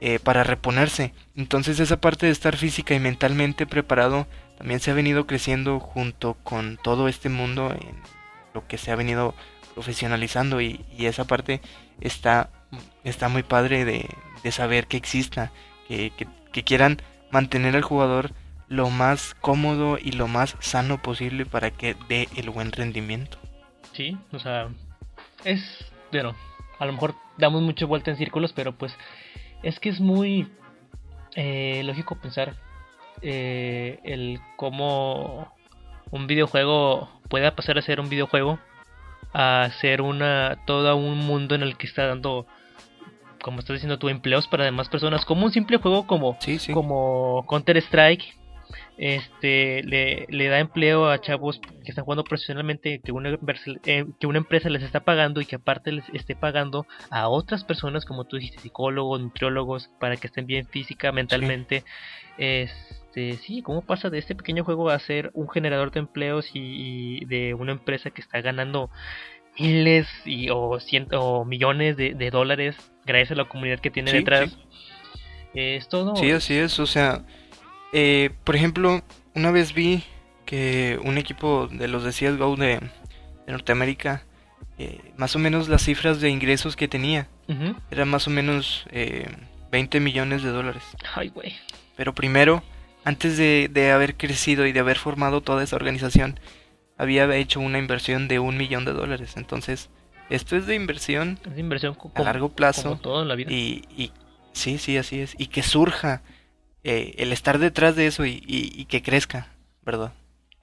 eh, 0.00 0.18
para 0.18 0.42
reponerse. 0.42 1.12
Entonces 1.36 1.80
esa 1.80 2.00
parte 2.00 2.24
de 2.24 2.32
estar 2.32 2.56
física 2.56 2.94
y 2.94 2.98
mentalmente 2.98 3.66
preparado 3.66 4.26
también 4.56 4.80
se 4.80 4.90
ha 4.90 4.94
venido 4.94 5.26
creciendo 5.26 5.80
junto 5.80 6.34
con 6.42 6.78
todo 6.82 7.08
este 7.08 7.28
mundo 7.28 7.72
en 7.72 7.94
lo 8.54 8.66
que 8.66 8.78
se 8.78 8.90
ha 8.90 8.96
venido 8.96 9.34
profesionalizando 9.74 10.62
y, 10.62 10.86
esa 10.98 11.24
parte 11.24 11.60
está, 12.00 12.48
está 13.04 13.28
muy 13.28 13.42
padre 13.42 13.84
de, 13.84 14.08
saber 14.50 14.86
que 14.86 14.96
exista, 14.96 15.50
que 15.88 16.64
quieran 16.64 17.02
mantener 17.32 17.74
al 17.74 17.82
jugador 17.82 18.30
lo 18.68 18.88
más 18.88 19.34
cómodo 19.40 19.98
y 20.00 20.12
lo 20.12 20.28
más 20.28 20.56
sano 20.60 21.02
posible 21.02 21.44
para 21.44 21.70
que 21.72 21.96
dé 22.08 22.28
el 22.36 22.48
buen 22.48 22.72
rendimiento. 22.72 23.38
Sí, 23.96 24.14
o 24.32 24.38
sea, 24.38 24.68
es, 25.44 25.62
bueno, 26.12 26.34
a 26.78 26.84
lo 26.84 26.92
mejor 26.92 27.14
damos 27.38 27.62
mucha 27.62 27.86
vuelta 27.86 28.10
en 28.10 28.18
círculos, 28.18 28.52
pero 28.52 28.76
pues 28.76 28.94
es 29.62 29.80
que 29.80 29.88
es 29.88 30.00
muy 30.00 30.48
eh, 31.34 31.80
lógico 31.82 32.14
pensar 32.16 32.56
eh, 33.22 33.98
el 34.04 34.38
cómo 34.56 35.50
un 36.10 36.26
videojuego 36.26 37.08
pueda 37.30 37.56
pasar 37.56 37.78
a 37.78 37.82
ser 37.82 37.98
un 37.98 38.10
videojuego 38.10 38.58
a 39.32 39.70
ser 39.80 40.02
una 40.02 40.58
todo 40.66 40.94
un 40.96 41.18
mundo 41.18 41.54
en 41.54 41.62
el 41.62 41.78
que 41.78 41.86
está 41.86 42.06
dando 42.06 42.46
como 43.42 43.60
estás 43.60 43.74
diciendo 43.74 43.98
tú 43.98 44.10
empleos 44.10 44.46
para 44.46 44.64
demás 44.64 44.90
personas 44.90 45.24
como 45.24 45.46
un 45.46 45.52
simple 45.52 45.78
juego 45.78 46.06
como 46.06 46.38
como 46.72 47.46
Counter 47.48 47.78
Strike 47.78 48.36
este 48.98 49.82
le, 49.82 50.26
le, 50.30 50.48
da 50.48 50.58
empleo 50.58 51.08
a 51.08 51.20
chavos 51.20 51.60
que 51.84 51.90
están 51.90 52.04
jugando 52.04 52.24
profesionalmente 52.24 53.00
que 53.04 53.12
una, 53.12 53.38
eh, 53.84 54.06
que 54.18 54.26
una 54.26 54.38
empresa 54.38 54.70
les 54.70 54.82
está 54.82 55.00
pagando 55.00 55.40
y 55.40 55.46
que 55.46 55.56
aparte 55.56 55.92
les 55.92 56.08
esté 56.14 56.34
pagando 56.34 56.86
a 57.10 57.28
otras 57.28 57.62
personas 57.64 58.06
como 58.06 58.24
tú 58.24 58.36
dijiste 58.36 58.60
psicólogos 58.60 59.20
nutriólogos 59.20 59.90
para 60.00 60.16
que 60.16 60.28
estén 60.28 60.46
bien 60.46 60.66
física 60.66 61.12
mentalmente. 61.12 61.84
Este 62.38 63.34
sí 63.38 63.60
cómo 63.62 63.82
pasa 63.82 64.08
de 64.08 64.18
este 64.18 64.34
pequeño 64.34 64.64
juego 64.64 64.88
a 64.88 64.98
ser 64.98 65.30
un 65.34 65.48
generador 65.48 65.90
de 65.90 66.00
empleos 66.00 66.50
y, 66.54 67.24
de 67.26 67.52
una 67.54 67.72
empresa 67.72 68.10
que 68.10 68.22
está 68.22 68.40
ganando 68.40 68.90
miles 69.58 70.08
y 70.24 70.48
o 70.50 70.80
cientos 70.80 71.20
o 71.22 71.44
millones 71.44 71.96
de, 71.98 72.30
dólares 72.30 72.76
gracias 73.04 73.32
a 73.32 73.34
la 73.34 73.44
comunidad 73.44 73.80
que 73.80 73.90
tiene 73.90 74.12
detrás 74.12 74.56
es 75.54 75.88
todo. 75.88 76.16
Sí 76.16 76.30
así 76.30 76.54
es 76.54 76.78
o 76.78 76.86
sea 76.86 77.24
eh, 77.92 78.30
por 78.44 78.56
ejemplo, 78.56 79.02
una 79.34 79.50
vez 79.50 79.74
vi 79.74 80.02
que 80.44 80.98
un 81.02 81.18
equipo 81.18 81.68
de 81.70 81.88
los 81.88 82.04
de 82.04 82.10
CSGO 82.10 82.56
de, 82.56 82.80
de 83.46 83.52
Norteamérica, 83.52 84.24
eh, 84.78 85.12
más 85.16 85.36
o 85.36 85.38
menos 85.38 85.68
las 85.68 85.82
cifras 85.82 86.20
de 86.20 86.30
ingresos 86.30 86.76
que 86.76 86.88
tenía, 86.88 87.28
eran 87.90 88.08
más 88.08 88.26
o 88.26 88.30
menos 88.30 88.86
eh, 88.90 89.28
20 89.70 90.00
millones 90.00 90.42
de 90.42 90.50
dólares. 90.50 90.82
Ay, 91.14 91.28
güey. 91.28 91.54
Pero 91.96 92.14
primero, 92.14 92.62
antes 93.04 93.36
de, 93.36 93.70
de, 93.72 93.92
haber 93.92 94.16
crecido 94.16 94.66
y 94.66 94.72
de 94.72 94.80
haber 94.80 94.98
formado 94.98 95.40
toda 95.40 95.62
esa 95.62 95.76
organización, 95.76 96.40
había 96.98 97.34
hecho 97.36 97.60
una 97.60 97.78
inversión 97.78 98.26
de 98.28 98.38
un 98.38 98.56
millón 98.56 98.84
de 98.84 98.92
dólares. 98.92 99.34
Entonces, 99.36 99.90
esto 100.28 100.56
es 100.56 100.66
de 100.66 100.74
inversión, 100.74 101.38
es 101.46 101.54
de 101.54 101.60
inversión 101.60 101.96
a 102.14 102.22
largo 102.22 102.48
plazo. 102.50 102.96
todo 102.96 103.22
en 103.22 103.28
la 103.28 103.36
vida. 103.36 103.52
Y, 103.52 103.84
y 103.96 104.12
sí, 104.52 104.78
sí, 104.78 104.96
así 104.96 105.20
es. 105.20 105.34
Y 105.38 105.46
que 105.46 105.62
surja 105.62 106.22
eh, 106.86 107.14
el 107.18 107.32
estar 107.32 107.58
detrás 107.58 107.96
de 107.96 108.06
eso 108.06 108.24
y, 108.24 108.86
que 108.88 109.02
crezca, 109.02 109.48
¿verdad? 109.84 110.12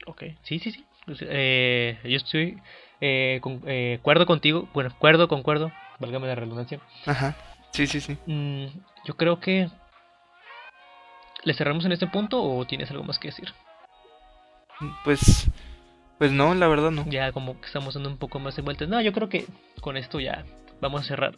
Ok, 0.05 0.23
sí, 0.43 0.59
sí, 0.59 0.71
sí. 0.71 0.85
Pues, 1.05 1.19
eh, 1.21 1.99
yo 2.03 2.15
estoy 2.15 2.57
eh, 3.01 3.39
con, 3.41 3.61
acuerdo 3.99 4.25
contigo, 4.25 4.69
bueno, 4.73 4.89
acuerdo, 4.89 5.27
concuerdo 5.27 5.71
válgame 5.99 6.27
la 6.27 6.35
redundancia. 6.35 6.79
Ajá, 7.05 7.35
sí, 7.71 7.87
sí, 7.87 7.99
sí. 8.01 8.17
Mm, 8.25 8.65
yo 9.05 9.17
creo 9.17 9.39
que... 9.39 9.69
¿Le 11.43 11.53
cerramos 11.53 11.83
en 11.85 11.91
este 11.91 12.07
punto 12.07 12.41
o 12.41 12.65
tienes 12.65 12.89
algo 12.91 13.03
más 13.03 13.19
que 13.19 13.27
decir? 13.27 13.53
Pues, 15.03 15.49
pues 16.17 16.31
no, 16.31 16.55
la 16.55 16.67
verdad 16.67 16.91
no. 16.91 17.05
Ya 17.09 17.31
como 17.33 17.59
que 17.59 17.67
estamos 17.67 17.95
dando 17.95 18.09
un 18.09 18.17
poco 18.17 18.39
más 18.39 18.55
de 18.55 18.61
vueltas. 18.61 18.87
No, 18.87 19.01
yo 19.01 19.11
creo 19.11 19.27
que 19.27 19.45
con 19.81 19.97
esto 19.97 20.21
ya 20.21 20.45
vamos 20.79 21.01
a 21.01 21.03
cerrar. 21.03 21.37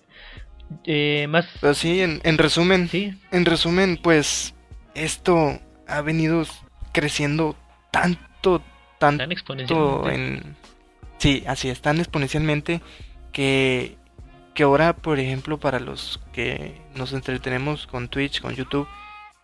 Eh, 0.83 1.25
más... 1.27 1.47
Pero 1.59 1.73
sí, 1.73 2.01
en, 2.01 2.21
en 2.23 2.37
resumen, 2.37 2.87
Sí, 2.87 3.13
en 3.31 3.45
resumen, 3.45 3.97
pues 3.97 4.54
esto 4.95 5.59
ha 5.87 6.01
venido 6.01 6.43
creciendo 6.91 7.55
tanto, 7.91 8.61
tanto 8.97 9.23
tan 9.23 9.31
exponencialmente. 9.31 10.15
en... 10.15 10.55
Sí, 11.17 11.43
así 11.47 11.69
es, 11.69 11.81
tan 11.81 11.99
exponencialmente 11.99 12.81
que, 13.31 13.97
que 14.53 14.63
ahora, 14.63 14.95
por 14.95 15.19
ejemplo, 15.19 15.59
para 15.59 15.79
los 15.79 16.19
que 16.33 16.81
nos 16.95 17.13
entretenemos 17.13 17.87
con 17.87 18.09
Twitch, 18.09 18.41
con 18.41 18.55
YouTube, 18.55 18.87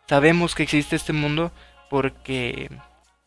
sabemos 0.07 0.55
que 0.55 0.63
existe 0.63 0.95
este 0.95 1.13
mundo 1.13 1.51
porque 1.89 2.69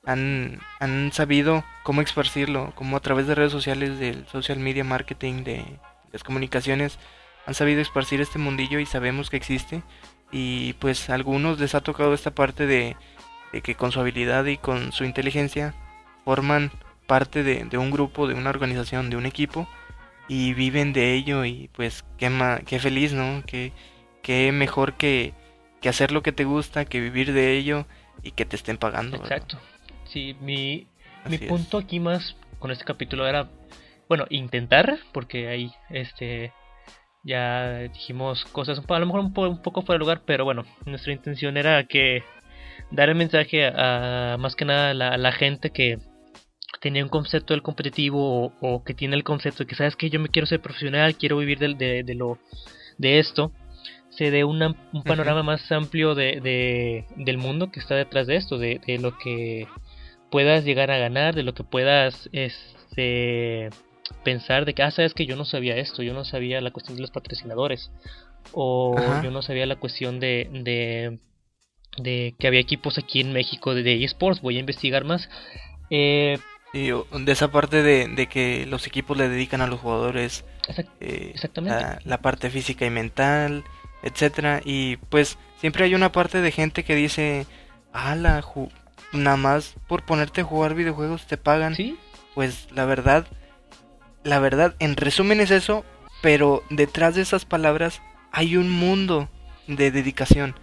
han, 0.05 0.61
han 0.81 1.13
sabido 1.13 1.65
cómo 1.83 2.01
esparcirlo, 2.01 2.73
como 2.75 2.97
a 2.97 3.01
través 3.01 3.27
de 3.27 3.35
redes 3.35 3.53
sociales, 3.53 3.99
del 3.99 4.27
social 4.27 4.59
media 4.59 4.85
marketing, 4.85 5.45
de 5.45 5.65
las 6.13 6.25
comunicaciones, 6.25 6.99
han 7.47 7.55
sabido 7.55 7.81
esparcir 7.81 8.21
este 8.21 8.39
mundillo 8.39 8.79
y 8.79 8.87
sabemos 8.87 9.31
que 9.31 9.37
existe. 9.37 9.83
Y 10.37 10.73
pues 10.75 11.09
a 11.11 11.15
algunos 11.15 11.61
les 11.61 11.77
ha 11.77 11.81
tocado 11.81 12.13
esta 12.13 12.33
parte 12.33 12.67
de, 12.67 12.97
de 13.53 13.61
que 13.63 13.77
con 13.77 13.93
su 13.93 14.01
habilidad 14.01 14.45
y 14.47 14.57
con 14.57 14.91
su 14.91 15.05
inteligencia 15.05 15.75
forman 16.25 16.73
parte 17.07 17.45
de, 17.45 17.65
de 17.67 17.79
un 17.79 17.93
grupo, 17.93 18.27
de 18.27 18.35
una 18.35 18.51
organización, 18.51 19.11
de 19.11 19.17
un 19.17 19.27
equipo 19.27 19.69
y 20.27 20.53
viven 20.55 20.93
de 20.93 21.13
ello 21.15 21.45
y 21.45 21.71
pues 21.73 22.05
qué, 22.19 22.31
ma- 22.31 22.59
qué 22.67 22.81
feliz, 22.81 23.13
¿no? 23.13 23.45
Qué, 23.47 23.71
qué 24.23 24.51
mejor 24.51 24.95
que, 24.95 25.35
que 25.81 25.89
hacer 25.89 26.11
lo 26.11 26.23
que 26.25 26.33
te 26.33 26.43
gusta, 26.45 26.85
que 26.85 26.99
vivir 27.01 27.33
de 27.33 27.53
ello 27.57 27.87
y 28.25 28.33
que 28.33 28.45
te 28.45 28.57
estén 28.57 28.77
pagando. 28.77 29.19
¿verdad? 29.19 29.37
Exacto. 29.37 29.61
Sí, 30.07 30.35
mi, 30.41 30.89
mi 31.29 31.39
punto 31.39 31.79
aquí 31.79 32.01
más 32.01 32.37
con 32.59 32.73
este 32.73 32.85
capítulo 32.85 33.27
era, 33.29 33.49
bueno, 34.09 34.25
intentar, 34.31 34.99
porque 35.13 35.47
ahí, 35.49 35.73
este, 35.91 36.53
ya 37.25 37.79
dijimos 37.93 38.45
cosas 38.47 38.81
a 38.87 38.99
lo 38.99 39.07
mejor 39.07 39.21
un, 39.21 39.33
po- 39.33 39.49
un 39.49 39.63
poco 39.63 39.83
fuera 39.83 39.97
de 39.97 40.01
lugar, 40.01 40.23
pero 40.27 40.45
bueno, 40.45 40.65
nuestra 40.87 41.13
intención 41.13 41.57
era 41.57 41.85
que 41.85 42.23
dar 42.91 43.09
el 43.09 43.15
mensaje 43.15 43.67
a, 43.67 44.37
más 44.39 44.55
que 44.57 44.65
nada 44.65 44.91
a 44.91 44.95
la, 44.95 45.09
a 45.09 45.19
la 45.19 45.33
gente 45.33 45.71
que 45.71 45.99
tenía 46.81 47.03
un 47.03 47.09
concepto 47.09 47.55
del 47.55 47.63
competitivo 47.63 48.45
o, 48.47 48.53
o 48.61 48.85
que 48.85 48.95
tiene 48.95 49.17
el 49.17 49.25
concepto 49.25 49.65
de 49.65 49.67
que 49.67 49.75
sabes 49.75 49.97
que 49.97 50.11
yo 50.11 50.21
me 50.21 50.29
quiero 50.29 50.47
ser 50.47 50.61
profesional, 50.61 51.17
quiero 51.17 51.39
vivir 51.39 51.59
de, 51.59 52.03
de 52.05 52.15
lo 52.15 52.39
de 52.99 53.19
esto, 53.19 53.53
se 54.11 54.31
dé 54.31 54.45
una- 54.45 54.75
un 54.93 55.03
panorama 55.03 55.43
más 55.43 55.73
amplio 55.73 56.15
de, 56.15 56.41
de- 56.41 57.07
del 57.17 57.39
mundo 57.39 57.71
que 57.73 57.81
está 57.81 57.95
detrás 57.97 58.27
de 58.27 58.37
esto, 58.37 58.59
de, 58.59 58.81
de 58.87 58.99
lo 58.99 59.17
que 59.19 59.67
puedas 60.31 60.65
llegar 60.65 60.91
a 60.91 60.99
ganar, 60.99 61.35
de 61.35 61.43
lo 61.43 61.55
que 61.55 61.65
puedas 61.65 62.29
este, 62.33 63.71
pensar 64.25 64.65
de 64.65 64.75
que, 64.75 64.83
ah, 64.83 64.91
sabes 64.91 65.15
que 65.15 65.27
yo 65.27 65.37
no 65.37 65.45
sabía 65.45 65.77
esto, 65.77 66.03
yo 66.03 66.15
no 66.15 66.25
sabía 66.25 66.61
la 66.61 66.71
cuestión 66.71 66.97
de 66.97 67.03
los 67.03 67.11
patrocinadores, 67.11 67.91
o 68.53 68.97
Ajá. 68.97 69.23
yo 69.23 69.31
no 69.31 69.43
sabía 69.43 69.67
la 69.67 69.77
cuestión 69.77 70.21
de, 70.21 70.49
de, 70.53 71.19
de 72.03 72.35
que 72.39 72.47
había 72.47 72.61
equipos 72.61 72.99
aquí 72.99 73.21
en 73.21 73.33
México 73.33 73.75
de, 73.75 74.05
eSports, 74.05 74.41
voy 74.41 74.57
a 74.57 74.61
investigar 74.61 75.05
más. 75.05 75.29
Eh, 75.91 76.39
Y 76.73 76.89
de 76.91 77.33
esa 77.33 77.49
parte 77.51 77.83
de, 77.83 78.09
de 78.09 78.27
que 78.27 78.67
los 78.67 78.87
equipos 78.87 79.17
le 79.17 79.29
dedican 79.29 79.61
a 79.61 79.67
los 79.67 79.81
jugadores 79.81 80.45
exact- 80.69 80.89
eh, 81.01 81.31
Exactamente. 81.35 81.85
La, 81.85 82.01
la 82.05 82.19
parte 82.19 82.51
física 82.51 82.85
y 82.85 82.91
mental, 82.91 83.65
etcétera. 84.03 84.61
Y 84.65 84.97
pues 84.97 85.39
siempre 85.61 85.85
hay 85.85 85.95
una 85.95 86.13
parte 86.13 86.41
de 86.41 86.51
gente 86.51 86.85
que 86.85 86.95
dice, 86.97 87.47
ala, 87.93 88.45
nada 89.13 89.37
más 89.37 89.75
por 89.89 90.05
ponerte 90.05 90.41
a 90.41 90.45
jugar 90.45 90.75
videojuegos 90.75 91.27
te 91.27 91.37
pagan. 91.37 91.75
sí, 91.75 91.97
Pues 92.35 92.69
la 92.73 92.85
verdad, 92.85 93.27
la 94.25 94.39
verdad, 94.41 94.75
en 94.79 94.97
resumen 94.97 95.41
es 95.41 95.51
eso, 95.51 95.85
pero 96.23 96.63
detrás 96.71 97.15
de 97.15 97.23
esas 97.23 97.45
palabras 97.45 98.01
hay 98.33 98.57
un 98.57 98.71
mundo 98.71 99.29
de 99.67 99.91
dedicación, 99.91 100.55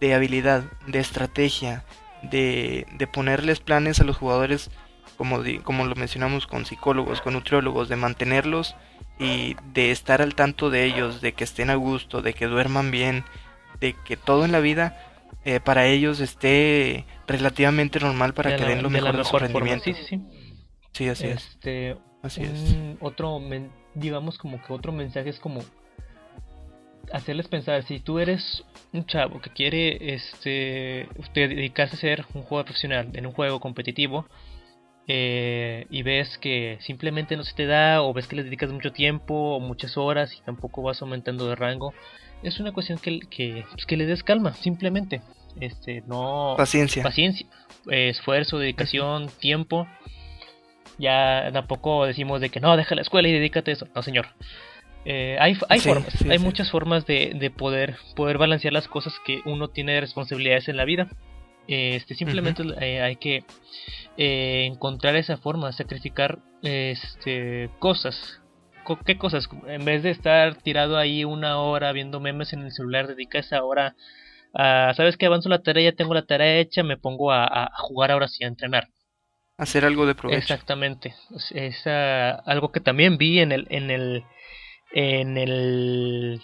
de 0.00 0.14
habilidad, 0.14 0.64
de 0.86 0.98
estrategia, 0.98 1.84
de, 2.22 2.86
de 2.92 3.06
ponerles 3.06 3.60
planes 3.60 4.00
a 4.00 4.04
los 4.04 4.16
jugadores, 4.16 4.70
como, 5.16 5.42
di- 5.42 5.58
como 5.58 5.84
lo 5.86 5.94
mencionamos 5.94 6.46
con 6.46 6.66
psicólogos, 6.66 7.20
con 7.20 7.34
nutriólogos, 7.34 7.88
de 7.88 7.96
mantenerlos 7.96 8.76
y 9.18 9.56
de 9.72 9.90
estar 9.90 10.20
al 10.20 10.34
tanto 10.34 10.68
de 10.70 10.84
ellos, 10.84 11.20
de 11.20 11.32
que 11.32 11.44
estén 11.44 11.70
a 11.70 11.74
gusto, 11.74 12.20
de 12.22 12.34
que 12.34 12.46
duerman 12.46 12.90
bien, 12.90 13.24
de 13.80 13.94
que 14.04 14.16
todo 14.16 14.44
en 14.44 14.52
la 14.52 14.60
vida 14.60 14.96
eh, 15.44 15.60
para 15.60 15.86
ellos 15.86 16.20
esté 16.20 17.04
relativamente 17.26 18.00
normal 18.00 18.34
para 18.34 18.50
de 18.50 18.56
que 18.56 18.62
la- 18.64 18.68
den 18.70 18.82
lo 18.82 18.88
de 18.90 19.00
la 19.00 19.12
mejor 19.12 19.16
de 19.16 19.24
su 19.24 19.28
mejor 19.36 19.42
rendimiento. 19.42 19.84
Sí, 19.84 19.94
sí, 19.94 20.04
sí. 20.08 20.20
Sí, 20.92 21.08
así 21.08 21.26
es. 21.28 21.58
Así 22.26 22.42
es. 22.42 22.76
otro 23.00 23.40
digamos 23.94 24.38
como 24.38 24.62
que 24.62 24.72
otro 24.72 24.92
mensaje 24.92 25.30
es 25.30 25.38
como 25.38 25.60
hacerles 27.12 27.48
pensar 27.48 27.82
si 27.84 28.00
tú 28.00 28.18
eres 28.18 28.64
un 28.92 29.06
chavo 29.06 29.40
que 29.40 29.50
quiere 29.50 30.14
este 30.14 31.08
te 31.32 31.48
dedicarse 31.48 31.96
a 31.96 31.98
ser 31.98 32.24
un 32.34 32.42
jugador 32.42 32.66
profesional 32.66 33.10
en 33.14 33.26
un 33.26 33.32
juego 33.32 33.60
competitivo 33.60 34.26
eh, 35.08 35.86
y 35.88 36.02
ves 36.02 36.36
que 36.38 36.78
simplemente 36.80 37.36
no 37.36 37.44
se 37.44 37.54
te 37.54 37.66
da 37.66 38.02
o 38.02 38.12
ves 38.12 38.26
que 38.26 38.36
le 38.36 38.42
dedicas 38.42 38.72
mucho 38.72 38.92
tiempo 38.92 39.56
o 39.56 39.60
muchas 39.60 39.96
horas 39.96 40.34
y 40.36 40.40
tampoco 40.42 40.82
vas 40.82 41.00
aumentando 41.00 41.48
de 41.48 41.54
rango 41.54 41.94
es 42.42 42.58
una 42.58 42.72
cuestión 42.72 42.98
que, 42.98 43.20
que, 43.20 43.64
pues, 43.72 43.86
que 43.86 43.96
le 43.96 44.06
des 44.06 44.24
calma 44.24 44.52
simplemente 44.54 45.22
este 45.60 46.02
no 46.06 46.54
Paciencia. 46.56 47.02
paciencia, 47.02 47.46
eh, 47.90 48.08
esfuerzo, 48.10 48.58
dedicación, 48.58 49.28
tiempo. 49.40 49.86
Ya 50.98 51.50
tampoco 51.52 52.06
decimos 52.06 52.40
de 52.40 52.48
que 52.50 52.60
no, 52.60 52.76
deja 52.76 52.94
la 52.94 53.02
escuela 53.02 53.28
y 53.28 53.32
dedícate 53.32 53.70
a 53.70 53.74
eso. 53.74 53.86
No, 53.94 54.02
señor. 54.02 54.28
Eh, 55.04 55.36
hay 55.40 55.56
hay 55.68 55.80
Sí, 55.80 55.88
formas, 55.88 56.12
sí, 56.14 56.28
hay 56.28 56.38
sí. 56.38 56.44
muchas 56.44 56.70
formas 56.70 57.06
de, 57.06 57.32
de 57.38 57.50
poder, 57.50 57.96
poder 58.16 58.38
balancear 58.38 58.72
las 58.72 58.88
cosas 58.88 59.14
que 59.24 59.40
uno 59.44 59.68
tiene 59.68 59.92
de 59.92 60.00
responsabilidades 60.00 60.68
en 60.68 60.76
la 60.76 60.84
vida. 60.84 61.06
Este, 61.68 62.14
simplemente 62.14 62.62
eh, 62.80 63.02
hay 63.02 63.16
que 63.16 63.44
eh, 64.16 64.66
encontrar 64.72 65.16
esa 65.16 65.36
forma, 65.36 65.72
sacrificar 65.72 66.38
este, 66.62 67.70
cosas. 67.78 68.40
Co- 68.84 68.98
¿Qué 69.04 69.18
cosas? 69.18 69.48
En 69.66 69.84
vez 69.84 70.02
de 70.02 70.10
estar 70.10 70.54
tirado 70.56 70.96
ahí 70.96 71.24
una 71.24 71.58
hora 71.58 71.92
viendo 71.92 72.18
memes 72.20 72.52
en 72.52 72.62
el 72.62 72.72
celular, 72.72 73.06
dedica 73.06 73.38
esa 73.38 73.62
hora 73.64 73.94
a, 74.54 74.92
¿sabes 74.96 75.16
que 75.16 75.26
Avanzo 75.26 75.48
la 75.48 75.62
tarea, 75.62 75.90
ya 75.90 75.96
tengo 75.96 76.14
la 76.14 76.24
tarea 76.26 76.58
hecha, 76.58 76.82
me 76.82 76.96
pongo 76.96 77.30
a 77.32 77.70
jugar 77.78 78.10
ahora 78.10 78.28
sí, 78.28 78.42
a 78.44 78.48
entrenar. 78.48 78.88
Hacer 79.58 79.84
algo 79.84 80.06
de 80.06 80.14
provecho. 80.14 80.38
Exactamente. 80.38 81.14
Es, 81.54 81.82
ah, 81.86 82.42
algo 82.44 82.72
que 82.72 82.80
también 82.80 83.16
vi 83.16 83.40
en 83.40 83.52
el, 83.52 83.66
en 83.70 83.90
el, 83.90 84.24
en 84.92 85.38
el, 85.38 86.40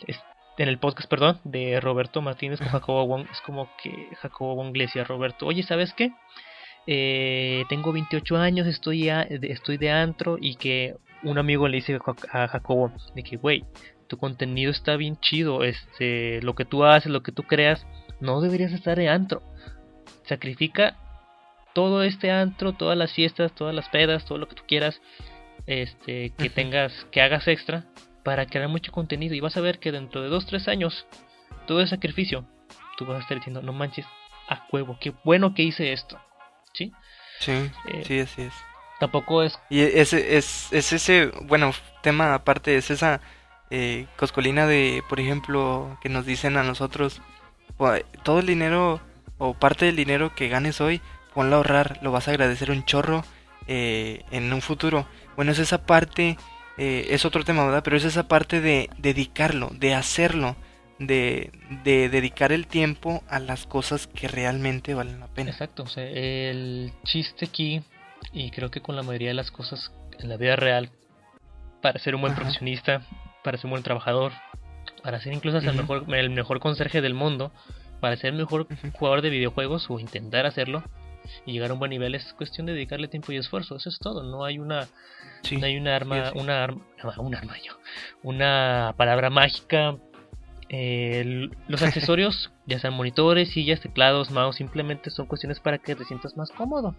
en 0.59 0.69
el 0.69 0.79
podcast, 0.79 1.09
perdón, 1.11 1.39
de 1.45 1.79
Roberto 1.81 2.23
Martínez 2.23 2.59
con 2.61 2.69
Jacobo 2.69 3.07
Wong. 3.07 3.27
Es 3.31 3.41
como 3.43 3.69
que 3.83 4.09
Jacobo 4.21 4.55
Wong 4.57 4.75
le 4.77 4.85
decía 4.85 5.03
a 5.03 5.05
Roberto, 5.07 5.47
oye, 5.47 5.63
¿sabes 5.63 5.93
qué? 5.93 6.13
Eh, 6.87 7.65
tengo 7.69 7.93
28 7.93 8.37
años, 8.39 8.67
estoy, 8.67 9.09
a- 9.11 9.23
estoy 9.23 9.77
de 9.77 9.91
antro 9.91 10.37
y 10.41 10.57
que 10.57 10.97
un 11.23 11.39
amigo 11.39 11.69
le 11.69 11.77
dice 11.77 11.99
a 12.33 12.49
Jacobo 12.49 12.93
de 13.15 13.23
que, 13.23 13.37
güey, 13.37 13.65
tu 14.09 14.17
contenido 14.19 14.71
está 14.73 14.97
bien 14.97 15.17
chido, 15.21 15.63
este, 15.65 16.43
lo 16.43 16.55
que 16.55 16.65
tú 16.65 16.85
haces, 16.85 17.13
lo 17.13 17.23
que 17.23 17.31
tú 17.31 17.45
creas, 17.45 17.87
no 18.21 18.41
deberías 18.41 18.73
estar 18.73 18.97
de 18.99 19.09
antro. 19.09 19.43
Sacrifica 20.25 20.97
todo 21.75 22.03
este 22.03 22.31
antro, 22.31 22.73
todas 22.73 22.97
las 22.97 23.13
fiestas, 23.13 23.53
todas 23.55 23.75
las 23.75 23.89
pedas, 23.89 24.25
todo 24.25 24.39
lo 24.39 24.49
que 24.49 24.55
tú 24.57 24.63
quieras, 24.67 25.01
este, 25.67 26.31
que 26.37 26.51
tengas, 26.51 26.93
que 27.11 27.23
hagas 27.23 27.47
extra 27.49 27.85
para 28.25 28.47
crear 28.47 28.69
mucho 28.69 28.93
contenido 28.93 29.35
y 29.35 29.41
vas 29.41 29.57
a 29.57 29.61
ver 29.61 29.79
que 29.79 29.93
dentro 29.93 30.23
de 30.23 30.29
2-3 30.29 30.69
años 30.69 31.07
todo 31.67 31.81
ese 31.81 31.91
sacrificio, 31.91 32.45
tú 32.97 33.07
vas 33.07 33.19
a 33.19 33.21
estar 33.21 33.37
diciendo, 33.37 33.63
no 33.63 33.73
manches, 33.73 34.07
a 34.49 34.67
huevo, 34.73 34.99
qué 35.01 35.13
bueno 35.25 35.55
que 35.55 35.63
hice 35.63 35.93
esto, 35.93 36.19
¿sí? 36.73 36.93
Sí, 37.39 37.53
Eh, 37.89 38.03
sí, 38.05 38.21
así 38.21 38.43
es. 38.43 38.55
Tampoco 39.01 39.43
es, 39.43 39.59
Y 39.69 39.81
ese 39.81 40.37
es, 40.37 40.73
es 40.73 40.93
ese, 40.93 41.27
bueno, 41.43 41.73
tema 42.03 42.35
aparte, 42.35 42.77
es 42.77 42.91
esa 42.91 43.21
eh, 43.71 44.07
coscolina 44.17 44.67
de, 44.67 45.03
por 45.09 45.19
ejemplo, 45.19 45.99
que 46.03 46.09
nos 46.09 46.27
dicen 46.27 46.57
a 46.57 46.63
nosotros, 46.63 47.21
"Pues, 47.79 48.05
todo 48.23 48.39
el 48.41 48.47
dinero 48.47 49.01
o 49.39 49.55
parte 49.55 49.87
del 49.87 49.97
dinero 49.97 50.35
que 50.37 50.49
ganes 50.49 50.81
hoy, 50.81 51.01
ponlo 51.35 51.57
a 51.57 51.59
ahorrar, 51.59 51.99
lo 52.03 52.13
vas 52.13 52.29
a 52.29 52.33
agradecer 52.33 52.71
un 52.71 52.85
chorro 52.85 53.25
eh, 53.67 54.25
en 54.31 54.53
un 54.53 54.61
futuro. 54.61 55.07
Bueno, 55.37 55.53
es 55.53 55.59
esa 55.59 55.87
parte, 55.87 56.37
eh, 56.79 57.07
es 57.11 57.25
otro 57.25 57.45
tema, 57.45 57.65
¿verdad? 57.65 57.83
Pero 57.85 57.97
es 57.97 58.05
esa 58.05 58.29
parte 58.29 58.61
de 58.61 58.91
dedicarlo, 58.99 59.71
de 59.73 59.95
hacerlo, 59.95 60.57
de, 60.99 61.51
de 61.85 62.09
dedicar 62.09 62.53
el 62.53 62.67
tiempo 62.67 63.23
a 63.29 63.39
las 63.39 63.67
cosas 63.67 64.07
que 64.07 64.29
realmente 64.29 64.95
valen 64.95 65.21
la 65.21 65.29
pena. 65.29 65.51
exacto, 65.51 65.85
o 65.85 65.89
sea, 65.89 66.05
el 66.05 66.93
chiste 67.05 67.47
aquí, 67.47 67.83
y 68.33 68.51
creo 68.51 68.71
que 68.71 68.81
con 68.81 68.97
la 68.97 69.03
mayoría 69.03 69.29
de 69.29 69.35
las 69.35 69.51
cosas 69.51 69.93
en 70.19 70.29
la 70.29 70.37
vida 70.37 70.57
real, 70.57 70.91
para 71.81 71.99
ser 71.99 72.15
un 72.15 72.21
buen 72.21 72.33
Ajá. 72.33 72.43
profesionista, 72.43 73.03
para 73.43 73.57
ser 73.57 73.67
un 73.67 73.73
buen 73.73 73.83
trabajador, 73.83 74.33
para 75.03 75.21
ser 75.21 75.33
incluso 75.33 75.59
hasta 75.59 75.71
el, 75.71 75.77
mejor, 75.77 76.05
el 76.15 76.31
mejor 76.31 76.61
conserje 76.61 77.01
del 77.01 77.15
mundo, 77.15 77.53
para 78.01 78.17
ser 78.17 78.31
el 78.31 78.39
mejor 78.39 78.67
jugador 78.93 79.23
de 79.23 79.31
videojuegos 79.31 79.87
o 79.91 79.99
intentar 79.99 80.47
hacerlo 80.47 80.85
y 81.47 81.53
llegar 81.53 81.71
a 81.71 81.75
un 81.75 81.79
buen 81.79 81.91
nivel 81.91 82.15
es 82.15 82.33
cuestión 82.35 82.67
de 82.67 82.75
dedicarle 82.75 83.09
tiempo 83.09 83.33
y 83.33 83.37
esfuerzo, 83.37 83.77
eso 83.77 83.89
es 83.89 83.99
todo, 83.99 84.23
no 84.23 84.45
hay 84.45 84.59
una 84.59 84.89
no 85.51 85.67
hay 85.67 85.77
una 85.77 85.97
arma, 85.97 86.33
una 86.35 86.65
arma, 86.65 86.83
un 87.19 87.35
arma 87.35 87.57
yo, 87.63 87.73
una 88.23 88.95
palabra 88.97 89.31
mágica 89.31 89.97
los 90.73 91.83
accesorios, 91.83 92.51
ya 92.67 92.79
sean 92.79 92.95
monitores, 92.95 93.51
sillas, 93.51 93.81
teclados, 93.81 94.31
mouse, 94.31 94.57
simplemente 94.57 95.11
son 95.11 95.27
cuestiones 95.27 95.61
para 95.61 95.79
que 95.79 95.95
te 95.95 96.05
sientas 96.05 96.37
más 96.37 96.51
cómodo. 96.51 96.95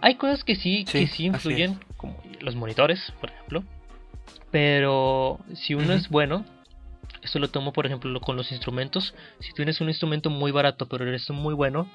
Hay 0.00 0.16
cosas 0.16 0.42
que 0.42 0.56
sí, 0.56 0.84
que 0.84 1.06
sí 1.06 1.26
influyen, 1.26 1.78
como 1.96 2.20
los 2.40 2.56
monitores, 2.56 3.12
por 3.20 3.30
ejemplo. 3.30 3.62
Pero 4.50 5.38
si 5.54 5.74
uno 5.74 5.92
es 5.92 6.08
bueno, 6.08 6.44
esto 7.22 7.38
lo 7.38 7.48
tomo 7.48 7.72
por 7.72 7.86
ejemplo 7.86 8.20
con 8.20 8.36
los 8.36 8.50
instrumentos. 8.50 9.14
Si 9.38 9.52
tienes 9.52 9.80
un 9.80 9.88
instrumento 9.88 10.28
muy 10.28 10.50
barato, 10.50 10.88
pero 10.88 11.06
eres 11.06 11.30
muy 11.30 11.54
bueno, 11.54 11.88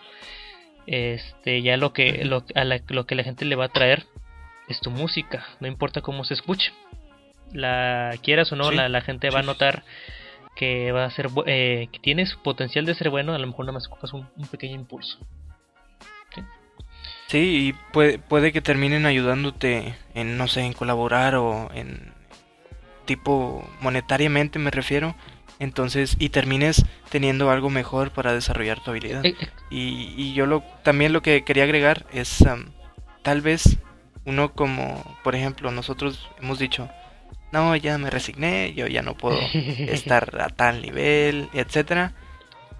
este, 0.88 1.62
ya 1.62 1.78
lo 1.78 1.94
que, 1.94 2.24
lo, 2.26 2.44
a 2.56 2.64
la, 2.64 2.82
lo 2.88 3.06
que 3.06 3.16
la 3.16 3.24
gente 3.24 3.46
le 3.46 3.56
va 3.56 3.66
a 3.66 3.70
traer 3.70 4.06
es 4.68 4.80
tu 4.80 4.90
música, 4.90 5.46
no 5.60 5.68
importa 5.68 6.02
cómo 6.02 6.24
se 6.24 6.34
escuche. 6.34 6.74
La 7.54 8.14
quieras 8.24 8.52
o 8.52 8.56
no, 8.56 8.72
la, 8.72 8.90
la, 8.90 9.02
gente 9.02 9.30
va 9.30 9.40
a 9.40 9.44
notar 9.44 9.84
que 10.56 10.92
va 10.92 11.06
a 11.06 11.12
ser 11.12 11.30
eh, 11.46 11.88
que 11.92 12.00
tienes 12.00 12.36
potencial 12.36 12.86
de 12.86 12.96
ser 12.96 13.10
bueno, 13.10 13.34
a 13.34 13.38
lo 13.38 13.48
mejor 13.48 13.66
nada 13.66 13.74
más 13.74 13.88
ocupas 13.88 14.12
un, 14.12 14.28
pequeño 14.52 14.76
impulso. 14.76 15.20
¿sí? 17.28 17.38
y 17.38 17.74
puede, 17.94 18.20
puede 18.20 18.52
que 18.52 18.62
terminen 18.62 19.06
ayudándote 19.06 19.96
en, 20.14 20.38
no 20.38 20.48
sé, 20.48 20.62
en 20.62 20.74
colaborar 20.74 21.36
o 21.36 21.70
en 21.74 22.12
tipo 23.06 23.68
monetariamente 23.82 24.60
me 24.60 24.72
refiero. 24.72 25.16
Entonces, 25.60 26.16
y 26.20 26.30
termines 26.30 26.86
teniendo 27.10 27.50
algo 27.50 27.70
mejor 27.70 28.12
para 28.12 28.34
desarrollar 28.34 28.84
tu 28.84 28.92
habilidad. 28.92 29.26
Eh, 29.26 29.36
eh. 29.40 29.50
y, 29.70 30.14
y, 30.16 30.34
yo 30.34 30.46
lo, 30.46 30.64
también 30.84 31.14
lo 31.14 31.22
que 31.22 31.44
quería 31.44 31.64
agregar 31.64 32.06
es, 32.14 32.44
tal 33.24 33.42
vez 33.42 33.78
uno 34.26 34.54
como, 34.54 35.18
por 35.24 35.36
ejemplo, 35.36 35.72
nosotros 35.72 36.30
hemos 36.42 36.60
dicho, 36.60 36.90
no, 37.52 37.76
ya 37.76 37.98
me 37.98 38.10
resigné, 38.10 38.74
yo 38.76 38.88
ya 38.88 39.02
no 39.02 39.16
puedo 39.16 39.40
estar 39.54 40.40
a 40.42 40.50
tal 40.50 40.82
nivel, 40.82 41.50
etcétera. 41.54 42.14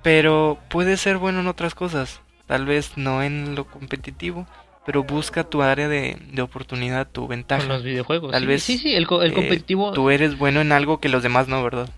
Pero 0.04 0.60
puede 0.70 0.98
ser 0.98 1.18
bueno 1.18 1.40
en 1.40 1.48
otras 1.48 1.74
cosas, 1.74 2.22
tal 2.46 2.66
vez 2.66 2.98
no 2.98 3.24
en 3.24 3.56
lo 3.56 3.66
competitivo, 3.66 4.46
pero 4.86 5.04
busca 5.04 5.44
tu 5.44 5.62
área 5.62 5.88
de, 5.88 6.18
oportunidad, 6.42 7.08
tu 7.08 7.28
ventaja. 7.28 7.62
Con 7.62 7.70
los 7.70 7.84
videojuegos. 7.84 8.32
Tal 8.32 8.46
vez 8.46 8.64
sí, 8.64 8.78
sí, 8.78 8.94
el, 8.94 9.08
el 9.10 9.32
eh, 9.32 9.34
competitivo. 9.34 9.92
tú 9.92 10.10
eres 10.10 10.38
bueno 10.38 10.62
en 10.62 10.72
algo 10.72 11.00
que 11.00 11.10
los 11.10 11.24
demás 11.24 11.48
no, 11.48 11.64
¿verdad? 11.64 11.90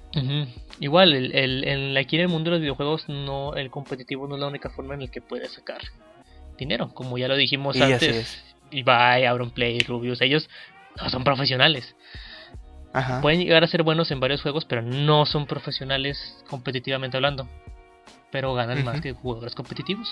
Igual, 0.79 1.13
el, 1.13 1.35
el, 1.35 1.63
el, 1.65 1.97
aquí 1.97 2.15
en 2.15 2.23
el 2.23 2.27
mundo 2.29 2.49
de 2.49 2.57
los 2.57 2.61
videojuegos, 2.61 3.09
no 3.09 3.53
el 3.55 3.69
competitivo 3.69 4.27
no 4.27 4.35
es 4.35 4.41
la 4.41 4.47
única 4.47 4.69
forma 4.69 4.93
en 4.93 5.01
la 5.01 5.07
que 5.07 5.21
puedes 5.21 5.51
sacar 5.53 5.81
dinero, 6.57 6.93
como 6.93 7.17
ya 7.17 7.27
lo 7.27 7.35
dijimos 7.35 7.75
y 7.75 7.81
antes. 7.81 8.43
Ibai, 8.71 9.25
Auronplay, 9.25 9.79
Rubius, 9.79 10.21
ellos 10.21 10.49
no 11.01 11.09
son 11.09 11.23
profesionales. 11.23 11.95
Pueden 13.21 13.39
llegar 13.39 13.63
a 13.63 13.67
ser 13.67 13.83
buenos 13.83 14.11
en 14.11 14.19
varios 14.19 14.41
juegos, 14.41 14.65
pero 14.65 14.81
no 14.81 15.25
son 15.25 15.45
profesionales 15.45 16.43
competitivamente 16.49 17.17
hablando. 17.17 17.47
Pero 18.31 18.53
ganan 18.53 18.83
más 18.83 19.01
que 19.01 19.13
jugadores 19.13 19.55
competitivos. 19.55 20.07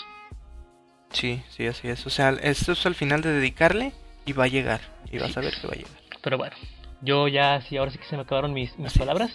Sí, 1.11 1.41
sí, 1.49 1.67
así 1.67 1.87
es. 1.87 2.05
O 2.05 2.09
sea, 2.09 2.29
esto 2.29 2.73
es 2.73 2.85
al 2.85 2.95
final 2.95 3.21
de 3.21 3.31
dedicarle 3.31 3.93
y 4.25 4.33
va 4.33 4.45
a 4.45 4.47
llegar. 4.47 4.81
Y 5.11 5.19
vas 5.19 5.35
a 5.37 5.41
ver 5.41 5.53
que 5.59 5.67
va 5.67 5.73
a 5.73 5.77
llegar. 5.77 5.91
Pero 6.21 6.37
bueno, 6.37 6.55
yo 7.01 7.27
ya, 7.27 7.61
sí, 7.61 7.77
ahora 7.77 7.91
sí 7.91 7.97
que 7.97 8.05
se 8.05 8.15
me 8.15 8.23
acabaron 8.23 8.53
mis, 8.53 8.77
mis 8.77 8.97
palabras. 8.97 9.31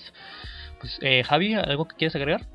Eh, 1.01 1.23
Javi, 1.25 1.55
¿algo 1.55 1.87
que 1.87 1.97
quieras 1.97 2.17
agregar? 2.17 2.47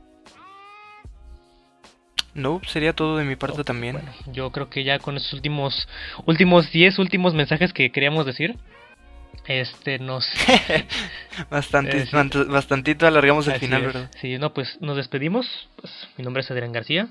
No, 2.33 2.61
sería 2.67 2.93
todo 2.93 3.17
de 3.17 3.25
mi 3.25 3.35
parte 3.35 3.63
también. 3.63 3.93
Bueno, 3.93 4.13
yo 4.27 4.51
creo 4.51 4.69
que 4.69 4.83
ya 4.83 4.99
con 4.99 5.17
estos 5.17 5.33
últimos 5.33 5.87
últimos 6.25 6.71
10 6.71 6.99
últimos 6.99 7.33
mensajes 7.33 7.73
que 7.73 7.91
queríamos 7.91 8.27
decir, 8.27 8.55
este 9.47 9.97
nos 9.97 10.27
bastante 11.49 12.03
eh, 12.03 12.07
bastantito 12.47 13.07
alargamos 13.07 13.47
el 13.47 13.59
final 13.59 13.81
verdad 13.81 14.11
sí 14.19 14.37
no 14.37 14.53
pues 14.53 14.77
nos 14.81 14.97
despedimos. 14.97 15.69
Pues, 15.77 15.91
mi 16.17 16.23
nombre 16.23 16.41
es 16.41 16.51
Adrián 16.51 16.71
García. 16.71 17.09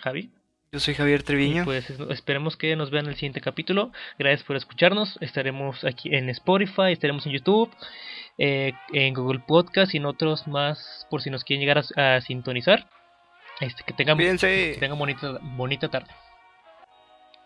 Javi. 0.00 0.30
Yo 0.72 0.80
soy 0.80 0.94
Javier 0.94 1.22
Treviño. 1.22 1.64
Pues 1.64 1.90
esperemos 2.10 2.56
que 2.56 2.74
nos 2.76 2.90
vean 2.90 3.04
en 3.04 3.10
el 3.10 3.16
siguiente 3.16 3.40
capítulo. 3.40 3.92
Gracias 4.18 4.42
por 4.42 4.56
escucharnos. 4.56 5.18
Estaremos 5.20 5.84
aquí 5.84 6.14
en 6.14 6.30
Spotify 6.30 6.92
estaremos 6.92 7.26
en 7.26 7.32
YouTube 7.32 7.70
eh, 8.38 8.72
en 8.92 9.14
Google 9.14 9.40
Podcast 9.40 9.94
y 9.94 9.98
en 9.98 10.06
otros 10.06 10.46
más 10.46 11.06
por 11.10 11.22
si 11.22 11.30
nos 11.30 11.44
quieren 11.44 11.60
llegar 11.60 11.84
a, 11.96 12.20
sintonizar. 12.20 12.86
Este 13.60 13.82
que 13.84 13.92
tengan 13.92 14.18
que 14.18 14.76
tengan 14.80 14.98
bonita 14.98 15.38
bonita 15.42 15.88
tarde 15.88 16.10